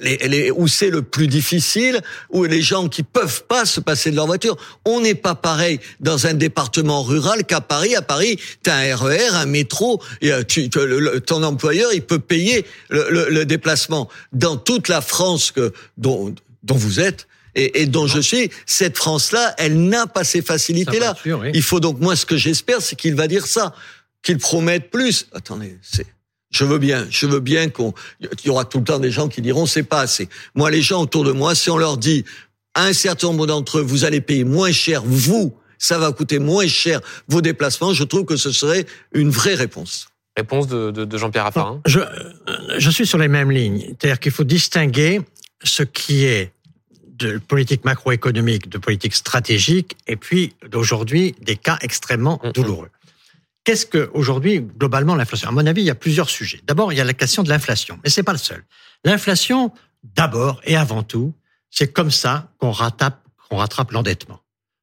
les, 0.00 0.16
les, 0.28 0.50
où 0.50 0.68
c'est 0.68 0.90
le 0.90 1.02
plus 1.02 1.26
difficile, 1.26 2.00
où 2.30 2.44
les 2.44 2.62
gens 2.62 2.88
qui 2.88 3.02
peuvent 3.02 3.44
pas 3.44 3.64
se 3.64 3.80
passer 3.80 4.10
de 4.10 4.16
leur 4.16 4.26
voiture. 4.26 4.56
On 4.84 5.00
n'est 5.00 5.14
pas 5.14 5.34
pareil 5.34 5.80
dans 6.00 6.26
un 6.26 6.34
département 6.34 7.02
rural 7.02 7.44
qu'à 7.44 7.60
Paris. 7.60 7.94
À 7.96 8.02
Paris, 8.02 8.38
tu 8.62 8.70
as 8.70 8.76
un 8.76 8.96
RER, 8.96 9.28
un 9.34 9.46
métro, 9.46 10.02
et 10.20 10.30
tu, 10.46 10.68
le, 10.74 11.00
le, 11.00 11.20
ton 11.20 11.42
employeur, 11.42 11.92
il 11.92 12.02
peut 12.02 12.18
payer 12.18 12.64
le, 12.88 13.28
le, 13.30 13.44
déplacement. 13.44 14.08
Dans 14.32 14.56
toute 14.56 14.88
la 14.88 15.00
France 15.00 15.50
que, 15.50 15.72
dont, 15.96 16.34
dont 16.62 16.76
vous 16.76 17.00
êtes, 17.00 17.26
et, 17.54 17.82
et, 17.82 17.86
dont 17.86 18.06
je 18.06 18.20
suis, 18.20 18.50
cette 18.66 18.96
France-là, 18.96 19.54
elle 19.58 19.88
n'a 19.88 20.06
pas 20.06 20.22
ces 20.22 20.40
facilités-là. 20.42 21.16
Oui. 21.26 21.50
Il 21.52 21.62
faut 21.62 21.80
donc, 21.80 21.98
moi, 22.00 22.14
ce 22.14 22.24
que 22.24 22.36
j'espère, 22.36 22.80
c'est 22.80 22.94
qu'il 22.94 23.16
va 23.16 23.26
dire 23.26 23.46
ça, 23.46 23.74
qu'il 24.22 24.38
promette 24.38 24.90
plus. 24.90 25.26
Attendez, 25.32 25.76
c'est... 25.82 26.06
Je 26.50 26.64
veux 26.64 26.78
bien, 26.78 27.06
je 27.10 27.26
veux 27.26 27.40
bien 27.40 27.68
qu'on, 27.68 27.94
il 28.20 28.28
y 28.44 28.48
aura 28.50 28.64
tout 28.64 28.78
le 28.78 28.84
temps 28.84 28.98
des 28.98 29.10
gens 29.10 29.28
qui 29.28 29.40
diront 29.40 29.66
c'est 29.66 29.84
pas 29.84 30.00
assez. 30.00 30.28
Moi, 30.54 30.70
les 30.70 30.82
gens 30.82 31.00
autour 31.02 31.24
de 31.24 31.32
moi, 31.32 31.54
si 31.54 31.70
on 31.70 31.78
leur 31.78 31.96
dit 31.96 32.24
à 32.74 32.84
un 32.84 32.92
certain 32.92 33.28
nombre 33.28 33.46
d'entre 33.46 33.78
eux, 33.78 33.82
vous 33.82 34.04
allez 34.04 34.20
payer 34.20 34.44
moins 34.44 34.72
cher, 34.72 35.02
vous, 35.04 35.54
ça 35.78 35.98
va 35.98 36.12
coûter 36.12 36.38
moins 36.38 36.66
cher 36.66 37.00
vos 37.28 37.40
déplacements, 37.40 37.92
je 37.92 38.04
trouve 38.04 38.24
que 38.24 38.36
ce 38.36 38.50
serait 38.50 38.84
une 39.12 39.30
vraie 39.30 39.54
réponse. 39.54 40.08
Réponse 40.36 40.68
de, 40.68 40.90
de, 40.90 41.04
de 41.04 41.18
Jean-Pierre 41.18 41.44
Raffarin. 41.44 41.80
Je, 41.86 42.00
je 42.78 42.90
suis 42.90 43.06
sur 43.06 43.18
les 43.18 43.28
mêmes 43.28 43.50
lignes. 43.50 43.80
C'est-à-dire 43.88 44.20
qu'il 44.20 44.32
faut 44.32 44.44
distinguer 44.44 45.20
ce 45.62 45.82
qui 45.82 46.24
est 46.24 46.52
de 47.04 47.38
politique 47.38 47.84
macroéconomique, 47.84 48.68
de 48.68 48.78
politique 48.78 49.14
stratégique, 49.14 49.96
et 50.06 50.16
puis 50.16 50.54
d'aujourd'hui 50.68 51.34
des 51.42 51.56
cas 51.56 51.78
extrêmement 51.82 52.40
douloureux. 52.54 52.88
Qu'est-ce 53.64 53.86
que 53.86 54.10
aujourd'hui 54.14 54.60
globalement 54.60 55.14
l'inflation? 55.14 55.48
À 55.48 55.52
mon 55.52 55.66
avis, 55.66 55.82
il 55.82 55.86
y 55.86 55.90
a 55.90 55.94
plusieurs 55.94 56.30
sujets. 56.30 56.60
D'abord, 56.64 56.92
il 56.92 56.96
y 56.96 57.00
a 57.00 57.04
la 57.04 57.14
question 57.14 57.42
de 57.42 57.48
l'inflation, 57.48 58.00
mais 58.02 58.10
c'est 58.10 58.22
pas 58.22 58.32
le 58.32 58.38
seul. 58.38 58.64
L'inflation, 59.04 59.72
d'abord 60.02 60.60
et 60.64 60.76
avant 60.76 61.02
tout, 61.02 61.34
c'est 61.70 61.92
comme 61.92 62.10
ça 62.10 62.52
qu'on 62.58 62.70
rattrape, 62.70 63.22
qu'on 63.48 63.56
rattrape 63.56 63.92
l'endettement. 63.92 64.40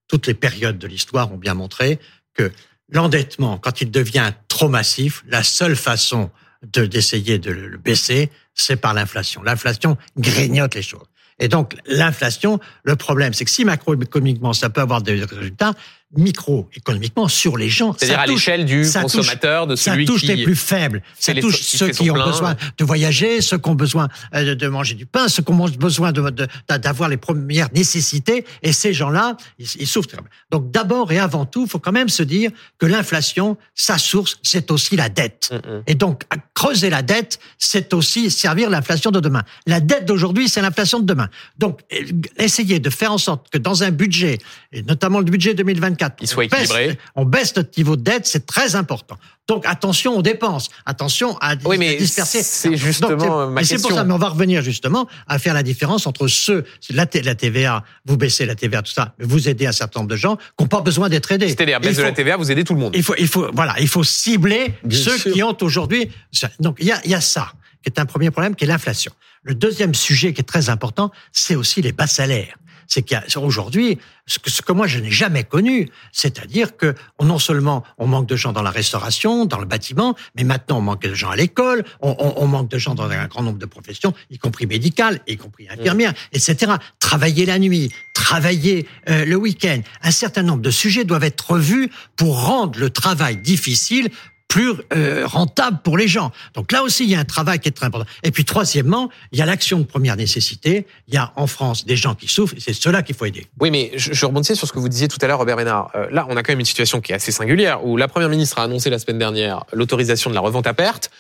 Toutes 0.08 0.28
les 0.28 0.34
périodes 0.34 0.78
de 0.78 0.88
l'histoire 0.88 1.32
ont 1.34 1.38
bien 1.38 1.54
montré 1.54 2.00
que 2.34 2.52
l'endettement, 2.90 3.58
quand 3.58 3.82
il 3.82 3.92
devient 3.92 4.32
trop 4.48 4.70
massif, 4.70 5.24
la 5.28 5.44
seule 5.44 5.76
façon 5.76 6.30
de 6.64 6.86
d'essayer 6.86 7.40
de 7.40 7.52
le 7.52 7.78
baisser, 7.78 8.32
c'est 8.54 8.78
par 8.78 8.94
l'inflation. 8.94 9.44
L'inflation 9.44 9.98
grignote 10.18 10.76
les 10.76 10.82
choses. 10.82 11.06
Et 11.40 11.48
donc 11.48 11.76
l'inflation, 11.86 12.60
le 12.84 12.96
problème, 12.96 13.34
c'est 13.34 13.46
que 13.46 13.52
si 13.52 13.66
macroéconomiquement 13.66 14.54
ça 14.54 14.70
peut 14.70 14.82
avoir 14.82 15.02
des 15.02 15.24
résultats, 15.24 15.74
microéconomiquement 16.16 17.28
sur 17.28 17.58
les 17.58 17.70
gens, 17.70 17.94
C'est-à-dire 17.98 18.16
ça 18.16 18.22
à 18.22 18.26
l'échelle 18.28 18.66
du 18.66 18.86
ça 18.86 19.02
touche- 19.04 19.14
consommateur, 19.18 19.68
de 19.68 19.76
ça 19.76 19.92
celui 19.92 20.06
touche 20.06 20.22
qui... 20.22 20.28
les 20.28 20.44
plus 20.44 20.56
faibles. 20.56 21.02
Ça 21.20 21.34
les- 21.34 21.42
touche 21.42 21.58
qui 21.60 21.78
ceux 21.78 21.90
qui 21.90 22.10
ont 22.10 22.14
plein. 22.14 22.26
besoin 22.28 22.56
de 22.78 22.86
voyager, 22.86 23.42
ceux 23.42 23.58
qui 23.58 23.70
ont 23.70 23.76
besoin 23.76 24.08
euh, 24.34 24.56
de- 24.56 24.68
manger 24.68 24.96
du 24.96 25.06
pain, 25.06 25.28
ceux 25.28 25.44
qui 25.44 25.52
ont 25.52 25.68
besoin 25.68 26.12
de- 26.12 26.30
de- 26.30 26.48
d'avoir 26.78 27.10
les 27.10 27.18
premières 27.18 27.70
nécessités. 27.74 28.46
Et 28.64 28.72
ces 28.72 28.94
gens-là, 28.94 29.36
ils, 29.60 29.68
ils 29.80 29.88
souffrent. 29.88 30.08
Donc 30.50 30.72
d'abord 30.72 31.12
et 31.12 31.20
avant 31.20 31.46
tout, 31.46 31.64
il 31.66 31.70
faut 31.70 31.80
quand 31.80 31.92
même 31.92 32.10
se 32.10 32.24
dire 32.24 32.52
que 32.78 32.86
l'inflation, 32.86 33.58
sa 33.76 33.98
source, 33.98 34.40
c'est 34.44 34.72
aussi 34.72 34.96
la 34.96 35.10
dette. 35.10 35.50
Mm, 35.52 35.56
mm. 35.78 35.84
Et 35.88 35.96
donc, 35.96 36.24
creuser 36.54 36.90
la 36.90 37.02
dette, 37.02 37.40
c'est 37.58 37.94
aussi 37.94 38.32
servir 38.32 38.70
l'inflation 38.70 39.12
de 39.12 39.20
demain. 39.20 39.44
La 39.66 39.80
dette 39.82 40.06
d'aujourd'hui, 40.06 40.48
c'est 40.48 40.62
l'inflation 40.62 41.00
de 41.00 41.06
demain. 41.06 41.28
Donc, 41.58 41.82
euh, 41.94 41.98
essayer 42.38 42.80
de 42.80 42.90
faire 42.90 43.12
en 43.12 43.18
sorte 43.18 43.50
que 43.50 43.58
dans 43.58 43.84
un 43.84 43.92
budget, 43.92 44.38
et 44.72 44.84
notamment 44.84 45.20
le 45.20 45.26
budget 45.26 45.54
2024, 45.54 45.97
Il 46.22 46.28
soit 46.28 46.46
on 46.46 46.48
baisse- 46.48 46.70
équilibré. 46.72 46.98
on 47.16 47.26
baisse 47.26 47.56
notre 47.56 47.70
niveau 47.78 47.96
de 47.96 48.02
dette, 48.04 48.26
c'est 48.26 48.46
très 48.46 48.76
important. 48.76 49.18
Donc, 49.48 49.66
attention 49.66 50.18
aux 50.18 50.22
dépenses, 50.22 50.68
attention 50.86 51.38
à, 51.40 51.56
Oui, 51.64 51.78
mais 51.78 51.96
à 51.96 52.00
disperser. 52.00 52.44
c'est 52.44 52.70
Donc, 52.70 52.78
justement 52.78 53.18
c'est- 53.20 53.52
ma 53.54 53.62
et 53.62 53.64
c'est 53.64 53.76
pour 53.76 53.84
question. 53.84 53.96
ça, 53.96 54.04
mais 54.04 54.14
on 54.14 54.18
va 54.18 54.30
revenir 54.30 54.62
justement 54.62 55.08
à 55.28 55.40
faire 55.40 55.54
la 55.54 55.64
différence 55.64 56.06
entre 56.06 56.28
ceux, 56.28 56.66
la, 56.90 57.06
TVA, 57.06 57.84
vous 58.06 58.18
baissez 58.18 58.46
la 58.46 58.56
TVA, 58.56 58.82
tout 58.82 58.92
ça, 58.92 59.14
mais 59.18 59.26
vous 59.26 59.48
aidez 59.48 59.66
un 59.66 59.72
certain 59.72 60.02
nombre 60.02 60.10
de 60.10 60.18
gens 60.18 60.36
qui 60.36 60.44
n'ont 60.60 60.68
pas 60.68 60.82
besoin 60.82 61.08
d'être 61.08 61.32
aidés. 61.32 61.48
C'est-à-dire, 61.48 61.80
baisse 61.80 61.96
de 61.98 62.04
la 62.04 62.12
TVA, 62.12 62.36
vous 62.36 62.52
aidez 62.52 62.64
tout 62.66 62.74
le 62.74 62.80
monde. 62.82 62.94
il 62.96 63.04
faut, 63.04 63.16
il 63.18 63.28
faut, 63.28 63.50
voilà, 63.54 63.76
il 63.80 63.88
faut 63.88 64.04
cibler 64.04 64.74
Bien 64.84 65.00
ceux 65.00 65.18
sûr. 65.18 65.32
qui 65.34 65.44
ont 65.44 65.56
aujourd'hui. 65.62 66.12
ça. 66.34 66.50
Donc 66.60 66.76
il 66.80 66.88
y 66.88 66.92
a, 66.92 67.00
il 67.06 67.12
y 67.12 67.16
a 67.16 67.22
ça 67.22 67.54
qui 67.84 67.90
est 67.90 68.00
un 68.00 68.06
premier 68.06 68.32
problème, 68.32 68.54
qui 68.56 68.66
est 68.66 68.68
l'inflation. 68.68 69.14
Le 69.44 69.56
deuxième 69.56 69.96
sujet 69.96 70.34
qui 70.34 70.42
est 70.42 70.44
très 70.44 70.70
important, 70.70 71.10
c'est 71.32 71.56
aussi 71.56 71.82
les 71.82 71.94
bas 71.94 72.08
salaires. 72.08 72.58
C'est 72.88 73.02
qu'il 73.04 73.18
y 73.18 73.36
a 73.36 73.40
aujourd'hui 73.40 73.98
ce 74.26 74.40
que, 74.40 74.50
ce 74.50 74.62
que 74.62 74.72
moi 74.74 74.88
je 74.88 75.00
n'ai 75.00 75.12
jamais 75.12 75.44
connu, 75.44 75.90
c'est-à-dire 76.12 76.76
que 76.78 76.96
on- 77.20 77.26
non 77.26 77.40
seulement 77.40 77.84
on 77.98 78.08
manque 78.08 78.28
de 78.28 78.36
gens 78.36 78.54
dans 78.54 78.62
la 78.62 78.72
restauration, 78.72 79.46
dans 79.46 79.60
le 79.60 79.66
bâtiment, 79.66 80.16
mais 80.36 80.44
maintenant 80.44 80.78
on 80.80 80.82
manque 80.82 81.02
de 81.04 81.14
gens 81.14 81.30
à 81.30 81.36
l'école, 81.36 81.84
on, 82.02 82.16
on- 82.20 82.34
on 82.44 82.48
manque 82.48 82.70
de 82.70 82.78
gens 82.78 82.96
dans 82.96 83.10
un 83.10 83.28
grand 83.28 83.44
nombre 83.44 83.60
de 83.60 83.66
professions, 83.66 84.14
y 84.30 84.38
compris 84.38 84.66
médicales, 84.68 85.20
y 85.28 85.38
compris 85.38 85.68
infirmières, 85.70 86.14
etc. 86.34 86.74
Travailler 87.00 87.46
la 87.46 87.60
nuit, 87.60 87.92
travailler 88.14 88.88
euh, 89.10 89.26
le 89.26 89.36
week-end, 89.36 89.82
un 90.02 90.12
certain 90.12 90.44
nombre 90.44 90.62
de 90.62 90.72
sujets 90.72 91.04
doivent 91.06 91.24
être 91.24 91.52
revus 91.52 91.90
pour 92.16 92.44
rendre 92.46 92.80
le 92.80 92.90
travail 92.90 93.38
difficile 93.38 94.10
plus 94.48 94.74
euh, 94.94 95.26
rentable 95.26 95.80
pour 95.84 95.98
les 95.98 96.08
gens. 96.08 96.32
Donc 96.54 96.72
là 96.72 96.84
aussi, 96.84 97.04
il 97.04 97.10
y 97.10 97.16
a 97.16 97.20
un 97.20 97.26
travail 97.26 97.60
qui 97.60 97.68
est 97.68 97.72
très 97.72 97.86
important. 97.86 98.08
Et 98.24 98.32
puis 98.32 98.46
troisièmement, 98.46 99.10
il 99.32 99.40
y 99.40 99.42
a 99.42 99.46
l'action 99.46 99.80
de 99.80 99.84
première 99.84 100.16
nécessité. 100.16 100.88
Il 101.08 101.14
y 101.14 101.18
a 101.18 101.34
en 101.36 101.48
France 101.48 101.86
des 101.86 101.96
gens 101.96 102.16
qui 102.16 102.28
souffrent 102.28 102.56
et 102.56 102.60
c'est 102.60 102.74
cela 102.74 103.04
qu'il 103.04 103.16
faut 103.16 103.26
aider. 103.26 103.48
Oui, 103.60 103.72
mais 103.72 103.92
je, 103.96 104.14
je 104.14 104.26
rebondissais 104.26 104.56
sur 104.56 104.68
ce 104.68 104.74
que 104.74 104.80
vous 104.80 104.90
disiez 104.90 105.08
tout 105.08 105.18
à 105.22 105.28
l'heure, 105.28 105.40
Robert 105.40 105.58
Ménard. 105.58 105.92
Euh, 105.96 106.08
là, 106.12 106.26
on 106.30 106.38
a 106.38 106.44
quand 106.44 106.54
même 106.54 106.60
une 106.60 106.66
situation 106.66 107.02
qui 107.02 107.12
est 107.12 107.16
assez 107.16 107.32
singulière, 107.32 107.86
où 107.86 107.98
la 107.98 108.08
Première 108.08 108.30
ministre 108.30 108.60
a 108.60 108.64
annoncé 108.64 108.90
la 108.90 109.00
semaine 109.00 109.20
dernière 109.20 109.66
l'autorisation 109.74 110.30
de 110.30 110.36
la 110.36 110.42
revente 110.42 110.68
à 110.68 110.74
perte. 110.74 111.12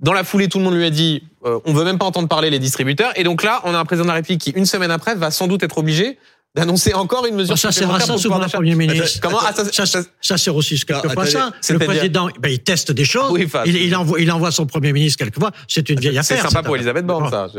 Dans 0.00 0.12
la 0.12 0.24
foulée, 0.24 0.48
tout 0.48 0.58
le 0.58 0.64
monde 0.64 0.74
lui 0.74 0.84
a 0.84 0.90
dit 0.90 1.22
euh, 1.44 1.60
on 1.64 1.72
veut 1.72 1.84
même 1.84 1.98
pas 1.98 2.06
entendre 2.06 2.28
parler 2.28 2.50
les 2.50 2.58
distributeurs. 2.58 3.12
Et 3.16 3.22
donc 3.22 3.42
là, 3.42 3.60
on 3.64 3.74
a 3.74 3.78
un 3.78 3.84
président 3.84 4.04
de 4.04 4.08
la 4.08 4.14
République 4.14 4.40
qui, 4.40 4.50
une 4.50 4.66
semaine 4.66 4.90
après, 4.90 5.14
va 5.14 5.30
sans 5.30 5.46
doute 5.46 5.62
être 5.62 5.78
obligé 5.78 6.18
d'annoncer 6.54 6.92
encore 6.92 7.24
une 7.26 7.34
mesure 7.36 7.56
ça 7.58 7.72
sert 7.72 7.92
à 7.92 7.98
ça 8.00 8.18
souvent 8.18 8.38
le. 8.38 8.46
Premier 8.46 8.74
ministre. 8.74 9.20
Comment? 9.22 9.38
Ah, 9.40 9.52
ça, 9.54 9.64
Ça, 9.72 9.86
ça- 9.86 10.02
ça 10.20 10.36
sert 10.36 10.54
aussi 10.54 10.78
quelquefois 10.84 11.10
attendez, 11.12 11.30
ça. 11.30 11.50
Le 11.70 11.78
président, 11.78 12.28
ben, 12.40 12.50
il 12.50 12.58
teste 12.58 12.92
des 12.92 13.04
choses. 13.06 13.30
Oui, 13.32 13.44
enfin, 13.46 13.62
il, 13.64 13.76
il 13.76 13.96
envoie, 13.96 14.20
il 14.20 14.30
envoie 14.30 14.50
son 14.50 14.66
premier 14.66 14.92
ministre 14.92 15.18
quelquefois. 15.24 15.50
C'est 15.66 15.88
une 15.88 15.98
vieille 15.98 16.12
C'est 16.22 16.34
affaire. 16.34 16.42
sympa 16.42 16.58
cette 16.58 16.66
pour. 16.66 16.76
Elisabeth 16.76 17.06
Borne, 17.06 17.30
ça. 17.30 17.46
Je- 17.54 17.58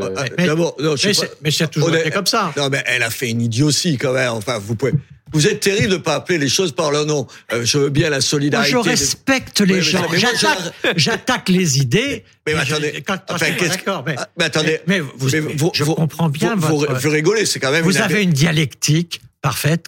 mais- 1.07 1.13
c'est 1.13 1.31
c'est 1.51 1.67
toujours 1.71 1.95
été 1.95 2.11
comme 2.11 2.27
ça. 2.27 2.53
Non, 2.55 2.69
mais 2.69 2.83
elle 2.85 3.01
a 3.03 3.09
fait 3.09 3.29
une 3.31 3.41
idiotie 3.41 3.97
quand 3.97 4.13
même. 4.13 4.29
Enfin, 4.29 4.59
vous 4.59 4.75
pouvez. 4.75 4.93
Vous 5.33 5.47
êtes 5.47 5.59
terrible 5.59 5.91
de 5.93 5.97
pas 5.97 6.15
appeler 6.15 6.37
les 6.37 6.47
choses 6.49 6.71
par 6.71 6.91
leur 6.91 7.05
nom. 7.05 7.27
Euh, 7.51 7.65
je 7.65 7.77
veux 7.77 7.89
bien 7.89 8.09
la 8.09 8.17
Moi, 8.17 8.21
solidarité. 8.21 8.71
je 8.71 8.77
respecte 8.77 9.61
les 9.61 9.81
gens. 9.81 10.05
je- 10.13 10.89
J'attaque, 10.95 11.49
les 11.49 11.79
idées. 11.79 12.23
Mais 12.45 12.53
Et 12.53 12.55
je- 12.57 12.61
attendez, 12.73 13.03
quand- 13.05 13.17
quand 13.27 13.35
enfin, 13.35 13.45
d'accord, 13.67 14.03
mais, 14.05 14.15
Ah, 14.17 14.29
mais 14.37 14.43
attendez, 14.45 14.79
mais 14.87 14.99
vous, 14.99 15.29
mais 15.31 15.41
mais 15.41 15.53
vous- 15.55 15.71
je 15.73 15.83
vous- 15.83 15.95
comprends 15.95 16.29
bien 16.29 16.55
vous, 16.55 16.77
votre. 16.77 16.93
vous, 16.93 16.99
vous 16.99 17.09
rigolez, 17.09 17.45
c'est 17.45 17.59
quand 17.59 17.71
même 17.71 17.83
Vous 17.83 17.95
une 17.97 18.01
avez 18.03 18.21
une 18.23 18.31
dialectique 18.31 19.21
parfaite, 19.43 19.85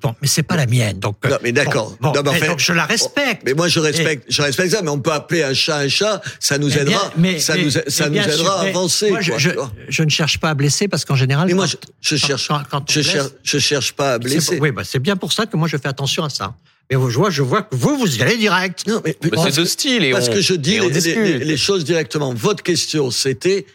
bon, 0.00 0.14
mais 0.22 0.28
c'est 0.28 0.44
pas 0.44 0.56
la 0.56 0.64
mienne. 0.66 1.00
Donc, 1.00 1.16
euh, 1.24 1.30
Non, 1.30 1.36
mais 1.42 1.50
d'accord. 1.50 1.96
Bon, 2.00 2.12
bon, 2.12 2.14
Non, 2.14 2.22
mais 2.24 2.30
mais 2.30 2.36
enfin- 2.38 2.46
donc 2.52 2.60
je 2.60 2.72
la 2.72 2.86
respecte. 2.86 3.42
Mais 3.44 3.52
moi, 3.52 3.66
je 3.66 3.80
respecte, 3.80 4.24
je 4.28 4.40
respecte 4.42 4.70
ça, 4.72 4.80
mais 4.80 4.90
on 4.90 5.00
peut 5.00 5.10
appeler 5.10 5.42
un 5.42 5.52
chat 5.54 5.76
un 5.78 5.88
chat, 5.88 6.22
ça 6.38 6.56
nous 6.56 6.68
Eh 6.70 6.72
bien, 6.74 6.82
aidera, 6.82 7.12
mais- 7.18 7.40
ça 7.40 7.56
mais- 7.56 7.64
nous, 7.64 7.70
ça 7.70 8.08
nous 8.08 8.16
aidera 8.16 8.32
sûr, 8.32 8.50
à 8.52 8.60
avancer. 8.60 9.10
moi, 9.10 9.20
je, 9.20 9.30
quoi, 9.30 9.38
je- 9.40 9.50
tu 9.50 9.56
vois. 9.56 9.72
je 9.88 10.02
ne 10.04 10.08
cherche 10.08 10.38
pas 10.38 10.50
à 10.50 10.54
blesser 10.54 10.86
parce 10.86 11.04
qu'en 11.04 11.16
général, 11.16 11.48
mais 11.48 11.54
moi, 11.54 11.66
quand- 11.66 11.88
je, 12.00 12.14
je 12.14 12.26
cherche, 12.26 12.46
quand- 12.46 12.62
quand 12.70 12.82
on 12.88 12.92
je 12.92 13.00
blesse, 13.00 13.12
cherche, 13.12 13.28
je 13.42 13.58
cherche 13.58 13.92
pas 13.92 14.14
à 14.14 14.18
blesser. 14.18 14.58
Oui, 14.60 14.70
bah, 14.70 14.82
c'est 14.84 15.00
bien 15.00 15.16
pour 15.16 15.32
ça 15.32 15.46
que 15.46 15.56
moi 15.56 15.66
je 15.66 15.76
fais 15.78 15.88
attention 15.88 16.22
à 16.22 16.30
ça. 16.30 16.54
Mais 16.88 16.96
je 16.96 17.16
vois, 17.18 17.30
je 17.30 17.42
vois 17.42 17.62
que 17.62 17.74
vous, 17.74 17.98
vous 17.98 18.16
y 18.18 18.22
allez 18.22 18.36
direct. 18.36 18.86
Non, 18.86 19.00
mais, 19.04 19.16
Mais 19.22 19.30
parce 19.30 19.50
c'est 19.50 19.60
et 19.86 20.12
parce 20.12 20.28
on, 20.28 20.32
que 20.32 20.40
je 20.40 20.54
dis 20.54 20.78
les- 20.78 21.38
les 21.38 21.56
choses 21.56 21.84
directement. 21.84 22.32
Votre 22.34 22.62
question, 22.62 23.10
c'était, 23.10 23.66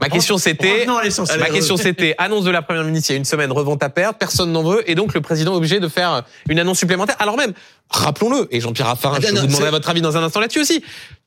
Ma 0.00 0.08
question, 0.08 0.38
c'était-. 0.38 0.86
Ma 1.38 1.46
question 1.50 1.76
c'était 1.76 2.14
annonce 2.18 2.44
de 2.44 2.50
la 2.50 2.62
première 2.62 2.84
ministre 2.84 3.10
il 3.10 3.14
y 3.14 3.16
a 3.16 3.18
une 3.18 3.24
semaine 3.24 3.50
revente 3.50 3.82
à 3.82 3.88
perte 3.90 4.16
personne 4.16 4.52
n'en 4.52 4.62
veut 4.62 4.88
et 4.88 4.94
donc 4.94 5.14
le 5.14 5.20
président 5.20 5.52
est 5.54 5.56
obligé 5.56 5.80
de 5.80 5.88
faire 5.88 6.22
une 6.48 6.60
annonce 6.60 6.78
supplémentaire 6.78 7.16
alors 7.18 7.36
même 7.36 7.52
rappelons-le 7.90 8.46
et 8.54 8.60
Jean-Pierre 8.60 8.86
Raffarin 8.86 9.16
Ah, 9.18 9.20
je 9.20 9.26
vais 9.34 9.40
vous 9.40 9.46
demander 9.48 9.70
votre 9.70 9.88
avis 9.88 10.00
dans 10.00 10.16
un 10.16 10.22
instant 10.22 10.38
là-dessus 10.38 10.60
aussi 10.60 10.84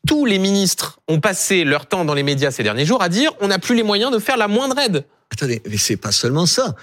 tous 0.08 0.26
les 0.26 0.40
ministres 0.40 1.00
ont 1.10 1.20
passé 1.20 1.66
leur 1.66 1.88
temps 1.88 2.06
dans 2.06 2.14
les 2.14 2.24
médias 2.24 2.52
ces 2.52 2.64
derniers 2.64 2.86
jours 2.86 3.02
à 3.04 3.10
dire 3.10 3.32
on 3.42 3.50
n'a 3.50 3.60
plus 3.60 3.76
les 3.76 3.84
moyens 3.84 4.12
de 4.14 4.20
faire 4.20 4.38
la 4.38 4.48
moindre 4.48 4.80
aide 4.80 5.04
attendez, 5.32 5.62
mais 5.70 5.78
c'est 5.78 5.98
pas 5.98 6.12
seulement 6.14 6.46
ça. 6.46 6.76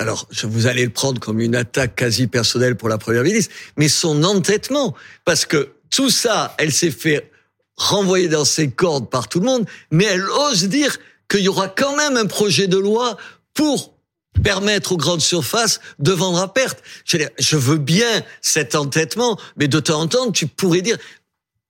Alors, 0.00 0.26
je- 0.30 0.46
vous 0.48 0.66
allez 0.66 0.84
le 0.84 0.90
prendre 0.90 1.20
comme 1.20 1.40
une 1.40 1.54
attaque 1.54 1.94
quasi 1.94 2.26
personnelle 2.26 2.76
pour 2.76 2.88
la 2.88 2.98
première 2.98 3.22
ministre, 3.22 3.54
mais 3.76 3.86
son 3.88 4.24
entêtement, 4.24 4.92
parce 5.24 5.46
que 5.46 5.70
tout 5.88 6.10
ça, 6.10 6.52
elle 6.58 6.72
s'est 6.72 6.90
fait 6.90 7.30
renvoyer 7.76 8.28
dans 8.28 8.44
ses 8.44 8.70
cordes 8.70 9.10
par 9.10 9.28
tout 9.28 9.40
le 9.40 9.46
monde, 9.46 9.66
mais 9.90 10.04
elle 10.04 10.28
ose 10.28 10.64
dire 10.68 10.96
qu'il 11.28 11.40
y 11.40 11.48
aura 11.48 11.68
quand 11.68 11.96
même 11.96 12.16
un 12.16 12.26
projet 12.26 12.66
de 12.66 12.78
loi 12.78 13.16
pour 13.54 13.94
permettre 14.42 14.92
aux 14.92 14.96
grandes 14.96 15.20
surfaces 15.20 15.80
de 15.98 16.12
vendre 16.12 16.40
à 16.40 16.52
perte. 16.52 16.82
Je, 17.04 17.56
veux 17.56 17.78
bien 17.78 18.22
cet 18.40 18.74
entêtement, 18.74 19.38
mais 19.56 19.68
de 19.68 19.80
temps 19.80 20.00
en 20.00 20.08
temps, 20.08 20.30
tu 20.30 20.46
pourrais 20.46 20.82
dire, 20.82 20.98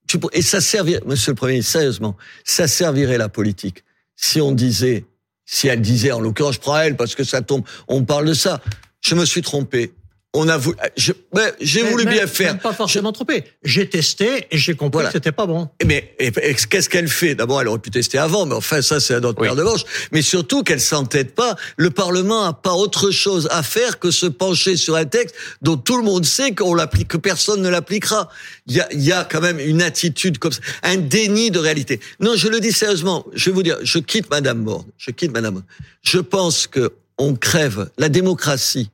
tu 0.06 0.18
et 0.32 0.42
ça 0.42 0.60
servirait, 0.60 1.02
Monsieur 1.06 1.32
le 1.32 1.36
Premier 1.36 1.52
ministre, 1.52 1.72
sérieusement, 1.72 2.16
ça 2.44 2.66
servirait 2.68 3.18
la 3.18 3.28
politique 3.28 3.84
si 4.16 4.40
on 4.40 4.52
disait, 4.52 5.04
si 5.44 5.68
elle 5.68 5.80
disait, 5.80 6.12
en 6.12 6.20
l'occurrence, 6.20 6.54
je 6.54 6.60
prends 6.60 6.78
elle 6.78 6.96
parce 6.96 7.14
que 7.14 7.24
ça 7.24 7.42
tombe, 7.42 7.64
on 7.88 8.04
parle 8.04 8.26
de 8.26 8.34
ça. 8.34 8.60
Je 9.00 9.14
me 9.14 9.24
suis 9.24 9.42
trompé. 9.42 9.92
On 10.36 10.48
a 10.48 10.56
voulu, 10.56 10.76
je- 10.96 11.12
ouais, 11.32 11.52
j'ai 11.60 11.84
Mais- 11.84 11.90
voulu 11.90 12.04
mais- 12.06 12.12
bien 12.14 12.26
faire. 12.26 12.52
même 12.54 12.60
Pas 12.60 12.72
forcément 12.72 13.12
trompé. 13.12 13.44
J'ai 13.62 13.88
testé 13.88 14.46
et 14.50 14.58
j'ai 14.58 14.74
compris 14.74 14.94
Voilà. 14.96 15.08
que 15.10 15.12
c'était 15.12 15.30
pas 15.30 15.46
bon. 15.46 15.68
Mais 15.86 16.14
et- 16.18 16.32
et 16.42 16.54
qu'est-ce 16.54 16.88
qu'elle 16.88 17.06
fait? 17.08 17.36
D'abord, 17.36 17.60
elle 17.60 17.68
aurait 17.68 17.78
pu 17.78 17.90
tester 17.92 18.18
avant, 18.18 18.44
mais 18.44 18.56
enfin, 18.56 18.82
ça, 18.82 18.98
c'est 18.98 19.14
un 19.14 19.22
autre 19.22 19.40
Oui. 19.40 19.46
paire 19.46 19.54
de 19.54 19.62
manches. 19.62 19.84
Mais 20.10 20.22
surtout, 20.22 20.64
qu'elle 20.64 20.80
s'entête 20.80 21.36
pas. 21.36 21.54
Le 21.76 21.90
Parlement 21.90 22.44
a 22.44 22.52
pas 22.52 22.72
autre 22.72 23.12
chose 23.12 23.46
à 23.52 23.62
faire 23.62 24.00
que 24.00 24.10
se 24.10 24.26
pencher 24.26 24.76
sur 24.76 24.96
un 24.96 25.04
texte 25.04 25.36
dont 25.62 25.76
tout 25.76 25.96
le 25.96 26.02
monde 26.02 26.24
sait 26.24 26.52
qu'on 26.52 26.74
l'applique, 26.74 27.08
que 27.08 27.16
personne 27.16 27.62
ne 27.62 27.68
l'appliquera. 27.68 28.28
Il 28.66 28.74
y 28.74 28.80
a, 28.80 28.88
il 28.92 29.02
y 29.02 29.12
a 29.12 29.22
quand 29.24 29.40
même 29.40 29.60
une 29.60 29.82
attitude 29.82 30.38
comme 30.38 30.50
ça, 30.52 30.60
un 30.82 30.96
déni 30.96 31.52
de 31.52 31.60
réalité. 31.60 32.00
Non, 32.18 32.34
je 32.34 32.48
le 32.48 32.58
dis 32.58 32.72
sérieusement. 32.72 33.24
Je 33.34 33.50
vais 33.50 33.54
vous 33.54 33.62
dire, 33.62 33.78
je 33.82 33.98
quitte 34.00 34.28
Madame 34.30 34.64
Borne. 34.64 34.86
Je 34.98 35.12
quitte 35.12 35.32
Madame. 35.32 35.62
Je 36.02 36.18
pense 36.18 36.66
que 36.66 36.92
on 37.18 37.36
crève. 37.36 37.88
La 37.98 38.08
démocratie 38.08 38.90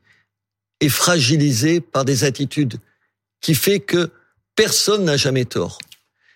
est 0.80 0.88
fragilisée 0.88 1.80
par 1.80 2.04
des 2.04 2.24
attitudes 2.24 2.78
qui 3.40 3.54
fait 3.54 3.80
que 3.80 4.10
personne 4.56 5.04
n'a 5.04 5.16
jamais 5.16 5.44
tort. 5.44 5.78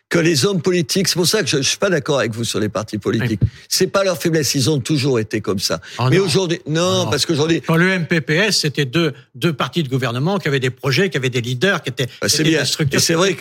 Que 0.08 0.18
les 0.18 0.44
hommes 0.46 0.62
politiques, 0.62 1.08
c'est 1.08 1.16
pour 1.16 1.26
ça 1.26 1.42
que 1.42 1.48
je, 1.48 1.56
je 1.56 1.62
suis 1.62 1.78
pas 1.78 1.90
d'accord 1.90 2.18
avec 2.20 2.32
vous 2.32 2.44
sur 2.44 2.60
les 2.60 2.68
partis 2.68 2.98
politiques. 2.98 3.40
C'est 3.68 3.88
pas 3.88 4.04
leur 4.04 4.20
faiblesse, 4.20 4.54
ils 4.54 4.70
ont 4.70 4.78
toujours 4.78 5.18
été 5.18 5.40
comme 5.40 5.58
ça. 5.58 5.80
Oh 5.98 6.04
Mais 6.10 6.18
aujourd'hui, 6.18 6.60
non, 6.68 7.04
non. 7.04 7.10
parce 7.10 7.26
qu'aujourd'hui, 7.26 7.62
Quand 7.62 7.76
le 7.76 7.98
MPPS, 7.98 8.52
c'était 8.60 8.84
deux, 8.84 9.12
deux 9.34 9.52
partis 9.52 9.82
de 9.82 9.88
gouvernement 9.88 10.38
qui 10.38 10.48
avaient 10.48 10.60
des 10.60 10.70
projets, 10.70 11.10
qui 11.10 11.16
avaient 11.16 11.30
des 11.30 11.40
leaders, 11.40 11.82
qui 11.82 11.90
étaient, 11.90 12.06
bah, 12.20 12.28
c'est 12.28 12.44
bien. 12.44 12.60
des 12.60 12.66
structures 12.66 12.98
Et 12.98 13.02
c'est 13.02 13.14
vrai 13.14 13.36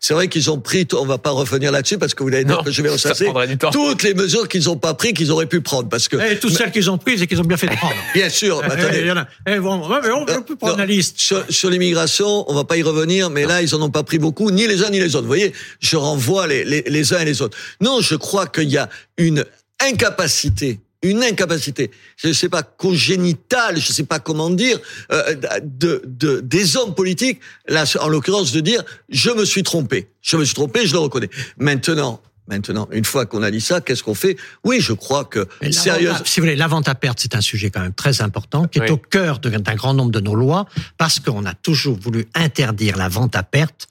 c'est 0.00 0.14
vrai 0.14 0.28
qu'ils 0.28 0.50
ont 0.50 0.58
pris, 0.58 0.86
on 0.94 1.04
va 1.04 1.18
pas 1.18 1.30
revenir 1.30 1.70
là-dessus 1.72 1.98
parce 1.98 2.14
que 2.14 2.22
vous 2.22 2.28
allez 2.30 2.44
dire 2.44 2.62
que 2.64 2.70
je 2.70 2.82
vais 2.82 2.90
ressasser 2.90 3.30
toutes 3.72 4.02
les 4.02 4.14
mesures 4.14 4.48
qu'ils 4.48 4.68
ont 4.70 4.76
pas 4.76 4.94
pris, 4.94 5.12
qu'ils 5.12 5.30
auraient 5.30 5.46
pu 5.46 5.60
prendre, 5.60 5.88
parce 5.88 6.08
que 6.08 6.16
Et 6.16 6.38
toutes 6.38 6.52
celles 6.52 6.72
qu'ils 6.72 6.90
ont 6.90 6.98
prises 6.98 7.22
et 7.22 7.26
qu'ils 7.26 7.40
ont 7.40 7.44
bien 7.44 7.56
fait 7.56 7.68
de 7.68 7.76
prendre. 7.76 7.94
bien 8.14 8.28
sûr, 8.28 8.60
Eh, 8.64 8.66
attendez, 8.72 9.00
il 9.00 9.06
y 9.06 9.10
en 9.10 9.16
a. 9.18 9.26
Eh, 9.46 9.58
bon, 9.58 9.82
on, 9.84 10.24
peut 10.42 10.56
prendre 10.56 10.72
Non, 10.72 10.78
la 10.78 10.86
liste. 10.86 11.18
Sur, 11.18 11.44
sur 11.48 11.70
l'immigration, 11.70 12.44
on 12.50 12.54
va 12.54 12.64
pas 12.64 12.76
y 12.76 12.82
revenir, 12.82 13.30
mais 13.30 13.44
là, 13.44 13.62
ils 13.62 13.74
en 13.74 13.82
ont 13.82 13.90
pas 13.90 14.02
pris 14.02 14.18
beaucoup, 14.18 14.50
ni 14.50 14.66
les 14.66 14.82
uns 14.82 14.90
ni 14.90 14.98
les 14.98 15.14
autres. 15.14 15.22
Vous 15.22 15.28
voyez, 15.28 15.52
je 15.80 15.96
renvoie 16.08 16.46
les, 16.46 16.64
les, 16.64 16.82
les 16.86 17.12
uns 17.14 17.20
et 17.20 17.24
les 17.24 17.40
autres. 17.42 17.56
Non, 17.80 18.00
je 18.00 18.16
crois 18.16 18.46
qu'il 18.46 18.68
y 18.70 18.78
a 18.78 18.88
une 19.16 19.44
incapacité, 19.80 20.80
une 21.02 21.22
incapacité, 21.22 21.90
je 22.16 22.28
ne 22.28 22.32
sais 22.32 22.48
pas 22.48 22.62
congénitale, 22.62 23.76
je 23.80 23.88
ne 23.88 23.94
sais 23.94 24.04
pas 24.04 24.18
comment 24.18 24.50
dire, 24.50 24.78
euh, 25.12 25.34
de, 25.62 26.02
de 26.06 26.40
des 26.40 26.76
hommes 26.76 26.94
politiques, 26.94 27.40
là, 27.68 27.84
en 28.00 28.08
l'occurrence, 28.08 28.52
de 28.52 28.60
dire 28.60 28.82
je 29.08 29.30
me 29.30 29.44
suis 29.44 29.62
trompé, 29.62 30.08
je 30.22 30.36
me 30.36 30.44
suis 30.44 30.54
trompé, 30.54 30.86
je 30.86 30.92
le 30.92 30.98
reconnais. 31.00 31.30
Maintenant. 31.58 32.20
Maintenant, 32.50 32.88
une 32.92 33.04
fois 33.04 33.26
qu'on 33.26 33.42
a 33.42 33.50
dit 33.50 33.60
ça, 33.60 33.82
qu'est-ce 33.82 34.02
qu'on 34.02 34.14
fait? 34.14 34.38
Oui, 34.64 34.78
je 34.80 34.94
crois 34.94 35.26
que 35.26 35.46
l'avant- 35.60 36.24
Si 36.24 36.40
vous 36.40 36.44
voulez, 36.46 36.56
la 36.56 36.66
vente 36.66 36.88
à 36.88 36.94
perte, 36.94 37.18
c'est 37.20 37.34
un 37.34 37.42
sujet 37.42 37.68
quand 37.70 37.82
même 37.82 37.92
très 37.92 38.22
important, 38.22 38.66
qui 38.66 38.78
est 38.78 38.84
Oui. 38.84 38.90
au 38.90 38.96
cœur 38.96 39.38
d'un 39.38 39.74
grand 39.74 39.92
nombre 39.92 40.12
de 40.12 40.20
nos 40.20 40.34
lois, 40.34 40.64
parce 40.96 41.20
qu'on 41.20 41.44
a 41.44 41.52
toujours 41.52 41.98
voulu 42.00 42.24
interdire 42.34 42.96
la 42.96 43.10
vente 43.10 43.36
à 43.36 43.42
perte 43.42 43.88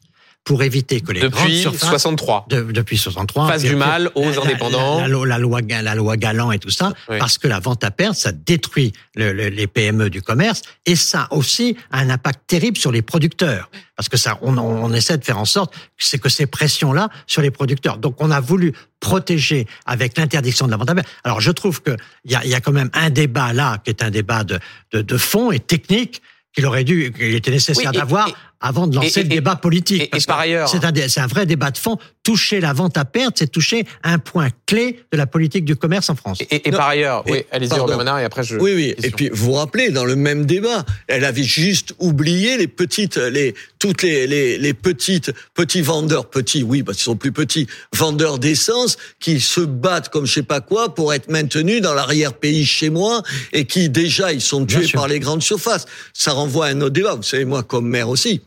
pour 0.48 0.64
éviter 0.64 1.02
que 1.02 1.12
les 1.12 1.20
grandes 1.20 1.32
Depuis 1.44 1.60
surfaces 1.60 1.90
63. 1.90 2.46
de- 2.50 2.72
depuis 2.72 2.98
63. 2.98 3.50
Fasse 3.50 3.64
du 3.64 3.76
mal 3.76 4.10
aux 4.16 4.30
La- 4.30 4.42
indépendants. 4.44 4.96
La, 5.02 5.08
la, 5.10 5.26
la 5.26 5.38
loi, 5.38 5.60
la 5.62 5.94
loi 5.94 6.16
Galant 6.16 6.54
et 6.54 6.58
tout 6.58 6.70
ça, 6.70 6.94
Oui. 7.10 7.18
parce 7.20 7.38
que 7.38 7.50
la 7.50 7.60
vente 7.60 7.84
à 7.84 7.92
perte, 7.92 8.16
ça 8.16 8.32
détruit 8.32 8.94
le- 9.16 9.34
le- 9.34 9.50
les 9.50 9.68
PME 9.68 10.10
du 10.10 10.22
commerce 10.22 10.62
et 10.86 10.96
ça 10.96 11.28
aussi 11.32 11.76
a 11.92 12.00
un 12.00 12.10
impact 12.10 12.40
terrible 12.48 12.78
sur 12.78 12.94
les 12.94 13.02
producteurs. 13.02 13.70
Parce 13.98 14.08
que 14.08 14.16
ça, 14.16 14.38
on, 14.42 14.58
on 14.58 14.94
essaie 14.94 15.18
de 15.18 15.26
faire 15.26 15.38
en 15.38 15.44
sorte 15.46 15.74
que 15.76 15.80
c'est 15.98 16.18
que 16.20 16.30
ces 16.30 16.46
pressions-là 16.48 17.10
sur 17.26 17.42
les 17.42 17.52
producteurs. 17.52 17.98
Donc, 17.98 18.16
on 18.20 18.32
a 18.32 18.40
voulu 18.40 18.72
protéger 19.02 19.68
avec 19.86 20.18
l'interdiction 20.18 20.66
de 20.66 20.72
la 20.72 20.78
vente 20.78 20.90
à 20.90 20.96
perte. 20.96 21.08
Alors, 21.26 21.42
je 21.42 21.52
trouve 21.52 21.82
que 21.82 21.92
il 22.24 22.32
y 22.32 22.36
a, 22.36 22.46
il 22.46 22.50
y 22.52 22.56
a 22.56 22.62
quand 22.62 22.72
même 22.72 22.90
un 22.94 23.10
débat 23.10 23.52
là 23.52 23.80
qui 23.84 23.90
est 23.90 24.02
un 24.02 24.12
débat 24.12 24.44
de, 24.46 24.60
de, 24.94 25.02
de 25.02 25.18
fond 25.18 25.52
et 25.52 25.60
technique 25.60 26.22
qu'il 26.54 26.66
aurait 26.66 26.84
dû, 26.84 27.12
qu'il 27.12 27.36
était 27.36 27.52
nécessaire 27.52 27.92
Oui, 27.92 27.98
d'avoir 27.98 28.30
avant 28.60 28.88
de 28.88 28.96
lancer 28.96 29.20
et- 29.20 29.24
le 29.24 29.28
et- 29.32 29.36
débat 29.36 29.56
politique. 29.56 30.04
et- 30.04 30.08
Parce 30.08 30.26
par 30.26 30.40
ailleurs- 30.40 30.70
c'est 30.70 31.20
un, 31.20 31.28
vrai 31.28 31.46
débat 31.46 31.72
de 31.72 31.78
fond. 31.78 31.98
Toucher 32.24 32.60
la 32.60 32.74
vente 32.74 32.98
à 32.98 33.06
perte, 33.06 33.36
c'est 33.40 33.48
toucher 33.52 33.86
un 34.04 34.20
point 34.20 34.50
clé 34.66 35.00
de 35.12 35.18
la 35.18 35.28
politique 35.28 35.64
du 35.64 35.76
commerce 35.76 36.10
en 36.10 36.16
France. 36.16 36.40
Et, 36.50 36.60
par 36.72 36.90
ailleurs, 36.90 37.24
oui, 37.28 37.44
allez-y, 37.52 37.72
et 37.74 38.24
après 38.26 38.44
je. 38.44 38.58
Oui, 38.58 38.74
oui. 38.76 38.96
Et 39.04 39.12
puis, 39.12 39.30
vous 39.30 39.46
vous 39.46 39.52
rappelez, 39.54 39.92
dans 39.92 40.04
le 40.04 40.16
même 40.16 40.46
débat, 40.46 40.84
elle 41.08 41.24
avait 41.24 41.44
juste 41.44 41.94
oublié 42.00 42.58
les 42.58 42.68
petites, 42.68 43.16
les, 43.18 43.54
toutes 43.80 44.02
les, 44.04 44.28
les, 44.28 44.58
les 44.58 44.74
petites, 44.74 45.32
petits 45.54 45.82
vendeurs, 45.82 46.30
petits, 46.30 46.64
oui, 46.64 46.84
parce 46.84 46.98
qu'ils 46.98 47.06
sont 47.06 47.16
plus 47.16 47.32
petits, 47.32 47.68
vendeurs 47.96 48.40
d'essence, 48.40 48.98
qui 49.20 49.40
se 49.40 49.62
battent 49.62 50.10
comme 50.10 50.26
je 50.26 50.34
sais 50.34 50.44
pas 50.44 50.60
quoi 50.60 50.94
pour 50.94 51.14
être 51.14 51.30
maintenus 51.30 51.82
dans 51.82 51.94
l'arrière-pays 51.94 52.66
chez 52.66 52.90
moi, 52.90 53.22
et 53.54 53.66
qui, 53.66 53.90
déjà, 53.90 54.34
ils 54.34 54.42
sont 54.42 54.66
tués 54.66 54.88
par 54.94 55.08
les 55.08 55.20
grandes 55.20 55.44
surfaces. 55.44 55.86
Ça 56.14 56.32
renvoie 56.34 56.66
à 56.68 56.70
un 56.72 56.82
autre 56.82 56.94
débat. 56.94 57.16
Vous 57.16 57.24
savez, 57.24 57.46
moi, 57.46 57.64
comme 57.64 57.88
maire 57.88 58.10
aussi, 58.10 58.42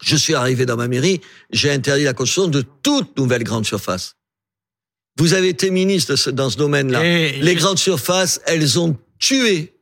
je 0.00 0.16
suis 0.16 0.34
arrivé 0.34 0.66
dans 0.66 0.76
ma 0.76 0.88
mairie, 0.88 1.20
j'ai 1.50 1.70
interdit 1.70 2.04
la 2.04 2.12
construction 2.14 2.48
de 2.48 2.64
toute 2.82 3.16
nouvelle 3.18 3.44
grande 3.44 3.66
surface. 3.66 4.16
Vous 5.18 5.34
avez 5.34 5.48
été 5.48 5.70
ministre 5.70 6.30
dans 6.30 6.50
ce 6.50 6.56
domaine-là. 6.56 7.02
Les 7.02 7.54
grandes 7.54 7.78
surfaces, 7.78 8.40
elles 8.46 8.78
ont 8.78 8.96
tué 9.18 9.74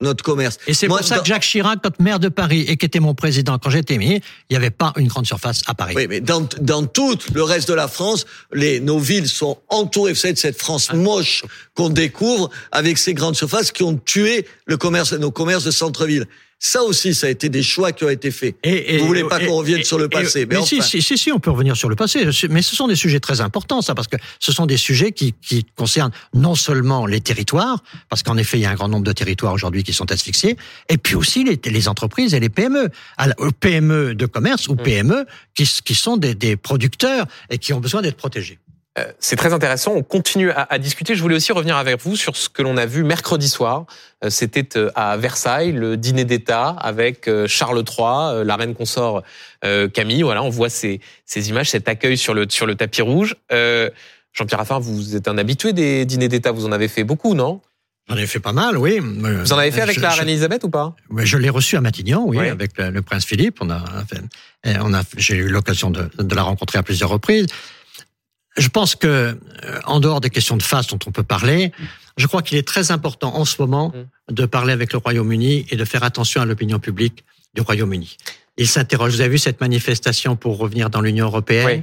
notre 0.00 0.22
commerce. 0.22 0.58
Et 0.66 0.74
c'est 0.74 0.86
pour 0.86 1.02
ça 1.02 1.20
que 1.20 1.26
Jacques 1.26 1.42
Chirac, 1.44 1.78
quand 1.82 1.98
maire 1.98 2.18
de 2.20 2.28
Paris 2.28 2.64
et 2.68 2.76
qui 2.76 2.84
était 2.84 3.00
mon 3.00 3.14
président 3.14 3.58
quand 3.58 3.70
j'étais 3.70 3.96
ministre, 3.96 4.26
il 4.50 4.52
n'y 4.52 4.56
avait 4.56 4.70
pas 4.70 4.92
une 4.96 5.08
grande 5.08 5.24
surface 5.26 5.62
à 5.66 5.74
Paris. 5.74 5.94
Oui, 5.96 6.06
mais 6.08 6.20
dans, 6.20 6.46
dans 6.60 6.84
tout 6.84 7.16
le 7.32 7.42
reste 7.42 7.68
de 7.68 7.74
la 7.74 7.88
France, 7.88 8.26
les, 8.52 8.80
nos 8.80 8.98
villes 8.98 9.28
sont 9.28 9.58
entourées, 9.68 10.12
vous 10.12 10.18
savez, 10.18 10.34
de 10.34 10.38
cette 10.38 10.58
France 10.58 10.88
Ah. 10.90 10.96
moche 10.96 11.44
qu'on 11.74 11.88
découvre 11.88 12.50
avec 12.70 12.98
ces 12.98 13.14
grandes 13.14 13.36
surfaces 13.36 13.72
qui 13.72 13.82
ont 13.82 13.96
tué 13.96 14.46
le 14.66 14.76
commerce, 14.76 15.12
nos 15.14 15.30
commerces 15.30 15.64
de 15.64 15.70
centre-ville. 15.70 16.26
Ça 16.66 16.82
aussi, 16.82 17.12
ça 17.12 17.26
a 17.26 17.30
été 17.30 17.50
des 17.50 17.62
choix 17.62 17.92
qui 17.92 18.04
ont 18.04 18.08
été 18.08 18.30
faits. 18.30 18.56
Et, 18.64 18.94
et- 18.94 18.98
Vous 18.98 19.06
voulez 19.06 19.22
pas 19.24 19.38
qu'on 19.38 19.56
revienne 19.56 19.84
sur 19.84 19.98
le 19.98 20.06
et- 20.06 20.08
passé, 20.08 20.46
mais 20.46 20.56
mais 20.56 20.64
si, 20.64 20.78
enfin. 20.78 20.86
si, 20.88 21.02
si, 21.02 21.18
si, 21.18 21.30
on 21.30 21.38
peut 21.38 21.50
revenir 21.50 21.76
sur 21.76 21.90
le 21.90 21.94
passé. 21.94 22.26
Mais 22.48 22.62
ce 22.62 22.74
sont 22.74 22.88
des 22.88 22.96
sujets 22.96 23.20
très 23.20 23.42
importants, 23.42 23.82
ça, 23.82 23.94
parce 23.94 24.08
que 24.08 24.16
ce 24.40 24.50
sont 24.50 24.64
des 24.64 24.78
sujets 24.78 25.12
qui, 25.12 25.34
qui 25.42 25.66
concernent 25.76 26.12
non 26.32 26.54
seulement 26.54 27.04
les 27.04 27.20
territoires, 27.20 27.82
parce 28.08 28.22
qu'en 28.22 28.38
effet, 28.38 28.56
il 28.56 28.62
y 28.62 28.64
a 28.64 28.70
un 28.70 28.74
grand 28.76 28.88
nombre 28.88 29.04
de 29.04 29.12
territoires 29.12 29.52
aujourd'hui 29.52 29.82
qui 29.82 29.92
sont 29.92 30.10
asphyxiés, 30.10 30.56
et 30.88 30.96
puis 30.96 31.16
aussi 31.16 31.44
les, 31.44 31.60
les 31.70 31.86
entreprises 31.88 32.32
et 32.32 32.40
les 32.40 32.48
PME. 32.48 32.88
PME 33.60 34.14
de 34.14 34.24
commerce 34.24 34.66
ou 34.68 34.74
PME 34.74 35.26
qui, 35.54 35.68
qui 35.84 35.94
sont 35.94 36.16
des, 36.16 36.34
des 36.34 36.56
producteurs 36.56 37.26
et 37.50 37.58
qui 37.58 37.74
ont 37.74 37.80
besoin 37.80 38.00
d'être 38.00 38.16
protégés. 38.16 38.58
Euh, 38.98 39.04
C'est 39.18 39.36
très 39.36 39.52
intéressant. 39.52 39.92
On 39.94 40.02
continue 40.02 40.50
à, 40.50 40.66
à 40.70 40.78
discuter. 40.78 41.14
Je 41.16 41.22
voulais 41.22 41.34
aussi 41.34 41.52
revenir 41.52 41.76
avec 41.76 42.00
vous 42.00 42.14
sur 42.16 42.36
ce 42.36 42.48
que 42.48 42.62
l'on 42.62 42.76
a 42.76 42.86
vu 42.86 43.02
mercredi 43.02 43.48
soir. 43.48 43.86
Euh, 44.24 44.30
C'était 44.30 44.78
euh, 44.78 44.90
à 44.94 45.16
Versailles, 45.16 45.72
le 45.72 45.96
dîner 45.96 46.24
d'État 46.24 46.68
avec 46.80 47.28
Charles 47.46 47.82
III, 47.88 48.44
la 48.44 48.56
reine 48.56 48.74
consort 48.74 49.22
Camille. 49.94 50.22
Voilà, 50.22 50.42
on 50.42 50.50
voit 50.50 50.68
ces, 50.68 51.00
ces 51.24 51.48
images, 51.48 51.70
cet 51.70 51.88
accueil 51.88 52.18
sur 52.18 52.34
le, 52.34 52.46
sur 52.48 52.66
le 52.66 52.74
tapis 52.74 53.02
rouge. 53.02 53.34
Euh, 53.50 53.88
Jean-Pierre 54.32 54.58
Raffarin, 54.58 54.80
vous 54.80 55.16
êtes 55.16 55.26
un 55.28 55.38
habitué 55.38 55.72
des 55.72 56.04
dîners 56.04 56.28
d'État. 56.28 56.52
Vous 56.52 56.66
en 56.66 56.72
avez 56.72 56.88
fait 56.88 57.04
beaucoup, 57.04 57.34
non? 57.34 57.60
J'en 58.08 58.16
ai 58.16 58.26
fait 58.26 58.40
pas 58.40 58.52
mal, 58.52 58.76
oui. 58.76 58.98
Vous 59.00 59.52
en 59.54 59.58
avez 59.58 59.70
fait 59.70 59.80
avec 59.80 59.96
Je- 59.96 60.00
la 60.02 60.10
reine 60.10 60.28
Elisabeth 60.28 60.62
ou 60.64 60.68
pas? 60.68 60.94
Je 61.16 61.38
l'ai 61.38 61.48
reçu 61.48 61.76
à 61.76 61.80
Matignon, 61.80 62.24
oui, 62.26 62.36
Oui. 62.38 62.48
avec 62.48 62.76
le, 62.76 62.90
le 62.90 63.00
prince 63.00 63.24
Philippe. 63.24 63.58
On 63.62 63.70
a, 63.70 63.82
on 64.82 64.92
a, 64.92 65.02
j'ai 65.16 65.36
eu 65.36 65.48
l'occasion 65.48 65.90
de, 65.90 66.10
de 66.18 66.34
la 66.34 66.42
rencontrer 66.42 66.78
à 66.78 66.82
plusieurs 66.82 67.08
reprises. 67.08 67.46
Je 68.56 68.68
pense 68.68 68.94
que, 68.94 69.06
euh, 69.06 69.80
en 69.84 70.00
dehors 70.00 70.20
des 70.20 70.30
questions 70.30 70.56
de 70.56 70.62
face 70.62 70.86
dont 70.86 70.98
on 71.06 71.10
peut 71.10 71.22
parler, 71.24 71.72
je 72.16 72.26
crois 72.26 72.42
qu'il 72.42 72.56
est 72.56 72.66
très 72.66 72.92
important 72.92 73.34
en 73.36 73.44
ce 73.44 73.60
moment 73.60 73.92
Mm. 73.94 74.34
de 74.34 74.46
parler 74.46 74.72
avec 74.72 74.92
le 74.92 74.98
Royaume-Uni 74.98 75.66
et 75.70 75.76
de 75.76 75.84
faire 75.84 76.04
attention 76.04 76.40
à 76.40 76.44
l'opinion 76.44 76.78
publique 76.78 77.24
du 77.54 77.62
Royaume-Uni. 77.62 78.16
Il 78.56 78.68
s'interroge. 78.68 79.12
Vous 79.14 79.20
avez 79.20 79.30
vu 79.30 79.38
cette 79.38 79.60
manifestation 79.60 80.36
pour 80.36 80.58
revenir 80.58 80.88
dans 80.90 81.00
l'Union 81.00 81.26
européenne? 81.26 81.82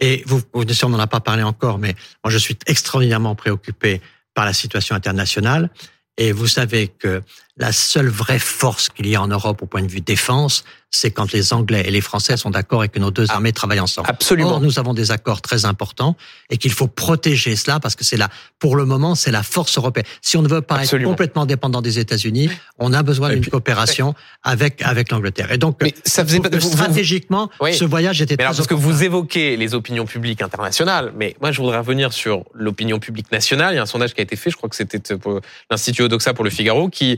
Et 0.00 0.22
vous, 0.26 0.42
vous 0.52 0.64
bien 0.64 0.74
sûr, 0.74 0.88
on 0.88 0.90
n'en 0.90 0.98
a 0.98 1.06
pas 1.06 1.20
parlé 1.20 1.42
encore, 1.42 1.78
mais 1.78 1.94
moi, 2.24 2.30
je 2.30 2.38
suis 2.38 2.56
extraordinairement 2.66 3.34
préoccupé 3.34 4.00
par 4.34 4.44
la 4.44 4.52
situation 4.52 4.94
internationale. 4.94 5.70
Et 6.16 6.32
vous 6.32 6.46
savez 6.46 6.88
que 6.88 7.22
la 7.56 7.72
seule 7.72 8.08
vraie 8.08 8.38
force 8.38 8.88
qu'il 8.90 9.06
y 9.06 9.14
a 9.16 9.22
en 9.22 9.28
Europe 9.28 9.62
au 9.62 9.66
point 9.66 9.82
de 9.82 9.88
vue 9.90 10.00
défense, 10.02 10.64
c'est 10.90 11.10
quand 11.10 11.32
les 11.32 11.52
Anglais 11.52 11.82
et 11.86 11.90
les 11.90 12.00
Français 12.00 12.36
sont 12.36 12.50
d'accord 12.50 12.82
et 12.82 12.88
que 12.88 12.98
nos 12.98 13.10
deux 13.10 13.26
Ah, 13.28 13.34
armées 13.34 13.52
travaillent 13.52 13.80
ensemble. 13.80 14.08
Absolument. 14.10 14.54
Or, 14.54 14.60
nous 14.60 14.78
avons 14.78 14.92
des 14.92 15.10
accords 15.12 15.40
très 15.40 15.64
importants 15.64 16.16
et 16.50 16.56
qu'il 16.56 16.72
faut 16.72 16.88
protéger 16.88 17.54
cela 17.56 17.78
parce 17.78 17.94
que 17.94 18.04
c'est 18.04 18.16
là, 18.16 18.28
pour 18.58 18.74
le 18.76 18.84
moment, 18.84 19.14
c'est 19.14 19.30
la 19.30 19.42
force 19.44 19.78
européenne. 19.78 20.04
Si 20.20 20.36
on 20.36 20.42
ne 20.42 20.48
veut 20.48 20.62
pas 20.62 20.76
Absolument. 20.76 21.10
être 21.10 21.12
complètement 21.14 21.46
dépendant 21.46 21.80
des 21.80 21.98
États-Unis, 22.00 22.50
on 22.78 22.92
a 22.92 23.02
besoin 23.02 23.30
d'une 23.30 23.46
coopération 23.46 24.14
avec 24.42 24.82
avec 24.82 25.10
l'Angleterre. 25.12 25.52
Et 25.52 25.58
donc, 25.58 25.78
Mais 25.80 25.94
ça 26.04 26.24
faisait 26.24 26.40
pas- 26.40 26.60
stratégiquement, 26.60 27.50
Oui. 27.60 27.74
ce 27.74 27.84
voyage 27.84 28.20
était 28.20 28.34
Mais 28.36 28.44
alors, 28.44 28.54
très 28.54 28.58
parce 28.62 28.68
que 28.68 28.74
vous 28.74 29.04
évoquez 29.04 29.56
les 29.56 29.74
opinions 29.74 30.06
publiques 30.06 30.42
internationales, 30.42 31.12
mais 31.16 31.36
moi, 31.40 31.52
je 31.52 31.60
voudrais 31.60 31.78
revenir 31.78 32.12
sur 32.12 32.44
l'opinion 32.54 32.98
publique 32.98 33.30
nationale. 33.30 33.74
Il 33.74 33.76
y 33.76 33.78
a 33.78 33.82
un 33.82 33.86
sondage 33.86 34.14
qui 34.14 34.20
a 34.20 34.24
été 34.24 34.34
fait, 34.36 34.50
je 34.50 34.56
crois 34.56 34.68
que 34.68 34.76
c'était 34.76 34.98
pour 35.16 35.40
l'Institut 35.70 36.02
Odoxa 36.02 36.34
pour 36.34 36.44
le 36.44 36.50
Figaro, 36.50 36.88
qui 36.88 37.12
euh, 37.12 37.16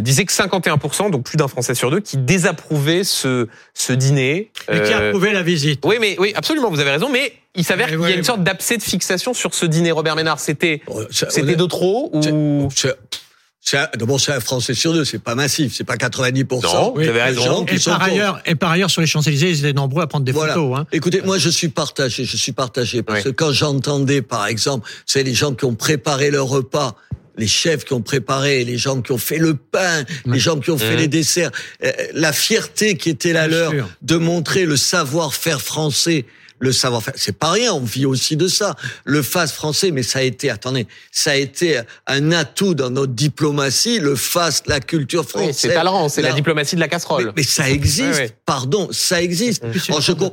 disait 0.00 0.24
que 0.24 0.32
51%, 0.32 1.10
donc 1.10 1.24
plus 1.24 1.36
d'un 1.36 1.48
Français 1.48 1.74
sur 1.74 1.90
deux, 1.90 2.00
qui 2.00 2.16
désapprouvait 2.16 3.04
ce, 3.04 3.48
ce 3.74 3.92
dîner. 3.92 4.50
Et 4.70 4.80
qui 4.82 4.92
Euh, 4.92 5.08
approuvé 5.08 5.32
la 5.32 5.42
visite. 5.42 5.82
Oui, 5.84 5.96
mais 6.00 6.16
oui, 6.18 6.32
absolument, 6.34 6.70
vous 6.70 6.80
avez 6.80 6.90
raison, 6.92 7.08
mais 7.10 7.32
il 7.54 7.64
s'avère 7.64 7.86
Mais 7.88 7.92
qu'il 7.92 8.00
y 8.00 8.04
a 8.04 8.08
ouais, 8.08 8.14
une 8.16 8.24
sorte 8.24 8.42
d'abcès 8.42 8.76
de 8.78 8.82
fixation 8.82 9.34
sur 9.34 9.54
ce 9.54 9.66
dîner. 9.66 9.92
Robert 9.92 10.16
Ménard, 10.16 10.40
c'était 10.40 10.80
Oh, 10.86 11.02
c'était 11.10 11.56
de 11.56 11.66
trop 11.66 12.10
ou 12.14 12.68
c'est- 12.74 12.94
c'est 13.64 13.76
un- 13.78 13.88
D'abord, 13.96 14.18
c'est 14.18 14.32
un 14.32 14.40
Français 14.40 14.74
sur 14.74 14.92
deux, 14.92 15.04
c'est 15.04 15.20
pas 15.22 15.34
massif, 15.36 15.72
c'est 15.76 15.84
pas 15.84 15.96
90%. 15.96 16.72
Non, 16.74 16.92
vous 16.94 17.00
Oui, 17.00 17.08
raison. 17.08 17.42
gens 17.42 17.64
qui 17.64 17.74
Et 17.74 17.78
sont 17.78 17.90
par 17.90 18.02
ailleurs, 18.02 18.40
et 18.46 18.54
par 18.56 18.70
ailleurs, 18.72 18.90
sur 18.90 19.00
les 19.02 19.06
Champs-Élysées, 19.06 19.50
ils 19.50 19.58
étaient 19.60 19.72
nombreux 19.72 20.02
à 20.02 20.06
prendre 20.08 20.24
des 20.24 20.32
Voilà. 20.32 20.54
photos. 20.54 20.78
Hein. 20.80 20.86
Écoutez, 20.92 21.20
moi 21.22 21.38
je 21.38 21.48
suis 21.48 21.68
partagé, 21.68 22.24
je 22.24 22.36
suis 22.36 22.52
partagé 22.52 23.02
parce 23.04 23.18
Oui. 23.18 23.24
que 23.24 23.28
quand 23.30 23.52
j'entendais, 23.52 24.20
par 24.22 24.46
exemple, 24.48 24.88
c'est 25.06 25.22
les 25.22 25.34
gens 25.34 25.54
qui 25.54 25.64
ont 25.64 25.74
préparé 25.76 26.30
leur 26.32 26.46
repas, 26.48 26.96
les 27.36 27.46
chefs 27.46 27.84
qui 27.84 27.92
ont 27.94 28.02
préparé, 28.02 28.64
les 28.64 28.76
gens 28.78 29.00
qui 29.00 29.12
ont 29.12 29.18
fait 29.18 29.38
le 29.38 29.54
pain, 29.54 30.04
les 30.26 30.38
gens 30.38 30.58
qui 30.60 30.70
ont 30.70 30.78
fait 30.78 30.96
les 30.96 31.08
desserts, 31.08 31.50
euh, 31.82 31.90
la 32.14 32.32
fierté 32.32 32.96
qui 32.96 33.08
était 33.10 33.32
la 33.32 33.48
Bien 33.48 33.58
leur 33.58 33.70
sûr. 33.72 33.88
de 34.02 34.16
montrer 34.16 34.64
le 34.66 34.76
savoir-faire 34.76 35.60
français. 35.62 36.24
Le 36.58 36.70
savoir-faire, 36.70 37.14
c'est 37.16 37.36
pas 37.36 37.50
rien, 37.50 37.72
on 37.72 37.80
vit 37.80 38.06
aussi 38.06 38.36
de 38.36 38.46
ça. 38.46 38.76
Le 39.04 39.20
face 39.22 39.50
français, 39.52 39.90
mais 39.90 40.04
ça 40.04 40.20
a 40.20 40.22
été, 40.22 40.48
attendez, 40.48 40.86
ça 41.10 41.32
a 41.32 41.34
été 41.34 41.80
un 42.06 42.30
atout 42.30 42.76
dans 42.76 42.88
notre 42.88 43.14
diplomatie, 43.14 43.98
le 43.98 44.14
face, 44.14 44.62
la 44.68 44.78
culture 44.78 45.22
Oui, 45.22 45.28
française. 45.28 45.56
c'est 45.58 45.74
talent, 45.74 46.08
c'est 46.08 46.22
la 46.22 46.30
diplomatie 46.30 46.76
de 46.76 46.80
la 46.80 46.86
casserole. 46.86 47.32
mais 47.36 47.42
ça 47.42 47.68
existe, 47.68 48.12
Ouais, 48.12 48.16
ouais. 48.26 48.30
pardon, 48.46 48.88
ça 48.92 49.20
existe. 49.20 49.64
Une 49.64 49.72
je, 50.00 50.12
com-. 50.12 50.30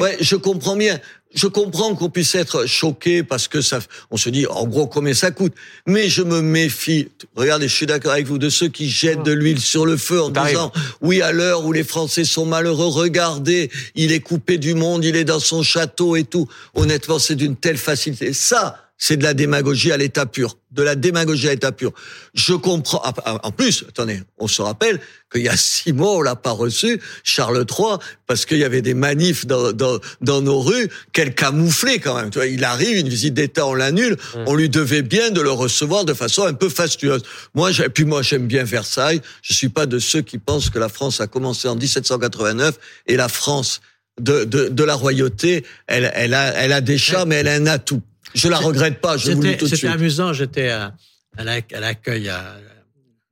Ouais, 0.00 0.16
je 0.20 0.34
comprends 0.34 0.74
bien. 0.74 0.98
Je 1.34 1.46
comprends 1.46 1.94
qu'on 1.94 2.08
puisse 2.08 2.34
être 2.34 2.66
choqué 2.66 3.22
parce 3.22 3.48
que 3.48 3.60
ça, 3.60 3.80
on 4.10 4.16
se 4.16 4.30
dit, 4.30 4.46
en 4.46 4.66
gros, 4.66 4.86
combien 4.86 5.12
ça 5.12 5.30
coûte. 5.30 5.52
Mais 5.86 6.08
je 6.08 6.22
me 6.22 6.40
méfie. 6.40 7.08
Regardez, 7.36 7.68
je 7.68 7.74
suis 7.74 7.86
d'accord 7.86 8.12
avec 8.12 8.26
vous 8.26 8.38
de 8.38 8.48
ceux 8.48 8.68
qui 8.68 8.88
jettent 8.88 9.24
de 9.24 9.32
l'huile 9.32 9.60
sur 9.60 9.84
le 9.84 9.96
feu 9.96 10.22
en 10.22 10.30
disant, 10.30 10.72
oui, 11.02 11.20
à 11.20 11.32
l'heure 11.32 11.64
où 11.64 11.72
les 11.72 11.84
Français 11.84 12.24
sont 12.24 12.46
malheureux, 12.46 12.86
regardez, 12.86 13.70
il 13.94 14.12
est 14.12 14.20
coupé 14.20 14.56
du 14.56 14.74
monde, 14.74 15.04
il 15.04 15.16
est 15.16 15.24
dans 15.24 15.40
son 15.40 15.62
château 15.62 16.16
et 16.16 16.24
tout. 16.24 16.48
Honnêtement, 16.74 17.18
c'est 17.18 17.36
d'une 17.36 17.56
telle 17.56 17.78
facilité. 17.78 18.32
Ça, 18.32 18.87
c'est 18.98 19.16
de 19.16 19.22
la 19.22 19.32
démagogie 19.32 19.92
à 19.92 19.96
l'état 19.96 20.26
pur, 20.26 20.58
de 20.72 20.82
la 20.82 20.96
démagogie 20.96 21.46
à 21.46 21.52
l'état 21.52 21.70
pur. 21.70 21.92
Je 22.34 22.52
comprends. 22.52 23.00
Ah, 23.04 23.14
ah, 23.24 23.38
en 23.44 23.52
plus, 23.52 23.84
attendez, 23.88 24.20
on 24.38 24.48
se 24.48 24.60
rappelle 24.60 25.00
qu'il 25.32 25.42
y 25.42 25.48
a 25.48 25.56
six 25.56 25.92
mois, 25.92 26.16
on 26.16 26.20
l'a 26.20 26.34
pas 26.34 26.50
reçu, 26.50 27.00
Charles 27.22 27.64
III, 27.70 27.98
parce 28.26 28.44
qu'il 28.44 28.58
y 28.58 28.64
avait 28.64 28.82
des 28.82 28.94
manifs 28.94 29.46
dans, 29.46 29.72
dans, 29.72 30.00
dans 30.20 30.42
nos 30.42 30.60
rues, 30.60 30.88
qu'elle 31.12 31.34
camouflait 31.34 32.00
quand 32.00 32.16
même. 32.16 32.30
Tu 32.30 32.38
vois, 32.38 32.48
il 32.48 32.64
arrive, 32.64 32.98
une 32.98 33.08
visite 33.08 33.34
d'État, 33.34 33.66
on 33.66 33.74
l'annule. 33.74 34.14
Mmh. 34.14 34.38
On 34.46 34.54
lui 34.56 34.68
devait 34.68 35.02
bien 35.02 35.30
de 35.30 35.40
le 35.40 35.52
recevoir 35.52 36.04
de 36.04 36.12
façon 36.12 36.44
un 36.44 36.54
peu 36.54 36.68
fastueuse. 36.68 37.22
Moi, 37.54 37.70
et 37.70 37.88
puis 37.88 38.04
moi, 38.04 38.22
j'aime 38.22 38.48
bien 38.48 38.64
Versailles. 38.64 39.22
Je 39.42 39.54
suis 39.54 39.68
pas 39.68 39.86
de 39.86 40.00
ceux 40.00 40.22
qui 40.22 40.38
pensent 40.38 40.70
que 40.70 40.78
la 40.78 40.88
France 40.88 41.20
a 41.20 41.28
commencé 41.28 41.68
en 41.68 41.76
1789 41.76 42.78
et 43.06 43.16
la 43.16 43.28
France 43.28 43.80
de, 44.20 44.42
de, 44.42 44.68
de 44.68 44.84
la 44.84 44.94
royauté, 44.94 45.64
elle, 45.86 46.10
elle, 46.14 46.34
a, 46.34 46.52
elle 46.54 46.72
a 46.72 46.80
des 46.80 46.98
chats, 46.98 47.24
mais 47.24 47.36
elle 47.36 47.48
a 47.48 47.54
un 47.54 47.66
atout. 47.66 48.02
Je 48.34 48.48
la 48.48 48.58
regrette 48.58 49.00
pas, 49.00 49.16
je 49.16 49.32
vous 49.32 49.42
le 49.42 49.48
dis 49.50 49.56
tout 49.56 49.64
de 49.64 49.68
suite. 49.68 49.80
C'était 49.80 49.92
amusant, 49.92 50.32
j'étais 50.32 50.68
à, 50.68 50.94
à 51.36 51.44
l'accueil 51.44 52.28
à 52.28 52.56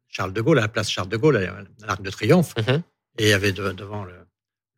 Charles 0.08 0.32
de 0.32 0.40
Gaulle, 0.40 0.58
à 0.58 0.62
la 0.62 0.68
place 0.68 0.90
Charles 0.90 1.08
de 1.08 1.16
Gaulle, 1.16 1.36
à 1.36 1.86
l'Arc 1.86 2.02
de 2.02 2.10
Triomphe, 2.10 2.54
mm-hmm. 2.56 2.82
et 3.18 3.24
il 3.24 3.28
y 3.28 3.32
avait 3.32 3.52
devant 3.52 4.04
le, 4.04 4.14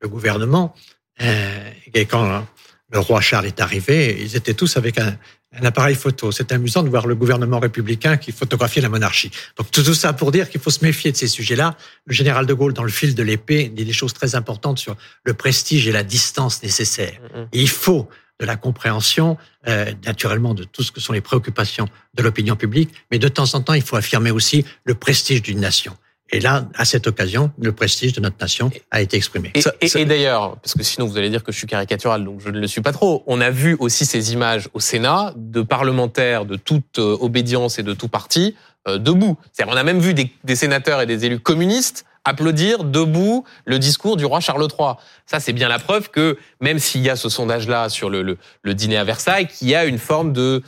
le 0.01 0.09
gouvernement, 0.09 0.75
euh, 1.21 1.71
et 1.95 2.07
quand 2.07 2.47
le 2.91 2.99
roi 2.99 3.21
Charles 3.21 3.47
est 3.47 3.61
arrivé, 3.61 4.19
ils 4.21 4.35
étaient 4.35 4.55
tous 4.55 4.77
avec 4.77 4.99
un, 4.99 5.16
un 5.53 5.64
appareil 5.64 5.95
photo. 5.95 6.33
C'est 6.33 6.53
amusant 6.53 6.83
de 6.83 6.89
voir 6.89 7.07
le 7.07 7.14
gouvernement 7.14 7.59
républicain 7.59 8.16
qui 8.16 8.33
photographiait 8.33 8.81
la 8.81 8.89
monarchie. 8.89 9.31
Donc 9.57 9.71
tout, 9.71 9.83
ça 9.95 10.14
pour 10.14 10.33
dire 10.33 10.49
qu'il 10.49 10.61
faut 10.61 10.71
se 10.71 10.83
méfier 10.83 11.12
de 11.12 11.16
ces 11.16 11.29
sujets-là. 11.29 11.77
Le 12.07 12.14
général 12.14 12.47
de 12.47 12.55
Gaulle, 12.55 12.73
dans 12.73 12.85
le 12.85 12.91
fil 12.91 13.14
de 13.14 13.23
l'épée, 13.23 13.69
dit 13.69 13.85
des 13.85 13.93
choses 13.93 14.14
très 14.14 14.35
importantes 14.35 14.79
sur 14.79 14.97
le 15.25 15.35
prestige 15.35 15.87
et 15.87 15.93
la 15.93 16.03
distance 16.03 16.62
nécessaires. 16.62 17.21
Mm-hmm. 17.35 17.49
Et 17.53 17.61
il 17.61 17.69
faut 17.69 18.09
de 18.41 18.47
la 18.47 18.57
compréhension, 18.57 19.36
euh, 19.66 19.93
naturellement, 20.07 20.55
de 20.55 20.64
tout 20.64 20.82
ce 20.82 20.93
que 20.93 21.01
sont 21.01 21.12
les 21.12 21.20
préoccupations 21.20 21.89
de 22.14 22.22
l'opinion 22.22 22.57
publique, 22.57 22.91
mais 23.11 23.18
de 23.18 23.28
temps 23.28 23.55
en 23.55 23.61
temps, 23.61 23.74
il 23.74 23.82
faut 23.82 23.97
affirmer 23.97 24.30
aussi 24.30 24.64
le 24.84 24.95
prestige 24.95 25.43
d'une 25.43 25.61
nation. 25.61 25.97
Et 26.30 26.41
là, 26.41 26.68
à 26.74 26.84
cette 26.84 27.07
occasion, 27.07 27.51
le 27.59 27.72
prestige 27.72 28.12
de 28.12 28.20
notre 28.20 28.36
nation 28.41 28.70
a 28.91 29.01
été 29.01 29.16
exprimé. 29.16 29.51
Et, 29.80 30.05
d'ailleurs, 30.05 30.57
parce 30.59 30.74
que 30.74 30.82
sinon 30.82 31.07
vous 31.07 31.16
allez 31.16 31.30
dire 31.30 31.43
que 31.43 31.53
je 31.53 31.57
suis 31.57 31.66
caricatural, 31.66 32.22
donc 32.22 32.41
je 32.41 32.51
ne 32.51 32.61
le 32.61 32.66
suis 32.66 32.82
pas 32.82 32.93
trop, 32.93 33.22
on 33.26 33.41
a 33.41 33.49
vu 33.51 33.76
aussi 33.80 34.05
ces 34.05 34.34
images 34.34 34.68
au 34.74 34.80
Sénat 34.80 35.32
de 35.36 35.62
parlementaires 35.62 36.45
de 36.45 36.57
toute 36.57 36.99
euh, 36.99 37.16
obédience 37.20 37.78
et 37.78 37.82
de 37.82 37.95
tout 37.95 38.09
parti 38.09 38.55
euh, 38.86 38.99
debout. 38.99 39.39
C'est-à-dire, 39.53 39.72
on 39.74 39.78
a 39.78 39.82
même 39.82 40.01
vu 40.01 40.12
des, 40.12 40.30
des 40.45 40.55
sénateurs 40.55 41.01
et 41.01 41.07
des 41.07 41.24
élus 41.24 41.41
communistes 41.41 42.05
applaudir 42.29 42.85
debout 42.85 43.45
le 43.64 43.79
discours 43.79 44.16
du 44.16 44.24
roi 44.24 44.41
Charles 44.41 44.68
III. 44.79 44.95
Ça, 45.26 45.41
c'est 45.41 45.53
bien 45.53 45.68
la 45.68 45.79
preuve 45.79 46.11
que 46.11 46.39
même 46.61 46.79
s'il 46.79 47.03
y 47.03 47.11
a 47.11 47.16
ce 47.16 47.29
sondage-là 47.29 47.89
sur 47.89 48.11
le, 48.11 48.37
le, 48.62 48.74
dîner 48.74 48.97
à 48.97 49.05
Versailles, 49.05 49.49
qu'il 49.49 49.68
y 49.68 49.74
a 49.74 49.85
une 49.85 49.99
forme 49.99 50.33
de 50.33 50.62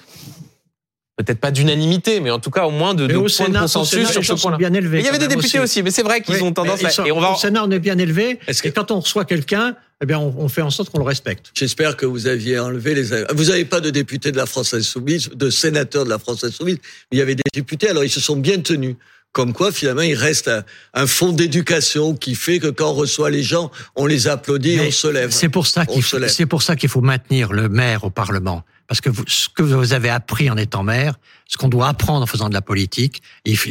peut-être 1.22 1.40
pas 1.40 1.50
d'unanimité, 1.50 2.20
mais 2.20 2.30
en 2.30 2.38
tout 2.38 2.50
cas 2.50 2.64
au 2.66 2.70
moins 2.70 2.94
de, 2.94 3.06
de 3.06 3.12
point 3.14 3.48
de 3.48 3.58
consensus 3.58 4.08
sur 4.10 4.24
ce 4.24 4.32
point-là. 4.34 4.56
Il 4.60 5.02
y 5.02 5.08
avait 5.08 5.18
des 5.18 5.28
députés 5.28 5.58
aussi. 5.58 5.82
mais 5.82 5.90
c'est 5.90 6.02
vrai 6.02 6.22
qu'ils 6.22 6.42
ont 6.42 6.52
tendance 6.52 6.82
à. 6.84 7.06
et 7.06 7.12
on 7.12 7.20
va... 7.20 7.32
Au 7.32 7.36
Sénat, 7.36 7.64
on 7.64 7.70
est 7.70 7.78
bien 7.78 7.98
élevé. 7.98 8.38
Et 8.48 8.70
quand 8.70 8.90
on 8.90 9.00
reçoit 9.00 9.24
quelqu'un, 9.24 9.76
eh 10.02 10.06
bien, 10.06 10.18
on, 10.18 10.48
fait 10.48 10.62
en 10.62 10.70
sorte 10.70 10.88
qu'on 10.90 10.98
le 10.98 11.04
respecte. 11.04 11.50
J'espère 11.54 11.96
que 11.96 12.06
vous 12.06 12.26
aviez 12.26 12.58
enlevé 12.58 12.94
les. 12.94 13.24
Vous 13.34 13.44
n'avez 13.44 13.66
pas 13.66 13.80
de 13.80 13.90
députés 13.90 14.32
de 14.32 14.38
la 14.38 14.46
France 14.46 14.72
insoumise, 14.72 15.28
de 15.28 15.50
sénateurs 15.50 16.04
de 16.04 16.10
la 16.10 16.18
France 16.18 16.42
insoumise, 16.42 16.78
mais 17.10 17.16
il 17.16 17.18
y 17.18 17.22
avait 17.22 17.34
des 17.34 17.42
députés. 17.52 17.90
Alors 17.90 18.02
ils 18.02 18.10
se 18.10 18.20
sont 18.20 18.36
bien 18.36 18.58
tenus. 18.60 18.96
Comme 19.32 19.52
quoi, 19.52 19.70
finalement, 19.70 20.02
il 20.02 20.14
reste 20.14 20.50
un, 20.92 21.06
fond 21.06 21.32
d'éducation 21.32 22.14
qui 22.14 22.34
fait 22.34 22.58
que 22.58 22.66
quand 22.66 22.90
on 22.90 22.94
reçoit 22.94 23.30
les 23.30 23.44
gens, 23.44 23.70
on 23.94 24.06
les 24.06 24.26
applaudit 24.26 24.72
et 24.72 24.88
on 24.88 24.90
se 24.90 25.06
lève. 25.06 25.30
C'est 25.30 25.48
pour 25.48 25.68
ça 25.68 25.86
qu'il 25.86 26.02
c'est 26.04 26.46
pour 26.46 26.62
ça 26.62 26.74
qu'il 26.74 26.88
faut 26.88 27.00
maintenir 27.00 27.52
le 27.52 27.68
maire 27.68 28.04
au 28.04 28.10
Parlement. 28.10 28.64
Parce 28.88 29.00
que 29.00 29.08
vous, 29.08 29.22
ce 29.28 29.48
que 29.48 29.62
vous 29.62 29.92
avez 29.92 30.08
appris 30.08 30.50
en 30.50 30.56
étant 30.56 30.82
maire, 30.82 31.14
ce 31.46 31.56
qu'on 31.56 31.68
doit 31.68 31.86
apprendre 31.86 32.24
en 32.24 32.26
faisant 32.26 32.48
de 32.48 32.54
la 32.54 32.60
politique, 32.60 33.22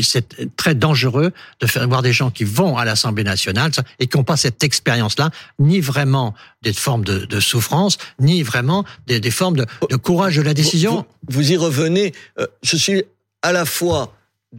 c'est 0.01 0.55
très 0.55 0.76
dangereux 0.76 1.34
de 1.60 1.68
faire 1.68 1.86
voir 1.89 2.01
des 2.01 2.14
gens 2.14 2.32
qui 2.32 2.45
vont 2.45 2.78
à 2.78 2.86
l'Assemblée 2.86 3.26
nationale 3.26 3.72
et 3.99 4.07
qui 4.07 4.16
n'ont 4.16 4.24
pas 4.24 4.38
cette 4.38 4.64
expérience-là, 4.64 5.30
ni 5.60 5.82
vraiment 5.82 6.36
des 6.62 6.72
formes 6.72 7.03
de, 7.03 7.26
de 7.26 7.39
souffrance, 7.41 7.97
ni 8.22 8.43
vraiment 8.43 8.86
des, 9.07 9.20
des 9.20 9.32
formes 9.32 9.57
de, 9.57 9.66
de, 9.89 9.97
courage 9.97 10.38
de 10.38 10.41
la 10.41 10.53
décision. 10.53 11.05
Vous, 11.28 11.41
vous 11.41 11.51
y 11.51 11.57
revenez. 11.57 12.14
Euh, 12.39 12.47
je 12.64 12.78
suis 12.78 13.03
à 13.41 13.51
la 13.51 13.66
fois 13.66 14.14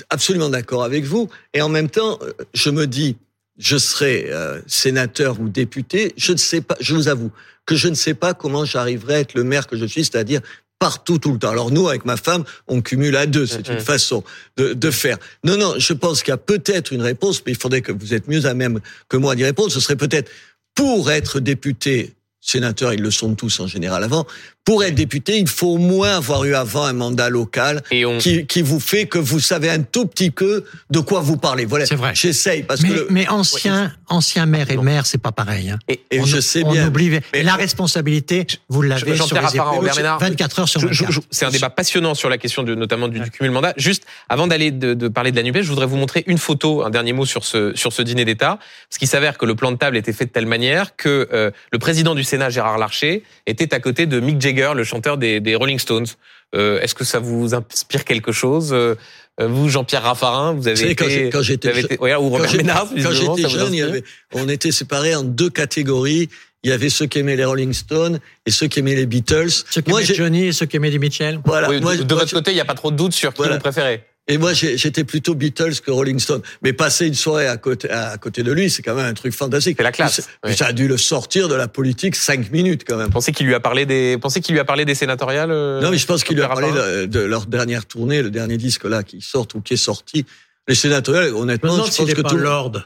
absolument 0.08 0.48
d'accord 0.48 0.84
avec 0.84 1.04
vous. 1.04 1.28
Et 1.54 1.62
en 1.62 1.68
même 1.68 1.90
temps, 1.90 2.18
euh, 2.22 2.32
je 2.54 2.70
me 2.70 2.86
dis, 2.86 3.16
je 3.58 3.76
serai 3.76 4.26
euh, 4.30 4.60
sénateur 4.66 5.40
ou 5.40 5.48
député, 5.48 6.12
je 6.16 6.32
ne 6.32 6.38
sais 6.38 6.60
pas, 6.60 6.76
je 6.80 6.94
vous 6.94 7.08
avoue 7.08 7.30
que 7.66 7.76
je 7.76 7.88
ne 7.88 7.94
sais 7.94 8.14
pas 8.14 8.34
comment 8.34 8.64
j'arriverai 8.64 9.14
à 9.14 9.20
être 9.20 9.34
le 9.34 9.44
maire 9.44 9.66
que 9.66 9.76
je 9.76 9.84
suis, 9.84 10.04
c'est-à-dire 10.04 10.40
partout 10.78 11.18
tout 11.18 11.32
le 11.32 11.38
temps. 11.38 11.50
Alors 11.50 11.70
nous, 11.70 11.88
avec 11.88 12.06
ma 12.06 12.16
femme, 12.16 12.44
on 12.66 12.80
cumule 12.80 13.14
à 13.16 13.26
deux. 13.26 13.46
C'est 13.46 13.68
une 13.68 13.80
façon 13.80 14.24
de, 14.56 14.72
de, 14.72 14.90
faire. 14.90 15.18
Non, 15.44 15.58
non, 15.58 15.74
je 15.76 15.92
pense 15.92 16.22
qu'il 16.22 16.30
y 16.30 16.34
a 16.34 16.38
peut-être 16.38 16.92
une 16.92 17.02
réponse, 17.02 17.42
mais 17.44 17.52
il 17.52 17.58
faudrait 17.58 17.82
que 17.82 17.92
vous 17.92 18.14
êtes 18.14 18.28
mieux 18.28 18.46
à 18.46 18.54
même 18.54 18.80
que 19.08 19.18
moi 19.18 19.36
d'y 19.36 19.44
répondre. 19.44 19.70
Ce 19.70 19.78
serait 19.78 19.96
peut-être 19.96 20.30
pour 20.74 21.10
être 21.10 21.38
député 21.38 22.14
sénateurs, 22.40 22.94
ils 22.94 23.02
le 23.02 23.10
sont 23.10 23.34
tous 23.34 23.60
en 23.60 23.66
général 23.66 24.02
avant. 24.02 24.26
Pour 24.64 24.84
être 24.84 24.94
député, 24.94 25.38
il 25.38 25.48
faut 25.48 25.68
au 25.68 25.78
moins 25.78 26.16
avoir 26.16 26.44
eu 26.44 26.54
avant 26.54 26.84
un 26.84 26.92
mandat 26.92 27.28
local 27.28 27.82
qui, 28.18 28.46
qui, 28.46 28.62
vous 28.62 28.78
fait 28.78 29.06
que 29.06 29.18
vous 29.18 29.40
savez 29.40 29.70
un 29.70 29.80
tout 29.80 30.06
petit 30.06 30.30
peu 30.30 30.64
de 30.90 31.00
quoi 31.00 31.20
vous 31.20 31.36
parlez. 31.36 31.64
Voilà. 31.64 31.86
C'est 31.86 31.96
vrai. 31.96 32.12
J'essaye 32.14 32.62
parce 32.62 32.82
mais, 32.82 32.88
que 32.90 33.06
mais 33.10 33.28
ancien 33.28 33.92
ancien 34.08 34.46
maire 34.46 34.70
et 34.70 34.76
maire, 34.76 35.06
c'est 35.06 35.18
pas 35.18 35.32
pareil. 35.32 35.70
Hein. 35.70 35.78
Et, 35.88 36.24
je 36.24 36.40
sais 36.40 36.62
bien. 36.62 36.84
On 36.84 36.88
oublie 36.88 37.10
mais, 37.32 37.42
la 37.42 37.54
responsabilité. 37.54 38.46
Vous 38.68 38.82
l'avez 38.82 39.16
sur 39.16 39.40
les 39.40 39.56
épaules, 39.56 39.90
24 40.20 40.58
heures 40.60 40.68
sur 40.68 40.80
24. 40.80 41.20
C'est 41.30 41.46
un 41.46 41.50
débat 41.50 41.70
passionnant 41.70 42.14
sur 42.14 42.28
la 42.28 42.38
question 42.38 42.62
de, 42.62 42.74
notamment 42.74 43.08
du, 43.08 43.20
du 43.20 43.30
cumul 43.30 43.52
mandat. 43.52 43.72
Juste 43.76 44.04
avant 44.28 44.46
d'aller 44.46 44.70
de, 44.70 44.94
de, 44.94 45.08
parler 45.08 45.30
de 45.30 45.36
la 45.36 45.42
Nupes, 45.42 45.62
je 45.62 45.68
voudrais 45.68 45.86
vous 45.86 45.96
montrer 45.96 46.24
une 46.26 46.38
photo, 46.38 46.84
un 46.84 46.90
dernier 46.90 47.12
mot 47.12 47.24
sur 47.24 47.44
ce 47.44 47.74
sur 47.74 47.92
ce 47.92 48.02
dîner 48.02 48.24
d'État, 48.24 48.58
parce 48.88 48.98
qu'il 48.98 49.08
s'avère 49.08 49.38
que 49.38 49.46
le 49.46 49.54
plan 49.54 49.72
de 49.72 49.76
table 49.76 49.96
était 49.96 50.12
fait 50.12 50.26
de 50.26 50.30
telle 50.30 50.46
manière 50.46 50.96
que 50.96 51.28
euh, 51.32 51.50
le 51.72 51.78
président 51.78 52.14
du 52.14 52.24
Sénat, 52.30 52.50
Gérard 52.50 52.78
Larcher, 52.78 53.22
était 53.46 53.74
à 53.74 53.80
côté 53.80 54.06
de 54.06 54.20
Mick 54.20 54.40
Jagger, 54.40 54.72
le 54.74 54.84
chanteur 54.84 55.18
des, 55.18 55.40
des 55.40 55.54
Rolling 55.54 55.78
Stones. 55.78 56.06
Euh, 56.54 56.80
Est-ce 56.80 56.94
que 56.94 57.04
ça 57.04 57.18
vous 57.18 57.54
inspire 57.54 58.04
quelque 58.04 58.32
chose 58.32 58.72
euh, 58.72 58.96
vous, 59.38 59.68
Jean-Pierre 59.68 60.02
Raffarin, 60.02 60.52
vous 60.52 60.68
avez 60.68 60.90
été, 60.90 61.30
quand 61.30 61.42
j'étais 61.42 61.72
jeune, 61.72 61.98
ou 62.20 62.28
Robert 62.28 62.54
Ménard, 62.54 62.88
quand 62.90 63.12
j'étais 63.12 63.48
jeune, 63.48 63.72
il 63.72 63.78
y 63.78 63.82
avait, 63.82 64.04
on 64.32 64.48
était 64.48 64.72
séparés 64.72 65.14
en 65.14 65.22
deux 65.22 65.50
catégories. 65.50 66.28
Il 66.62 66.68
y 66.68 66.72
avait 66.74 66.90
ceux 66.90 67.06
qui 67.06 67.20
aimaient 67.20 67.36
les 67.36 67.44
Rolling 67.46 67.72
Stones 67.72 68.20
et 68.44 68.50
ceux 68.50 68.66
qui 68.66 68.80
aimaient 68.80 68.94
les 68.94 69.06
Beatles. 69.06 69.48
Ceux 69.70 69.80
qui 69.80 69.90
aimaient 69.90 70.04
Johnny 70.04 70.48
et 70.48 70.52
ceux 70.52 70.66
qui 70.66 70.76
aimaient 70.76 70.90
les 70.90 70.98
Mitchell. 70.98 71.40
Voilà. 71.46 71.68
moi, 71.80 71.96
de, 71.96 72.14
votre 72.14 72.30
côté, 72.30 72.50
il 72.50 72.54
n'y 72.54 72.60
a 72.60 72.66
pas 72.66 72.74
trop 72.74 72.90
de 72.90 72.96
doute 72.96 73.14
sur 73.14 73.32
qui 73.32 73.42
vous 73.42 73.58
préférez. 73.58 74.04
Et 74.28 74.38
moi, 74.38 74.52
j'étais 74.52 75.02
plutôt 75.02 75.34
Beatles 75.34 75.80
que 75.84 75.90
Rolling 75.90 76.20
Stone. 76.20 76.42
Mais 76.62 76.72
passer 76.72 77.06
une 77.08 77.14
soirée 77.14 77.48
à 77.48 77.56
côté, 77.56 77.90
à 77.90 78.16
côté 78.16 78.42
de 78.42 78.52
lui, 78.52 78.70
c'est 78.70 78.82
quand 78.82 78.94
même 78.94 79.06
un 79.06 79.14
truc 79.14 79.32
fantastique. 79.32 79.76
C'est 79.76 79.82
la 79.82 79.90
classe. 79.90 80.28
Ça 80.54 80.66
a 80.66 80.72
dû 80.72 80.86
le 80.86 80.96
sortir 80.96 81.48
de 81.48 81.54
la 81.54 81.66
politique 81.66 82.14
cinq 82.14 82.52
minutes 82.52 82.84
quand 82.86 82.96
même. 82.96 83.10
Pensez 83.10 83.32
qu'il 83.32 83.46
lui 83.46 83.54
a 83.54 83.60
parlé 83.60 83.86
des, 83.86 84.18
pensez 84.18 84.40
qu'il 84.40 84.52
lui 84.52 84.60
a 84.60 84.64
parlé 84.64 84.84
des 84.84 84.94
sénatoriales. 84.94 85.50
Euh, 85.50 85.80
non, 85.80 85.90
mais 85.90 85.98
je 85.98 86.06
pense 86.06 86.22
qu'il 86.22 86.36
lui 86.36 86.44
a 86.44 86.48
parlé 86.48 86.70
de, 87.08 87.20
leur 87.20 87.46
dernière 87.46 87.86
tournée, 87.86 88.22
le 88.22 88.30
dernier 88.30 88.56
disque 88.56 88.84
là 88.84 89.02
qui 89.02 89.20
sort 89.20 89.48
ou 89.54 89.60
qui 89.60 89.74
est 89.74 89.78
sorti. 89.78 90.24
Les 90.68 90.74
sénatoriales, 90.76 91.34
honnêtement, 91.34 91.84
je 91.84 91.96
pense 91.96 92.14
que 92.14 92.20
tout 92.20 92.36
Lord. 92.36 92.82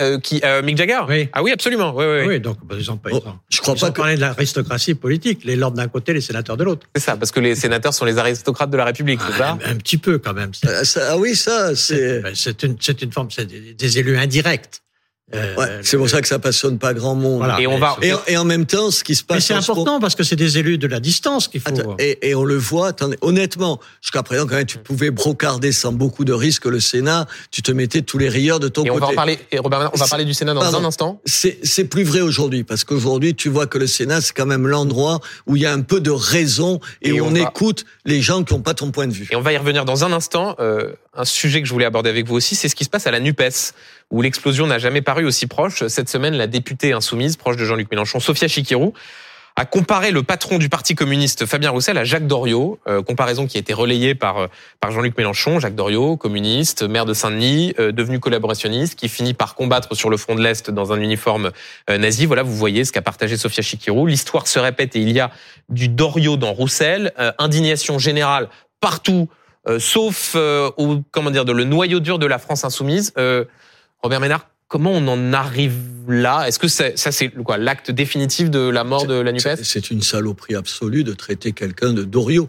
Euh, 0.00 0.18
qui 0.18 0.40
euh, 0.44 0.62
Mick 0.62 0.78
Jagger? 0.78 1.00
Oui. 1.06 1.28
Ah 1.32 1.42
oui, 1.42 1.52
absolument. 1.52 1.94
Oui, 1.94 2.04
oui. 2.06 2.26
oui 2.26 2.40
donc 2.40 2.66
par 2.66 2.78
exemple, 2.78 3.10
oh, 3.12 3.22
je 3.50 3.60
crois 3.60 3.74
pas 3.74 3.90
parler 3.90 4.16
de 4.16 4.20
l'aristocratie 4.20 4.94
politique, 4.94 5.44
les 5.44 5.54
lords 5.54 5.72
d'un 5.72 5.88
côté, 5.88 6.14
les 6.14 6.22
sénateurs 6.22 6.56
de 6.56 6.64
l'autre. 6.64 6.86
C'est 6.94 7.02
ça, 7.02 7.16
parce 7.16 7.30
que 7.30 7.40
les 7.40 7.54
sénateurs 7.54 7.92
sont 7.92 8.06
les 8.06 8.16
aristocrates 8.16 8.70
de 8.70 8.76
la 8.76 8.86
République, 8.86 9.20
c'est 9.26 9.36
ça? 9.36 9.58
un, 9.64 9.76
petit 9.76 9.98
peu 9.98 10.18
quand 10.18 10.32
même. 10.32 10.52
Ah, 10.66 10.82
ah 11.10 11.18
oui, 11.18 11.36
ça, 11.36 11.76
c'est. 11.76 12.22
C'est 12.34 12.62
une, 12.62 12.76
une 13.02 13.12
forme, 13.12 13.30
c'est 13.30 13.46
des 13.46 13.98
élus 13.98 14.16
indirects. 14.16 14.82
Euh, 15.34 15.54
ouais, 15.56 15.66
c'est 15.82 15.96
pour 15.96 16.08
ça 16.08 16.20
que 16.20 16.28
ça 16.28 16.38
passionne 16.38 16.78
pas 16.78 16.94
grand 16.94 17.14
monde. 17.14 17.46
Et 17.58 17.66
on 17.66 17.78
va 17.78 17.96
et, 18.26 18.36
en 18.36 18.44
même 18.44 18.66
temps, 18.66 18.90
ce 18.90 19.02
qui 19.04 19.14
se 19.14 19.24
passe. 19.24 19.36
Mais 19.36 19.40
c'est 19.40 19.54
important 19.54 20.00
parce 20.00 20.14
que 20.14 20.22
c'est 20.22 20.36
des 20.36 20.58
élus 20.58 20.78
de 20.78 20.86
la 20.86 21.00
distance 21.00 21.48
qu'il 21.48 21.60
faut. 21.60 21.96
et, 21.98 22.28
et, 22.28 22.34
on 22.34 22.44
le 22.44 22.56
voit. 22.56 22.88
Attendez, 22.88 23.16
honnêtement, 23.20 23.80
jusqu'à 24.00 24.22
présent, 24.22 24.46
quand 24.46 24.56
même, 24.56 24.66
tu 24.66 24.78
pouvais 24.78 25.10
brocarder 25.10 25.72
sans 25.72 25.92
beaucoup 25.92 26.24
de 26.24 26.32
risques 26.32 26.66
le 26.66 26.80
Sénat. 26.80 27.26
Tu 27.50 27.62
te 27.62 27.72
mettais 27.72 28.02
tous 28.02 28.18
les 28.18 28.28
rieurs 28.28 28.60
de 28.60 28.68
ton 28.68 28.84
et 28.84 28.88
côté. 28.88 29.02
On 29.02 29.06
va 29.06 29.12
en 29.12 29.14
parler. 29.14 29.38
Et 29.50 29.58
Robert, 29.58 29.90
on 29.94 29.98
va 29.98 30.06
parler 30.06 30.24
du 30.24 30.34
Sénat 30.34 30.54
dans 30.54 30.76
un 30.76 30.84
instant. 30.84 31.20
C'est 31.24 31.58
c'est 31.62 31.84
plus 31.84 32.04
vrai 32.04 32.20
aujourd'hui 32.20 32.64
parce 32.64 32.84
qu'aujourd'hui, 32.84 33.34
tu 33.34 33.48
vois 33.48 33.66
que 33.66 33.78
le 33.78 33.86
Sénat 33.86 34.20
c'est 34.20 34.34
quand 34.34 34.46
même 34.46 34.66
l'endroit 34.66 35.20
où 35.46 35.56
il 35.56 35.62
y 35.62 35.66
a 35.66 35.72
un 35.72 35.80
peu 35.80 36.00
de 36.00 36.10
raison 36.10 36.80
et, 37.00 37.20
où 37.20 37.24
on, 37.24 37.34
écoute 37.34 37.84
les 38.04 38.20
gens 38.20 38.42
qui 38.42 38.54
n'ont 38.54 38.60
pas 38.60 38.74
ton 38.74 38.90
point 38.90 39.06
de 39.06 39.12
vue. 39.12 39.28
Et 39.30 39.36
on 39.36 39.40
va 39.40 39.52
y 39.52 39.56
revenir 39.56 39.84
dans 39.84 40.04
un 40.04 40.12
instant. 40.12 40.56
Euh, 40.60 40.92
un 41.14 41.24
sujet 41.24 41.60
que 41.60 41.68
je 41.68 41.72
voulais 41.72 41.84
aborder 41.84 42.10
avec 42.10 42.26
vous 42.26 42.34
aussi, 42.34 42.54
c'est 42.54 42.68
ce 42.68 42.74
qui 42.74 42.84
se 42.84 42.90
passe 42.90 43.06
à 43.06 43.10
la 43.10 43.20
Nupes 43.20 43.42
où 44.10 44.22
l'explosion 44.22 44.66
n'a 44.66 44.78
jamais 44.78 45.02
paru 45.02 45.24
aussi 45.24 45.46
proche. 45.46 45.86
Cette 45.86 46.08
semaine, 46.08 46.34
la 46.34 46.46
députée 46.46 46.92
insoumise, 46.92 47.36
proche 47.36 47.56
de 47.56 47.64
Jean-Luc 47.64 47.90
Mélenchon, 47.90 48.20
Sophia 48.20 48.48
Chikirou, 48.48 48.94
a 49.56 49.66
comparé 49.66 50.10
le 50.10 50.22
patron 50.22 50.56
du 50.56 50.70
Parti 50.70 50.94
communiste 50.94 51.44
Fabien 51.44 51.70
Roussel 51.70 51.98
à 51.98 52.04
Jacques 52.04 52.26
Doriot, 52.26 52.78
euh, 52.88 53.02
comparaison 53.02 53.46
qui 53.46 53.58
a 53.58 53.60
été 53.60 53.74
relayée 53.74 54.14
par 54.14 54.38
euh, 54.38 54.46
par 54.80 54.92
Jean-Luc 54.92 55.16
Mélenchon, 55.18 55.60
Jacques 55.60 55.74
Doriot, 55.74 56.16
communiste, 56.16 56.82
maire 56.82 57.04
de 57.04 57.12
Saint-Denis, 57.12 57.74
euh, 57.78 57.92
devenu 57.92 58.18
collaborationniste, 58.18 58.98
qui 58.98 59.10
finit 59.10 59.34
par 59.34 59.54
combattre 59.54 59.94
sur 59.94 60.08
le 60.08 60.16
front 60.16 60.34
de 60.34 60.42
l'Est 60.42 60.70
dans 60.70 60.94
un 60.94 61.00
uniforme 61.00 61.50
nazi. 61.88 62.24
Voilà, 62.24 62.42
vous 62.42 62.56
voyez 62.56 62.86
ce 62.86 62.92
qu'a 62.92 63.02
partagé 63.02 63.36
Sofia 63.36 63.62
Chikirou. 63.62 64.06
L'histoire 64.06 64.46
se 64.46 64.58
répète 64.58 64.96
et 64.96 65.00
il 65.00 65.12
y 65.12 65.20
a 65.20 65.30
du 65.68 65.88
Doriot 65.88 66.38
dans 66.38 66.52
Roussel, 66.52 67.12
indignation 67.38 67.98
générale 67.98 68.48
partout, 68.80 69.28
sauf 69.78 70.34
au 70.34 71.02
comment 71.10 71.30
dire 71.30 71.44
de 71.44 71.52
le 71.52 71.64
noyau 71.64 72.00
dur 72.00 72.18
de 72.18 72.26
la 72.26 72.38
France 72.38 72.64
insoumise. 72.64 73.12
Robert 74.02 74.20
Ménard, 74.20 74.46
Comment 74.72 74.92
on 74.92 75.06
en 75.06 75.34
arrive 75.34 75.76
là? 76.08 76.48
Est-ce 76.48 76.58
que 76.58 76.66
ça, 76.66 76.94
c'est 76.96 77.28
quoi 77.28 77.58
l'acte 77.58 77.90
définitif 77.90 78.48
de 78.48 78.70
la 78.70 78.84
mort 78.84 79.06
de 79.06 79.12
la 79.12 79.30
Nupes? 79.30 79.46
C'est 79.62 79.90
une 79.90 80.00
saloperie 80.00 80.54
absolue 80.54 81.04
de 81.04 81.12
traiter 81.12 81.52
quelqu'un 81.52 81.92
de 81.92 82.04
Doriot. 82.04 82.48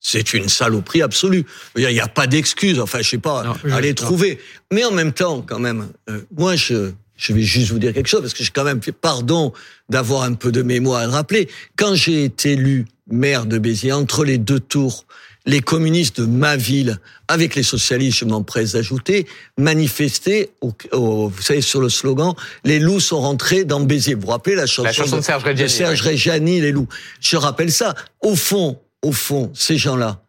C'est 0.00 0.34
une 0.34 0.48
saloperie 0.48 1.02
absolue. 1.02 1.46
Il 1.76 1.86
n'y 1.86 2.00
a, 2.00 2.08
pas 2.08 2.26
d'excuse. 2.26 2.80
Enfin, 2.80 2.98
je 3.00 3.10
sais 3.10 3.18
pas, 3.18 3.54
allez 3.70 3.94
trouver. 3.94 4.40
Mais 4.72 4.84
en 4.84 4.90
même 4.90 5.12
temps, 5.12 5.40
quand 5.40 5.60
même, 5.60 5.86
euh, 6.10 6.22
moi, 6.36 6.56
je, 6.56 6.90
je 7.16 7.32
vais 7.32 7.42
juste 7.42 7.70
vous 7.70 7.78
dire 7.78 7.92
quelque 7.92 8.08
chose 8.08 8.22
parce 8.22 8.34
que 8.34 8.42
j'ai 8.42 8.50
quand 8.50 8.64
même 8.64 8.82
fait 8.82 8.90
pardon 8.90 9.52
d'avoir 9.88 10.24
un 10.24 10.34
peu 10.34 10.50
de 10.50 10.62
mémoire 10.62 11.02
à 11.02 11.06
le 11.06 11.12
rappeler. 11.12 11.48
Quand 11.76 11.94
j'ai 11.94 12.24
été 12.24 12.54
élu 12.54 12.86
maire 13.06 13.46
de 13.46 13.58
Béziers, 13.58 13.92
entre 13.92 14.24
les 14.24 14.38
deux 14.38 14.58
tours, 14.58 15.06
les 15.46 15.60
communistes 15.60 16.20
de 16.20 16.26
ma 16.26 16.56
ville, 16.56 16.98
avec 17.28 17.54
les 17.54 17.62
socialistes, 17.62 18.18
je 18.18 18.24
m'empresse 18.24 18.72
d'ajouter, 18.72 19.26
manifestaient, 19.56 20.50
au, 20.60 21.28
vous 21.28 21.42
savez, 21.42 21.60
sur 21.60 21.80
le 21.80 21.88
slogan, 21.88 22.34
les 22.64 22.80
loups 22.80 23.00
sont 23.00 23.20
rentrés 23.20 23.64
dans 23.64 23.80
Béziers. 23.80 24.14
Vous 24.14 24.22
vous 24.22 24.26
rappelez 24.28 24.56
la 24.56 24.66
chanson, 24.66 24.82
la 24.82 24.92
chanson 24.92 25.16
de, 25.18 25.22
Serge 25.22 25.44
Reggiani, 25.44 25.70
Serge 25.70 26.02
Reggiani, 26.02 26.60
les 26.60 26.72
loups. 26.72 26.88
Je 27.20 27.36
rappelle 27.36 27.72
ça. 27.72 27.94
Au 28.20 28.34
fond, 28.34 28.78
au 29.02 29.12
fond, 29.12 29.52
ces 29.54 29.78
gens-là, 29.78 30.20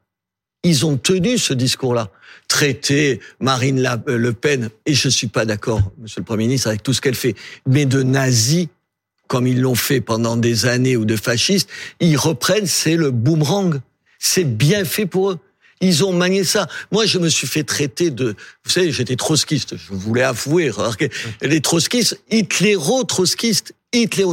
ils 0.64 0.86
ont 0.86 0.98
tenu 0.98 1.38
ce 1.38 1.54
discours-là. 1.54 2.12
Traiter 2.48 3.20
Marine 3.42 3.86
euh, 4.08 4.18
Le 4.18 4.34
Pen, 4.34 4.70
et 4.86 4.94
je 4.94 5.10
suis 5.10 5.28
pas 5.28 5.46
d'accord, 5.46 5.82
monsieur 6.00 6.22
le 6.22 6.26
Premier 6.26 6.46
ministre, 6.46 6.68
avec 6.68 6.84
tout 6.84 6.94
ce 6.94 7.02
qu'elle 7.02 7.16
fait, 7.16 7.36
mais 7.66 7.86
de 7.86 8.04
nazis, 8.04 8.68
comme 9.28 9.48
ils 9.48 9.60
l'ont 9.60 9.76
fait 9.76 10.00
pendant 10.00 10.38
des 10.38 10.66
années, 10.66 10.96
ou 10.96 11.06
de 11.06 11.16
fascistes, 11.16 11.70
ils 12.00 12.16
reprennent, 12.16 12.68
c'est 12.68 12.96
le 12.96 13.12
boomerang. 13.12 13.82
C'est 14.20 14.44
bien 14.44 14.86
fait 14.86 15.06
pour 15.06 15.32
eux. 15.32 15.40
Ils 15.80 16.04
ont 16.04 16.12
manié 16.12 16.44
ça. 16.44 16.68
Moi, 16.92 17.06
je 17.06 17.20
me 17.20 17.30
suis 17.30 17.46
fait 17.46 17.64
traiter 17.64 18.10
de, 18.10 18.36
vous 18.66 18.72
savez, 18.72 18.92
j'étais 18.92 19.16
trotskiste. 19.16 19.76
Je 19.78 19.94
voulais 19.94 20.24
avouer. 20.24 20.72
Les 21.42 21.62
trotskistes, 21.62 22.20
hitléro-trotskistes, 22.32 23.74
Hitler 23.94 24.26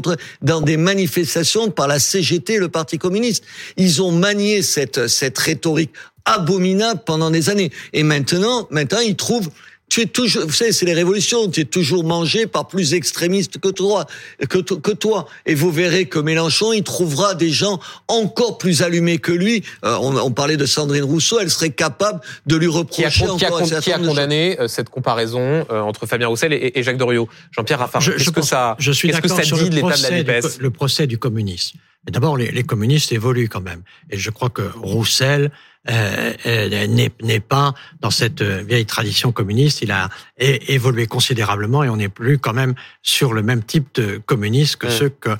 dans 0.42 0.60
des 0.60 0.76
manifestations 0.76 1.70
par 1.70 1.86
la 1.86 2.00
CGT, 2.00 2.58
le 2.58 2.68
Parti 2.68 2.98
communiste. 2.98 3.44
Ils 3.76 4.02
ont 4.02 4.10
manié 4.10 4.62
cette, 4.62 5.06
cette 5.06 5.38
rhétorique 5.38 5.92
abominable 6.24 7.02
pendant 7.06 7.30
des 7.30 7.50
années. 7.50 7.70
Et 7.92 8.02
maintenant, 8.02 8.66
maintenant, 8.70 9.00
ils 9.00 9.16
trouvent 9.16 9.50
tu 9.88 10.00
es 10.00 10.06
toujours, 10.06 10.46
vous 10.46 10.52
savez, 10.52 10.72
c'est 10.72 10.86
les 10.86 10.94
révolutions, 10.94 11.48
tu 11.48 11.60
es 11.60 11.64
toujours 11.64 12.04
mangé 12.04 12.46
par 12.46 12.66
plus 12.66 12.94
extrémistes 12.94 13.58
que 13.58 13.68
toi, 13.68 14.06
que, 14.48 14.58
que 14.58 14.90
toi. 14.90 15.26
Et 15.46 15.54
vous 15.54 15.70
verrez 15.70 16.06
que 16.06 16.18
Mélenchon, 16.18 16.72
il 16.72 16.82
trouvera 16.82 17.34
des 17.34 17.50
gens 17.50 17.78
encore 18.08 18.58
plus 18.58 18.82
allumés 18.82 19.18
que 19.18 19.32
lui. 19.32 19.62
Euh, 19.84 19.96
on, 20.00 20.32
parlait 20.32 20.56
de 20.56 20.66
Sandrine 20.66 21.04
Rousseau, 21.04 21.38
elle 21.38 21.50
serait 21.50 21.70
capable 21.70 22.20
de 22.46 22.56
lui 22.56 22.66
reprocher 22.66 23.08
qui 23.08 23.24
a, 23.24 23.32
encore 23.32 23.62
qui 23.62 23.74
a, 23.74 23.80
qui 23.80 23.92
a 23.92 23.98
condamné 23.98 24.58
euh, 24.58 24.68
cette 24.68 24.88
comparaison 24.88 25.64
euh, 25.70 25.80
entre 25.80 26.06
Fabien 26.06 26.28
Roussel 26.28 26.52
et, 26.52 26.82
Jacques 26.82 26.96
Doriot 26.96 27.28
Jean-Pierre 27.52 27.78
Raffarin, 27.78 28.04
qu'est-ce 28.04 28.30
que 28.30 28.42
ça, 28.42 28.76
je 28.78 28.90
suis 28.90 29.10
que 29.10 29.28
ça 29.28 29.42
dit 29.42 29.70
de 29.70 29.76
l'état 29.76 29.96
de 29.96 30.02
la 30.02 30.10
NUPES 30.10 30.58
Le 30.58 30.70
procès 30.70 31.06
du 31.06 31.18
communisme. 31.18 31.78
D'abord, 32.10 32.36
les, 32.36 32.50
les 32.50 32.64
communistes 32.64 33.12
évoluent 33.12 33.48
quand 33.48 33.62
même. 33.62 33.82
Et 34.10 34.18
je 34.18 34.30
crois 34.30 34.50
que 34.50 34.62
Roussel 34.82 35.50
n'est 35.86 37.40
pas 37.40 37.74
dans 38.00 38.10
cette 38.10 38.40
euh, 38.40 38.62
vieille 38.62 38.86
tradition 38.86 39.32
communiste. 39.32 39.82
Il 39.82 39.92
a 39.92 40.08
évolué 40.38 41.06
considérablement 41.06 41.84
et 41.84 41.88
on 41.88 41.96
n'est 41.96 42.08
plus 42.08 42.38
quand 42.38 42.54
même 42.54 42.74
sur 43.02 43.32
le 43.32 43.42
même 43.42 43.62
type 43.62 43.88
de 43.94 44.20
communiste 44.24 44.76
que 44.76 44.90
ceux 44.90 45.08
que 45.08 45.30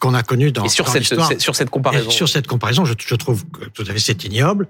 qu'on 0.00 0.14
a 0.14 0.24
connus 0.24 0.50
dans, 0.50 0.64
et 0.64 0.68
sur 0.68 0.88
cette, 0.88 1.04
sur 1.40 1.54
cette 1.54 1.70
comparaison. 1.70 2.10
sur 2.10 2.28
cette 2.28 2.48
comparaison, 2.48 2.84
je, 2.84 2.94
je 2.98 3.14
trouve 3.14 3.44
que 3.50 3.66
tout 3.66 3.84
à 3.86 3.92
fait 3.92 4.00
c'est 4.00 4.24
ignoble. 4.24 4.66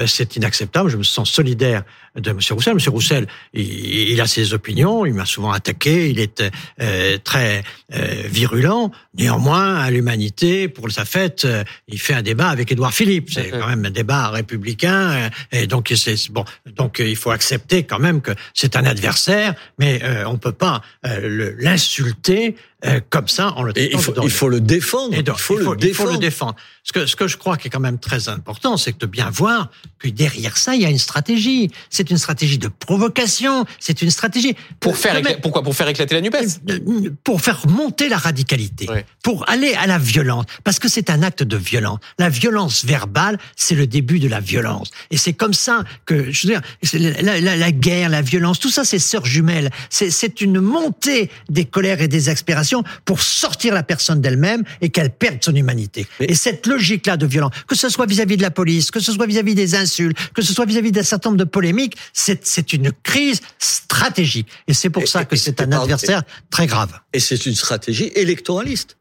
Euh, 0.00 0.06
c'est 0.06 0.36
inacceptable. 0.36 0.90
Je 0.90 0.96
me 0.96 1.02
sens 1.02 1.30
solidaire 1.30 1.82
de 2.16 2.30
M. 2.30 2.38
Roussel. 2.50 2.74
M. 2.74 2.92
Roussel, 2.92 3.26
il, 3.52 4.20
a 4.20 4.26
ses 4.26 4.54
opinions, 4.54 5.06
il 5.06 5.14
m'a 5.14 5.26
souvent 5.26 5.52
attaqué, 5.52 6.10
il 6.10 6.18
est 6.18 6.42
euh, 6.80 7.18
très 7.22 7.62
euh, 7.94 8.22
virulent. 8.26 8.90
Néanmoins, 9.18 9.76
à 9.76 9.90
l'humanité, 9.90 10.68
pour 10.68 10.90
sa 10.90 11.04
fête, 11.04 11.46
il 11.88 12.00
fait 12.00 12.14
un 12.14 12.22
débat 12.22 12.48
avec 12.48 12.72
Édouard 12.72 12.92
Philippe. 12.92 13.30
C'est 13.32 13.50
quand 13.50 13.68
même 13.68 13.84
un 13.84 13.90
débat 13.90 14.30
républicain, 14.30 15.30
et 15.52 15.66
donc 15.66 15.92
c'est 15.94 16.30
bon. 16.30 16.44
Donc 16.74 16.98
il 16.98 17.16
faut 17.16 17.30
accepter 17.30 17.84
quand 17.84 17.98
même 17.98 18.20
que 18.20 18.32
c'est 18.54 18.76
un 18.76 18.84
adversaire, 18.84 19.54
mais 19.78 20.00
on 20.26 20.38
peut 20.38 20.52
pas 20.52 20.82
l'insulter 21.02 22.56
comme 23.10 23.26
ça 23.28 23.52
en 23.56 23.62
le 23.62 23.72
il 23.76 23.98
faut, 23.98 24.14
il 24.22 24.30
faut 24.30 24.48
le 24.48 24.60
défendre. 24.60 25.14
il, 25.14 25.24
faut, 25.36 25.56
le 25.56 25.76
défendre. 25.76 25.84
il 25.84 25.94
faut 25.94 26.10
le 26.10 26.18
défendre. 26.18 26.56
Ce 26.84 26.92
que, 26.92 27.06
ce 27.06 27.16
que 27.16 27.26
je 27.26 27.36
crois 27.36 27.56
qui 27.56 27.66
est 27.66 27.70
quand 27.70 27.80
même 27.80 27.98
très 27.98 28.28
important, 28.28 28.76
c'est 28.76 29.00
de 29.00 29.06
bien 29.06 29.28
voir 29.30 29.70
que 29.98 30.08
derrière 30.08 30.56
ça, 30.56 30.74
il 30.76 30.82
y 30.82 30.86
a 30.86 30.90
une 30.90 30.98
stratégie. 30.98 31.70
C'est 31.90 32.10
une 32.10 32.18
stratégie 32.18 32.58
de 32.58 32.68
provocation. 32.68 33.64
C'est 33.80 34.02
une 34.02 34.10
stratégie 34.10 34.54
pour 34.78 34.96
faire 34.96 35.20
pourquoi? 35.42 35.62
Pour 35.62 35.74
faire 35.74 35.88
éclater 35.88 36.14
la 36.14 36.20
Nupes? 36.20 36.36
Euh, 36.70 37.10
Pour 37.24 37.40
faire 37.40 37.66
monter 37.66 38.08
la 38.08 38.18
radicalité, 38.18 38.86
pour 39.22 39.48
aller 39.48 39.74
à 39.74 39.86
la 39.86 39.98
violence, 39.98 40.44
parce 40.62 40.78
que 40.78 40.88
c'est 40.88 41.10
un 41.10 41.22
acte 41.22 41.42
de 41.42 41.56
violence. 41.56 41.98
La 42.18 42.28
violence 42.28 42.84
verbale, 42.84 43.38
c'est 43.56 43.74
le 43.74 43.86
début 43.86 44.20
de 44.20 44.28
la 44.28 44.40
violence, 44.40 44.90
et 45.10 45.16
c'est 45.16 45.32
comme 45.32 45.54
ça 45.54 45.82
que 46.04 46.30
je 46.30 46.46
veux 46.46 46.54
dire 46.54 46.62
la, 47.22 47.40
la, 47.40 47.56
la 47.56 47.72
guerre, 47.72 48.10
la 48.10 48.22
violence, 48.22 48.60
tout 48.60 48.70
ça, 48.70 48.84
c'est 48.84 48.98
sœurs 48.98 49.26
jumelles. 49.26 49.70
C'est 49.90 50.40
une 50.40 50.60
montée 50.60 51.30
des 51.48 51.64
colères 51.64 52.00
et 52.00 52.08
des 52.08 52.28
pour 53.04 53.20
sortir 53.20 53.74
la 53.74 53.82
personne 53.82 54.20
d'elle-même 54.20 54.62
et 54.80 54.90
qu'elle 54.90 55.10
perde 55.10 55.38
son 55.42 55.54
humanité. 55.54 56.06
Et 56.20 56.34
cette 56.34 56.66
logique-là 56.66 57.16
de 57.16 57.26
violence, 57.26 57.52
que 57.66 57.74
ce 57.74 57.88
soit 57.88 58.06
vis-à-vis 58.06 58.36
de 58.36 58.42
la 58.42 58.50
police, 58.50 58.90
que 58.90 59.00
ce 59.00 59.12
soit 59.12 59.26
vis-à-vis 59.26 59.54
des 59.54 59.74
insultes, 59.74 60.16
que 60.34 60.42
ce 60.42 60.52
soit 60.52 60.64
vis-à-vis 60.64 60.92
d'un 60.92 61.02
certain 61.02 61.30
nombre 61.30 61.38
de 61.38 61.44
polémiques, 61.44 61.96
c'est 62.12 62.72
une 62.72 62.92
crise 63.02 63.40
stratégique. 63.58 64.48
Et 64.66 64.74
c'est 64.74 64.90
pour 64.90 65.06
ça 65.06 65.24
que 65.24 65.36
c'est 65.36 65.60
un 65.60 65.72
adversaire 65.72 66.22
très 66.50 66.66
grave. 66.66 66.92
Et 67.12 67.20
c'est 67.20 67.46
une 67.46 67.54
stratégie 67.54 68.10
électoraliste. 68.14 68.95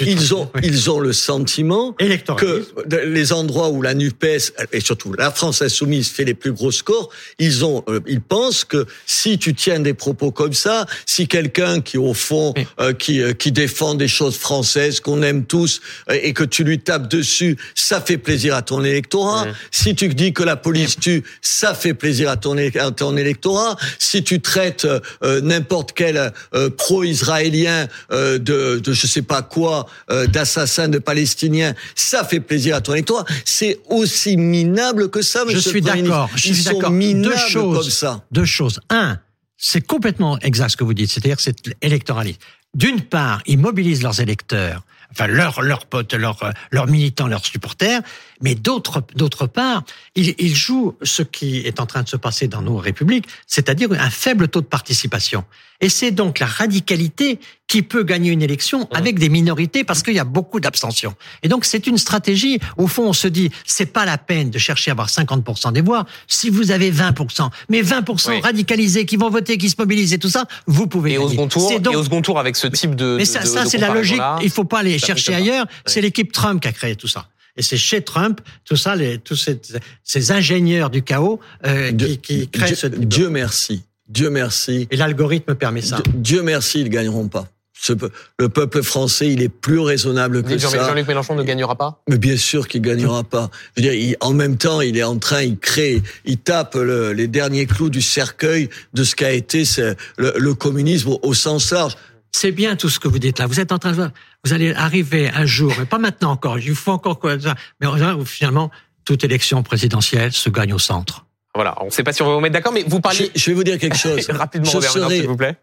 Ils 0.00 0.34
ont, 0.34 0.50
ils 0.62 0.90
ont 0.90 0.98
le 0.98 1.12
sentiment 1.12 1.94
que 2.38 2.64
les 3.04 3.32
endroits 3.32 3.68
où 3.68 3.82
la 3.82 3.94
Nupes 3.94 4.24
et 4.72 4.80
surtout 4.80 5.12
la 5.12 5.30
France 5.30 5.60
insoumise 5.60 6.08
fait 6.08 6.24
les 6.24 6.34
plus 6.34 6.52
gros 6.52 6.70
scores, 6.70 7.10
ils 7.38 7.64
ont, 7.64 7.84
euh, 7.88 8.00
ils 8.06 8.20
pensent 8.20 8.64
que 8.64 8.86
si 9.04 9.38
tu 9.38 9.54
tiens 9.54 9.80
des 9.80 9.92
propos 9.92 10.30
comme 10.30 10.54
ça, 10.54 10.86
si 11.04 11.28
quelqu'un 11.28 11.80
qui 11.80 11.98
au 11.98 12.14
fond 12.14 12.54
euh, 12.80 12.92
qui 12.94 13.20
euh, 13.20 13.32
qui 13.32 13.52
défend 13.52 13.94
des 13.94 14.08
choses 14.08 14.36
françaises 14.36 15.00
qu'on 15.00 15.22
aime 15.22 15.44
tous 15.44 15.80
et 16.10 16.32
que 16.32 16.44
tu 16.44 16.64
lui 16.64 16.78
tapes 16.78 17.08
dessus, 17.08 17.58
ça 17.74 18.00
fait 18.00 18.18
plaisir 18.18 18.54
à 18.54 18.62
ton 18.62 18.82
électorat. 18.84 19.46
Si 19.70 19.94
tu 19.94 20.08
dis 20.08 20.32
que 20.32 20.42
la 20.42 20.56
police 20.56 20.98
tue, 20.98 21.24
ça 21.42 21.74
fait 21.74 21.94
plaisir 21.94 22.30
à 22.30 22.36
ton, 22.36 22.56
à 22.56 22.90
ton 22.90 23.16
électorat. 23.16 23.76
Si 23.98 24.22
tu 24.22 24.40
traites 24.40 24.86
n'importe 25.22 25.92
quel 25.92 26.32
pro-israélien 26.76 27.88
de, 28.10 28.38
de 28.38 28.92
je 28.92 29.06
sais 29.06 29.22
pas 29.22 29.42
quoi 29.42 29.63
euh, 30.10 30.26
d'assassins 30.26 30.88
de 30.88 30.98
Palestiniens, 30.98 31.74
ça 31.94 32.24
fait 32.24 32.40
plaisir 32.40 32.76
à 32.76 32.80
ton 32.80 32.92
électorat. 32.92 33.24
C'est 33.44 33.78
aussi 33.88 34.36
minable 34.36 35.10
que 35.10 35.22
ça, 35.22 35.44
monsieur 35.44 35.60
Je 35.60 35.68
suis 35.68 35.80
d'accord. 35.80 36.30
Je 36.34 36.52
suis 36.52 36.64
d'accord. 36.64 36.90
Deux 36.90 37.36
choses. 37.36 37.78
Comme 37.78 37.90
ça. 37.90 38.24
Deux 38.30 38.44
choses. 38.44 38.80
Un, 38.90 39.18
c'est 39.56 39.80
complètement 39.80 40.38
exact 40.40 40.70
ce 40.70 40.76
que 40.76 40.84
vous 40.84 40.94
dites. 40.94 41.10
C'est-à-dire 41.10 41.40
c'est 41.40 41.56
électoraliste. 41.82 42.40
D'une 42.74 43.00
part, 43.00 43.40
ils 43.46 43.58
mobilisent 43.58 44.02
leurs 44.02 44.20
électeurs, 44.20 44.82
enfin 45.12 45.28
leurs 45.28 45.62
leurs 45.62 45.86
potes, 45.86 46.12
leurs 46.12 46.52
leurs 46.72 46.88
militants, 46.88 47.28
leurs 47.28 47.46
supporters, 47.46 48.00
mais 48.40 48.54
d'autre 48.54 49.02
d'autre 49.14 49.46
part, 49.46 49.84
ils, 50.14 50.34
ils 50.38 50.54
jouent 50.54 50.94
ce 51.02 51.22
qui 51.22 51.58
est 51.58 51.80
en 51.80 51.86
train 51.86 52.02
de 52.02 52.08
se 52.08 52.16
passer 52.16 52.48
dans 52.48 52.62
nos 52.62 52.76
républiques, 52.76 53.26
c'est-à-dire 53.46 53.88
un 53.92 54.10
faible 54.10 54.48
taux 54.48 54.60
de 54.60 54.66
participation. 54.66 55.44
Et 55.80 55.88
c'est 55.88 56.12
donc 56.12 56.38
la 56.38 56.46
radicalité 56.46 57.38
qui 57.66 57.82
peut 57.82 58.04
gagner 58.04 58.30
une 58.30 58.42
élection 58.42 58.88
avec 58.92 59.18
des 59.18 59.28
minorités 59.28 59.84
parce 59.84 60.02
qu'il 60.02 60.14
y 60.14 60.18
a 60.18 60.24
beaucoup 60.24 60.60
d'abstention. 60.60 61.14
Et 61.42 61.48
donc 61.48 61.64
c'est 61.64 61.86
une 61.86 61.98
stratégie. 61.98 62.58
Au 62.76 62.86
fond, 62.86 63.08
on 63.08 63.12
se 63.12 63.26
dit 63.26 63.50
c'est 63.66 63.86
pas 63.86 64.04
la 64.04 64.16
peine 64.16 64.50
de 64.50 64.58
chercher 64.58 64.90
à 64.90 64.92
avoir 64.92 65.08
50% 65.08 65.72
des 65.72 65.80
voix. 65.80 66.06
Si 66.28 66.50
vous 66.50 66.70
avez 66.70 66.92
20%, 66.92 67.50
mais 67.68 67.82
20% 67.82 68.40
radicalisés 68.42 69.04
qui 69.06 69.16
vont 69.16 69.30
voter, 69.30 69.58
qui 69.58 69.68
se 69.68 69.76
mobilisent 69.78 70.12
et 70.12 70.18
tout 70.18 70.28
ça, 70.28 70.44
vous 70.66 70.86
pouvez. 70.86 71.12
Et 71.12 71.18
au 71.18 71.28
second 71.28 71.48
tour, 71.48 71.70
et 71.70 71.96
au 71.96 72.04
second 72.04 72.22
tour 72.22 72.38
avec 72.38 72.56
ce 72.56 72.66
type 72.68 72.94
de. 72.94 73.16
Mais 73.18 73.24
ça, 73.24 73.44
ça 73.44 73.64
c'est 73.66 73.78
la 73.78 73.92
logique. 73.92 74.20
Il 74.42 74.50
faut 74.50 74.64
pas 74.64 74.80
aller 74.80 74.98
chercher 74.98 75.34
ailleurs. 75.34 75.66
C'est 75.86 76.00
l'équipe 76.00 76.32
Trump 76.32 76.62
qui 76.62 76.68
a 76.68 76.72
créé 76.72 76.96
tout 76.96 77.08
ça. 77.08 77.26
Et 77.56 77.62
c'est 77.62 77.76
chez 77.76 78.02
Trump, 78.02 78.40
tout 78.64 78.76
ça, 78.76 78.96
les, 78.96 79.18
tous 79.18 79.36
ces, 79.36 79.60
ces 80.02 80.32
ingénieurs 80.32 80.90
du 80.90 81.02
chaos 81.02 81.38
euh, 81.66 81.92
qui, 81.92 82.18
qui 82.18 82.48
créent 82.48 82.66
Dieu, 82.68 82.76
ce. 82.76 82.86
Dieu 82.88 83.30
merci. 83.30 83.82
Dieu 84.08 84.28
merci. 84.30 84.88
Et 84.90 84.96
l'algorithme 84.96 85.54
permet 85.54 85.82
ça. 85.82 85.98
Dieu 86.14 86.42
merci, 86.42 86.80
ils 86.80 86.88
gagneront 86.90 87.28
pas. 87.28 87.48
Ce 87.76 87.92
le 88.38 88.48
peuple 88.48 88.82
français, 88.82 89.30
il 89.30 89.42
est 89.42 89.48
plus 89.48 89.78
raisonnable 89.80 90.42
que 90.42 90.56
Jean- 90.56 90.70
ça. 90.70 90.86
Jean-Luc 90.88 91.06
Mélenchon 91.08 91.34
ne 91.34 91.42
gagnera 91.42 91.74
pas? 91.76 92.00
Mais 92.08 92.18
bien 92.18 92.36
sûr 92.36 92.66
qu'il 92.68 92.80
gagnera 92.82 93.24
pas. 93.24 93.50
Je 93.76 93.82
veux 93.82 93.90
dire, 93.90 93.98
il- 94.00 94.16
en 94.20 94.32
même 94.32 94.56
temps, 94.56 94.80
il 94.80 94.96
est 94.96 95.02
en 95.02 95.18
train, 95.18 95.42
il 95.42 95.58
crée, 95.58 96.02
il 96.24 96.38
tape 96.38 96.76
le- 96.76 97.12
les 97.12 97.28
derniers 97.28 97.66
clous 97.66 97.90
du 97.90 98.00
cercueil 98.00 98.68
de 98.94 99.04
ce 99.04 99.14
qu'a 99.16 99.32
été 99.32 99.64
ce- 99.64 99.94
le, 100.16 100.32
le 100.36 100.54
communisme 100.54 101.10
au, 101.10 101.20
au 101.22 101.34
sens 101.34 101.72
large. 101.72 101.96
C'est 102.32 102.52
bien 102.52 102.74
tout 102.76 102.88
ce 102.88 102.98
que 102.98 103.08
vous 103.08 103.18
dites 103.18 103.38
là. 103.38 103.46
Vous 103.46 103.60
êtes 103.60 103.70
en 103.72 103.78
train 103.78 103.90
de 103.90 103.96
voir, 103.96 104.10
vous 104.44 104.52
allez 104.52 104.72
arriver 104.74 105.30
un 105.34 105.46
jour, 105.46 105.72
mais 105.78 105.86
pas 105.86 105.98
maintenant 105.98 106.30
encore, 106.32 106.58
il 106.58 106.74
faut 106.74 106.92
encore 106.92 107.18
quoi, 107.18 107.38
ça, 107.40 107.54
mais 107.80 107.86
finalement, 108.24 108.70
toute 109.04 109.24
élection 109.24 109.62
présidentielle 109.62 110.32
se 110.32 110.50
gagne 110.50 110.72
au 110.72 110.78
centre. 110.78 111.26
Voilà, 111.54 111.76
on 111.82 111.86
ne 111.86 111.90
sait 111.90 112.02
pas 112.02 112.12
si 112.12 112.22
on 112.22 112.26
va 112.26 112.34
vous 112.34 112.40
mettre 112.40 112.54
d'accord, 112.54 112.72
mais 112.72 112.82
vous 112.86 112.96
Je, 112.96 113.00
parliez 113.00 113.30
je 113.34 113.50
vais 113.50 113.54
vous 113.54 113.64
dire 113.64 113.78
quelque 113.78 113.96
chose. 113.96 114.26
rapidement, 114.30 114.70
je, 114.70 114.76
Robert 114.76 114.94
Ménard, 114.94 115.08
serai- 115.10 115.20
s'il 115.20 115.28
vous 115.28 115.36
plaît. 115.36 115.56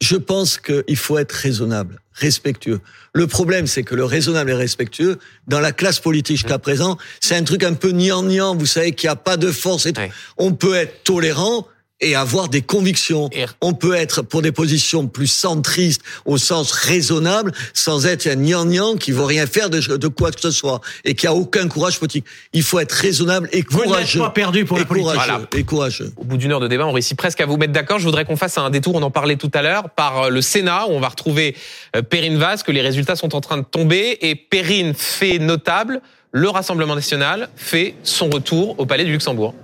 je 0.00 0.16
pense 0.16 0.58
qu'il 0.58 0.96
faut 0.96 1.18
être 1.18 1.32
raisonnable, 1.32 2.00
respectueux. 2.14 2.80
Le 3.14 3.26
problème, 3.26 3.66
c'est 3.66 3.82
que 3.84 3.94
le 3.94 4.04
raisonnable 4.04 4.50
et 4.50 4.54
respectueux, 4.54 5.18
dans 5.46 5.60
la 5.60 5.72
classe 5.72 6.00
politique 6.00 6.36
jusqu'à 6.38 6.58
présent, 6.58 6.98
c'est 7.20 7.36
un 7.36 7.44
truc 7.44 7.62
un 7.64 7.74
peu 7.74 7.90
niant-niant. 7.90 8.56
Vous 8.56 8.66
savez 8.66 8.92
qu'il 8.92 9.08
n'y 9.08 9.12
a 9.12 9.16
pas 9.16 9.36
de 9.36 9.50
force. 9.52 9.86
Et 9.86 9.92
tout. 9.92 10.00
Ouais. 10.00 10.10
On 10.36 10.52
peut 10.52 10.74
être 10.74 11.04
tolérant 11.04 11.66
et 12.00 12.14
avoir 12.14 12.48
des 12.48 12.60
convictions. 12.62 13.30
On 13.62 13.72
peut 13.72 13.94
être 13.94 14.20
pour 14.22 14.42
des 14.42 14.52
positions 14.52 15.06
plus 15.06 15.26
centristes 15.26 16.02
au 16.26 16.36
sens 16.38 16.70
raisonnable, 16.72 17.52
sans 17.72 18.06
être 18.06 18.26
un 18.26 18.34
niant-niant 18.34 18.96
qui 18.96 19.12
veut 19.12 19.24
rien 19.24 19.46
faire 19.46 19.70
de, 19.70 19.80
de 19.96 20.08
quoi 20.08 20.30
que 20.30 20.40
ce 20.40 20.50
soit 20.50 20.80
et 21.04 21.14
qui 21.14 21.26
a 21.26 21.32
aucun 21.34 21.68
courage 21.68 21.98
politique. 21.98 22.24
Il 22.52 22.62
faut 22.62 22.78
être 22.80 22.92
raisonnable 22.92 23.48
et 23.52 23.64
Vous 23.70 23.78
n'êtes 23.78 23.86
courageux. 23.86 24.20
pas 24.20 24.30
perdu 24.30 24.64
pour 24.64 24.76
et 24.76 24.80
la 24.80 24.86
politique. 24.86 25.10
courageux, 25.12 25.32
Voilà. 25.32 25.46
et 25.56 25.64
courageux. 25.64 26.12
Au 26.16 26.24
bout 26.24 26.36
d'une 26.36 26.52
heure 26.52 26.60
de 26.60 26.68
débat, 26.68 26.86
on 26.86 26.92
réussit 26.92 27.16
presque 27.16 27.40
à 27.40 27.46
vous 27.46 27.56
mettre 27.56 27.72
d'accord. 27.72 27.98
Je 27.98 28.04
voudrais 28.04 28.24
qu'on 28.24 28.36
fasse 28.36 28.58
un 28.58 28.68
détour, 28.70 28.94
on 28.94 29.02
en 29.02 29.10
parlait 29.10 29.36
tout 29.36 29.50
à 29.54 29.62
l'heure, 29.62 29.88
par 29.90 30.24
euh, 30.24 30.28
le 30.28 30.42
Sénat, 30.42 30.86
où 30.88 30.92
on 30.92 31.00
va 31.00 31.08
retrouver 31.08 31.56
euh, 31.96 32.02
Perrine 32.02 32.36
Vaz, 32.36 32.62
que 32.62 32.72
les 32.72 32.82
résultats 32.82 33.16
sont 33.16 33.34
en 33.34 33.40
train 33.40 33.56
de 33.56 33.64
tomber. 33.64 34.18
Et 34.20 34.34
Perrine 34.34 34.92
fait 34.94 35.38
notable, 35.38 36.00
le 36.32 36.48
Rassemblement 36.50 36.94
national 36.94 37.48
fait 37.56 37.94
son 38.02 38.28
retour 38.28 38.78
au 38.78 38.84
Palais 38.84 39.04
du 39.04 39.12
Luxembourg. 39.12 39.54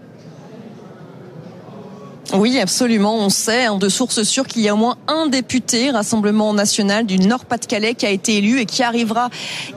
Oui, 2.35 2.59
absolument. 2.59 3.17
On 3.17 3.29
sait 3.29 3.67
hein, 3.67 3.77
de 3.77 3.91
sources 3.91 4.23
sûres 4.23 4.47
qu'il 4.47 4.63
y 4.63 4.69
a 4.71 4.75
au 4.75 4.79
moins 4.79 4.97
un 5.07 5.27
député 5.27 5.91
Rassemblement 5.91 6.55
national 6.55 7.05
du 7.05 7.19
Nord-Pas-de-Calais 7.19 7.95
qui 7.95 8.07
a 8.07 8.11
été 8.11 8.39
élu 8.39 8.59
et 8.59 8.65
qui 8.65 8.83
arrivera 8.83 9.29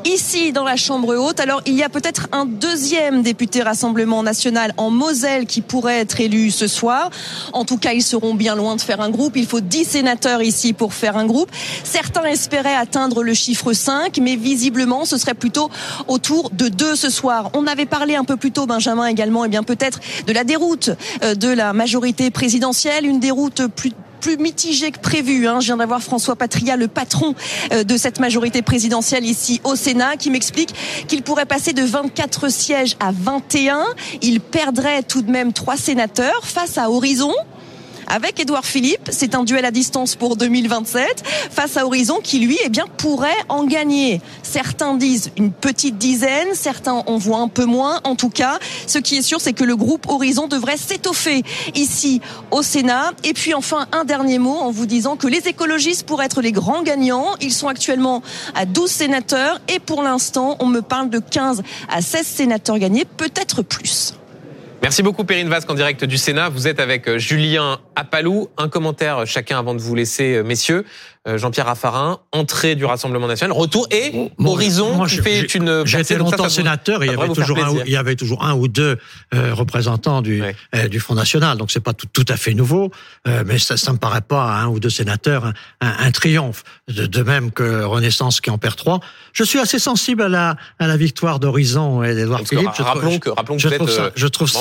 ici 0.06 0.54
dans 0.54 0.64
la 0.64 0.78
Chambre 0.78 1.16
haute. 1.18 1.42
Alors, 1.42 1.62
il 1.66 1.74
y 1.74 1.84
a 1.84 1.90
peut-être 1.90 2.30
un 2.32 2.46
deuxième 2.46 3.24
député 3.24 3.62
Rassemblement 3.62 4.24
national 4.24 4.74
en 4.78 4.90
Moselle 4.90 5.48
qui 5.48 5.60
pourrait 5.60 6.00
être 6.00 6.22
élu 6.22 6.50
ce 6.50 6.68
soir. 6.68 7.10
En 7.52 7.66
tout 7.66 7.78
cas, 7.78 7.92
ils 7.92 8.02
seront 8.02 8.36
bien 8.36 8.56
loin 8.56 8.78
de 8.78 8.82
faire 8.82 9.02
un 9.02 9.10
groupe. 9.10 9.36
Il 9.36 9.48
faut 9.48 9.60
10 9.60 9.84
sénateurs 9.84 10.42
ici 10.42 10.72
pour 10.72 10.94
faire 10.94 11.18
un 11.18 11.26
groupe. 11.26 11.52
Certains 11.84 12.24
espéraient 12.24 12.76
atteindre 12.76 13.22
le 13.22 13.34
chiffre 13.34 13.74
5, 13.74 14.18
mais 14.22 14.38
visiblement, 14.38 15.04
ce 15.04 15.18
serait 15.18 15.34
plutôt 15.34 15.70
autour 16.08 16.52
de 16.52 16.70
2 16.70 16.96
ce 16.96 17.10
soir. 17.10 17.50
On 17.54 17.68
avait 17.68 17.86
parlé 17.86 18.16
un 18.16 18.24
peu 18.24 18.38
plus 18.38 18.52
tôt, 18.52 18.66
Benjamin 18.66 19.08
également, 19.08 19.44
et 19.44 19.50
bien 19.50 19.64
peut-être 19.64 20.00
de 20.26 20.32
la 20.32 20.46
déroute 20.46 20.92
euh, 21.22 21.36
de 21.36 21.50
la 21.50 21.74
majorité 21.74 22.32
présidentielle, 22.32 22.45
une 23.04 23.20
déroute 23.20 23.68
plus 23.68 23.92
plus 24.22 24.38
mitigée 24.38 24.90
que 24.90 24.98
prévu. 24.98 25.48
Hein. 25.48 25.60
Je 25.60 25.68
viens 25.68 25.78
d'avoir 25.78 26.02
François 26.02 26.36
Patria, 26.36 26.78
le 26.78 26.88
patron 26.88 27.36
euh, 27.72 27.84
de 27.84 27.96
cette 27.96 28.20
majorité 28.20 28.64
présidentielle 28.64 29.24
ici 29.24 29.62
au 29.64 29.76
Sénat, 29.76 30.18
qui 30.18 30.32
m'explique 30.32 30.74
qu'il 31.08 31.22
pourrait 31.22 31.46
passer 31.46 31.74
de 31.74 31.84
24 31.84 32.50
sièges 32.50 32.96
à 33.00 33.12
21. 33.12 33.86
Il 34.24 34.42
perdrait 34.42 35.04
tout 35.04 35.22
de 35.22 35.30
même 35.30 35.54
trois 35.54 35.78
sénateurs 35.78 36.42
face 36.44 36.80
à 36.80 36.90
Horizon 36.90 37.34
avec 38.08 38.40
Édouard 38.40 38.66
Philippe. 38.66 39.10
C'est 39.12 39.36
un 39.36 39.44
duel 39.44 39.66
à 39.66 39.72
distance 39.72 40.16
pour 40.16 40.38
2027 40.38 41.24
face 41.52 41.78
à 41.78 41.86
Horizon 41.86 42.20
qui 42.24 42.40
lui 42.40 42.58
eh 42.64 42.70
bien 42.70 42.86
pourrait 42.98 43.30
en 43.50 43.66
gagner. 43.66 44.22
Certains 44.44 44.96
disent 44.96 45.32
une 45.38 45.52
petite 45.52 45.98
dizaine, 45.98 46.50
certains 46.54 47.04
en 47.06 47.18
voient 47.18 47.40
un 47.40 47.48
peu 47.48 47.66
moins. 47.66 48.02
En 48.04 48.16
tout 48.16 48.30
cas, 48.30 48.60
ce 48.88 48.98
qui 49.00 49.18
est 49.18 49.22
sûr, 49.22 49.42
c'est 49.42 49.54
que 49.54 49.64
le 49.64 49.76
groupe 49.76 50.08
Horizon 50.10 50.48
devrait 50.48 50.78
s'étoffer 50.78 51.44
ici 51.74 52.22
au 52.52 52.62
Sénat. 52.62 53.14
Et 53.24 53.34
puis 53.34 53.54
enfin, 53.54 53.88
un 53.92 54.06
dernier 54.06 54.40
mot 54.40 54.58
en 54.58 54.72
vous 54.72 54.86
disant 54.86 55.16
que 55.16 55.28
les 55.28 55.48
écologistes 55.48 56.06
pourraient 56.06 56.26
être 56.26 56.42
les 56.42 56.52
grands 56.52 56.84
gagnants. 56.84 57.36
Ils 57.42 57.54
sont 57.54 57.68
actuellement 57.68 58.22
à 58.54 58.66
12 58.66 58.90
sénateurs 58.90 59.62
et 59.68 59.80
pour 59.80 60.04
l'instant, 60.04 60.58
on 60.60 60.68
me 60.68 60.82
parle 60.82 61.10
de 61.10 61.20
15 61.20 61.64
à 61.90 62.02
16 62.02 62.26
sénateurs 62.26 62.80
gagnés, 62.80 63.06
peut-être 63.06 63.62
plus. 63.62 64.14
Merci 64.86 65.02
beaucoup 65.02 65.24
Perrine 65.24 65.50
Vasque 65.50 65.68
en 65.72 65.74
direct 65.74 66.06
du 66.06 66.16
Sénat. 66.16 66.50
Vous 66.50 66.68
êtes 66.68 66.80
avec 66.80 67.08
euh, 67.08 67.18
Julien 67.18 67.80
Appalou. 67.96 68.50
Un 68.56 68.70
commentaire 68.70 69.18
euh, 69.18 69.26
chacun 69.26 69.58
avant 69.58 69.74
de 69.74 69.80
vous 69.80 69.96
laisser, 69.96 70.36
euh, 70.36 70.44
messieurs. 70.44 70.86
Euh, 71.28 71.40
Jean-Pierre 71.40 71.66
Raffarin, 71.66 72.20
entrée 72.32 72.76
du 72.76 72.86
Rassemblement 72.86 73.26
National, 73.28 73.58
retour 73.58 73.88
et 73.90 74.12
Moi, 74.38 74.52
Horizon 74.54 74.94
moi, 74.94 75.08
qui 75.08 75.16
je- 75.16 75.22
fait 75.24 75.42
une 75.56 75.66
Donc 75.66 75.88
ça, 75.88 76.18
longtemps 76.20 76.44
ça 76.44 76.50
sénateur 76.50 77.02
et 77.02 77.08
il 77.08 77.12
y, 77.12 77.16
avait 77.16 77.28
toujours 77.34 77.58
un, 77.58 77.70
il 77.88 77.92
y 77.92 77.96
avait 77.98 78.16
toujours 78.16 78.44
un 78.44 78.54
ou 78.54 78.68
deux 78.68 79.00
euh, 79.34 79.52
représentants 79.56 80.22
du, 80.22 80.44
euh, 80.76 80.88
du 80.88 81.00
Front 81.00 81.16
National. 81.16 81.58
Donc 81.58 81.72
c'est 81.72 81.80
pas 81.80 81.94
tout, 81.94 82.06
tout 82.14 82.26
à 82.30 82.38
fait 82.38 82.54
nouveau, 82.54 82.92
euh, 83.28 83.44
mais 83.44 83.58
ça, 83.58 83.76
ça 83.76 83.92
me 83.92 83.98
paraît 83.98 84.22
pas 84.22 84.44
à 84.44 84.62
un 84.62 84.68
ou 84.68 84.80
deux 84.80 84.92
sénateurs 84.92 85.46
un, 85.46 85.54
un- 85.82 85.96
un 86.06 86.12
triomphe. 86.12 86.64
De, 86.88 87.08
de 87.08 87.24
même 87.24 87.52
que 87.52 87.84
Renaissance 87.84 88.40
qui 88.42 88.52
en 88.52 88.60
perd 88.60 88.76
trois. 88.76 89.00
Je 89.34 89.44
suis 89.44 89.58
assez 89.58 89.80
sensible 89.80 90.22
à 90.22 90.30
la, 90.30 90.56
à 90.78 90.86
la 90.86 90.96
victoire 90.98 91.40
d'Horizon 91.40 92.04
et 92.04 92.14
d'Edouard 92.14 92.42
que 92.44 92.50
Philippe. 92.50 92.70
Je 92.78 92.84
trouve- 92.84 92.86
rappelons 92.86 93.18
que, 93.18 93.30
rappelons 93.30 93.58
je 93.58 93.70
trouve 93.70 93.90
ça, 93.90 94.02
euh, 94.04 94.10
je 94.16 94.28
trouve 94.28 94.48
ça, 94.48 94.60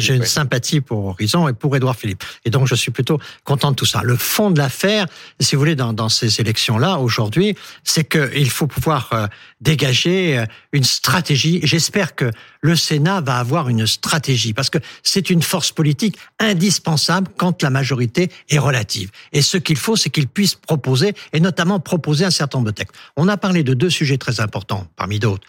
j'ai- 0.00 0.14
une 0.16 0.24
sympathie 0.24 0.80
pour 0.80 1.04
Horizon 1.08 1.46
et 1.48 1.52
pour 1.52 1.76
Édouard 1.76 1.96
Philippe. 1.96 2.24
Et 2.46 2.50
donc 2.50 2.66
je 2.66 2.74
suis 2.74 2.90
plutôt 2.90 3.18
content 3.44 3.70
de 3.72 3.76
tout 3.76 3.84
ça. 3.84 4.00
Le 4.02 4.16
fond 4.16 4.50
de 4.50 4.58
l'affaire, 4.58 5.04
si 5.50 5.56
vous 5.56 5.62
voulez, 5.62 5.74
dans, 5.74 5.92
dans 5.92 6.08
ces 6.08 6.40
élections-là 6.40 6.98
aujourd'hui, 6.98 7.56
c'est 7.82 8.08
qu'il 8.08 8.50
faut 8.50 8.68
pouvoir 8.68 9.08
euh, 9.12 9.26
dégager 9.60 10.38
euh, 10.38 10.44
une 10.72 10.84
stratégie. 10.84 11.58
J'espère 11.64 12.14
que 12.14 12.30
le 12.62 12.76
Sénat 12.76 13.20
va 13.20 13.36
avoir 13.38 13.68
une 13.68 13.86
stratégie 13.86 14.52
parce 14.52 14.70
que 14.70 14.78
c'est 15.02 15.30
une 15.30 15.42
force 15.42 15.72
politique 15.72 16.16
indispensable 16.38 17.28
quand 17.36 17.62
la 17.62 17.70
majorité 17.70 18.30
est 18.48 18.58
relative. 18.58 19.10
Et 19.32 19.42
ce 19.42 19.56
qu'il 19.56 19.76
faut, 19.78 19.96
c'est 19.96 20.10
qu'il 20.10 20.28
puisse 20.28 20.54
proposer, 20.54 21.14
et 21.32 21.40
notamment 21.40 21.80
proposer 21.80 22.24
un 22.24 22.30
certain 22.30 22.58
nombre 22.58 22.70
de 22.70 22.74
textes. 22.74 22.94
On 23.16 23.28
a 23.28 23.36
parlé 23.36 23.62
de 23.62 23.74
deux 23.74 23.90
sujets 23.90 24.18
très 24.18 24.40
importants, 24.40 24.86
parmi 24.96 25.18
d'autres. 25.18 25.46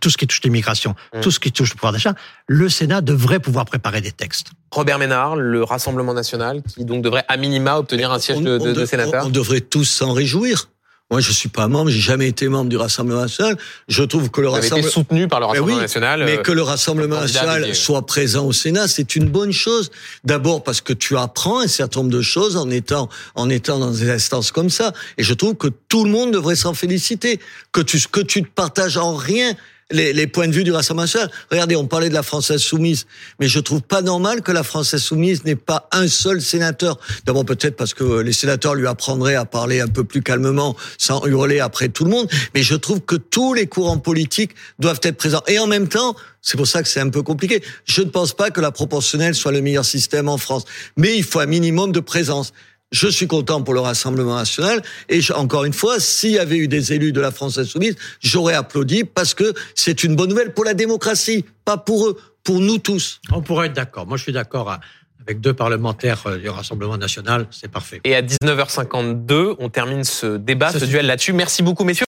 Tout 0.00 0.10
ce 0.10 0.16
qui 0.16 0.26
touche 0.26 0.42
l'immigration, 0.42 0.94
Mm. 1.14 1.20
tout 1.20 1.30
ce 1.30 1.40
qui 1.40 1.52
touche 1.52 1.70
le 1.70 1.76
pouvoir 1.76 1.92
d'achat. 1.92 2.14
Le 2.46 2.68
Sénat 2.68 3.00
devrait 3.00 3.40
pouvoir 3.40 3.64
préparer 3.64 4.00
des 4.00 4.12
textes. 4.12 4.48
Robert 4.70 4.98
Ménard, 4.98 5.36
le 5.36 5.62
Rassemblement 5.64 6.14
National, 6.14 6.62
qui 6.62 6.84
donc 6.84 7.02
devrait 7.02 7.24
à 7.28 7.36
minima 7.36 7.78
obtenir 7.78 8.12
un 8.12 8.18
siège 8.18 8.38
On- 8.38 8.42
de, 8.42 8.58
on 8.60 8.64
de- 8.64 8.72
de 8.72 8.80
de- 8.80 8.86
sénateur. 8.86 9.24
On, 9.24 9.28
on 9.28 9.30
devrait 9.30 9.60
tous 9.60 9.84
s'en 9.84 10.12
réjouir. 10.12 10.68
Moi, 11.10 11.20
je 11.20 11.32
suis 11.32 11.48
pas 11.48 11.66
membre, 11.66 11.90
j'ai 11.90 11.98
jamais 11.98 12.28
été 12.28 12.46
membre 12.48 12.68
du 12.70 12.76
Rassemblement 12.76 13.22
national. 13.22 13.56
Je 13.88 14.04
trouve 14.04 14.30
que 14.30 14.40
le 14.40 14.48
avez 14.48 14.58
été 14.58 14.68
Rassemblement 14.68 14.92
soutenu 14.92 15.28
par 15.28 15.40
le 15.40 15.46
Mais 15.46 15.50
Rassemblement 15.52 15.76
oui, 15.76 15.82
National. 15.82 16.24
mais 16.24 16.38
euh, 16.38 16.42
que 16.42 16.52
le 16.52 16.62
Rassemblement 16.62 17.20
national 17.20 17.74
soit 17.74 18.06
présent 18.06 18.46
au 18.46 18.52
Sénat, 18.52 18.86
c'est 18.86 19.16
une 19.16 19.28
bonne 19.28 19.52
chose. 19.52 19.90
D'abord 20.22 20.62
parce 20.62 20.80
que 20.80 20.92
tu 20.92 21.16
apprends 21.16 21.60
un 21.60 21.66
certain 21.66 22.00
nombre 22.00 22.12
de 22.12 22.22
choses 22.22 22.56
en 22.56 22.70
étant 22.70 23.08
en 23.34 23.50
étant 23.50 23.80
dans 23.80 23.90
des 23.90 24.08
instances 24.08 24.52
comme 24.52 24.70
ça. 24.70 24.92
Et 25.18 25.24
je 25.24 25.34
trouve 25.34 25.56
que 25.56 25.68
tout 25.88 26.04
le 26.04 26.10
monde 26.10 26.32
devrait 26.32 26.54
s'en 26.54 26.74
féliciter. 26.74 27.40
Que 27.72 27.80
tu 27.80 28.00
que 28.10 28.20
tu 28.20 28.42
ne 28.42 28.46
partages 28.46 28.96
en 28.96 29.16
rien 29.16 29.54
les, 29.90 30.12
les 30.12 30.26
points 30.26 30.48
de 30.48 30.52
vue 30.52 30.64
du 30.64 30.72
Rassemblement 30.72 31.02
national. 31.02 31.30
Regardez, 31.50 31.76
on 31.76 31.86
parlait 31.86 32.08
de 32.08 32.14
la 32.14 32.22
France 32.22 32.50
insoumise, 32.50 33.06
mais 33.38 33.48
je 33.48 33.58
trouve 33.60 33.82
pas 33.82 34.02
normal 34.02 34.42
que 34.42 34.52
la 34.52 34.62
France 34.62 34.94
insoumise 34.94 35.44
n'ait 35.44 35.56
pas 35.56 35.88
un 35.92 36.08
seul 36.08 36.40
sénateur. 36.40 36.98
D'abord 37.24 37.44
peut-être 37.44 37.76
parce 37.76 37.94
que 37.94 38.20
les 38.20 38.32
sénateurs 38.32 38.74
lui 38.74 38.86
apprendraient 38.86 39.34
à 39.34 39.44
parler 39.44 39.80
un 39.80 39.88
peu 39.88 40.04
plus 40.04 40.22
calmement, 40.22 40.76
sans 40.98 41.24
hurler 41.26 41.60
après 41.60 41.88
tout 41.88 42.04
le 42.04 42.10
monde. 42.10 42.28
Mais 42.54 42.62
je 42.62 42.74
trouve 42.74 43.00
que 43.00 43.16
tous 43.16 43.54
les 43.54 43.66
courants 43.66 43.98
politiques 43.98 44.52
doivent 44.78 45.00
être 45.02 45.16
présents. 45.16 45.42
Et 45.46 45.58
en 45.58 45.66
même 45.66 45.88
temps, 45.88 46.14
c'est 46.42 46.56
pour 46.56 46.66
ça 46.66 46.82
que 46.82 46.88
c'est 46.88 47.00
un 47.00 47.10
peu 47.10 47.22
compliqué. 47.22 47.62
Je 47.84 48.02
ne 48.02 48.08
pense 48.08 48.32
pas 48.32 48.50
que 48.50 48.60
la 48.60 48.70
proportionnelle 48.70 49.34
soit 49.34 49.52
le 49.52 49.60
meilleur 49.60 49.84
système 49.84 50.28
en 50.28 50.38
France, 50.38 50.64
mais 50.96 51.16
il 51.16 51.24
faut 51.24 51.40
un 51.40 51.46
minimum 51.46 51.92
de 51.92 52.00
présence. 52.00 52.52
Je 52.92 53.06
suis 53.08 53.26
content 53.28 53.62
pour 53.62 53.72
le 53.74 53.80
Rassemblement 53.80 54.34
national 54.36 54.82
et 55.08 55.20
je- 55.20 55.32
encore 55.32 55.64
une 55.64 55.72
fois, 55.72 56.00
s'il 56.00 56.32
y 56.32 56.38
avait 56.38 56.56
eu 56.56 56.66
des 56.66 56.92
élus 56.92 57.12
de 57.12 57.20
la 57.20 57.30
France 57.30 57.56
insoumise, 57.58 57.94
j'aurais 58.20 58.54
applaudi 58.54 59.04
parce 59.04 59.32
que 59.34 59.52
c'est 59.76 60.02
une 60.02 60.16
bonne 60.16 60.28
nouvelle 60.30 60.52
pour 60.52 60.64
la 60.64 60.74
démocratie, 60.74 61.44
pas 61.64 61.76
pour 61.76 62.08
eux, 62.08 62.18
pour 62.42 62.58
nous 62.60 62.78
tous. 62.78 63.20
On 63.30 63.42
pourrait 63.42 63.66
être 63.68 63.74
d'accord. 63.74 64.06
Moi, 64.08 64.16
je 64.16 64.24
suis 64.24 64.32
d'accord 64.32 64.78
avec 65.22 65.40
deux 65.40 65.52
parlementaires 65.52 66.22
euh, 66.26 66.38
du 66.38 66.48
Rassemblement 66.48 66.96
national. 66.96 67.46
C'est 67.50 67.70
parfait. 67.70 68.00
Et 68.04 68.16
à 68.16 68.22
19h52, 68.22 69.54
on 69.58 69.68
termine 69.68 70.02
ce 70.02 70.36
débat, 70.38 70.68
Ça 70.68 70.72
ce 70.74 70.78
suffit. 70.80 70.90
duel 70.92 71.06
là-dessus. 71.06 71.32
Merci 71.32 71.62
beaucoup, 71.62 71.84
messieurs. 71.84 71.98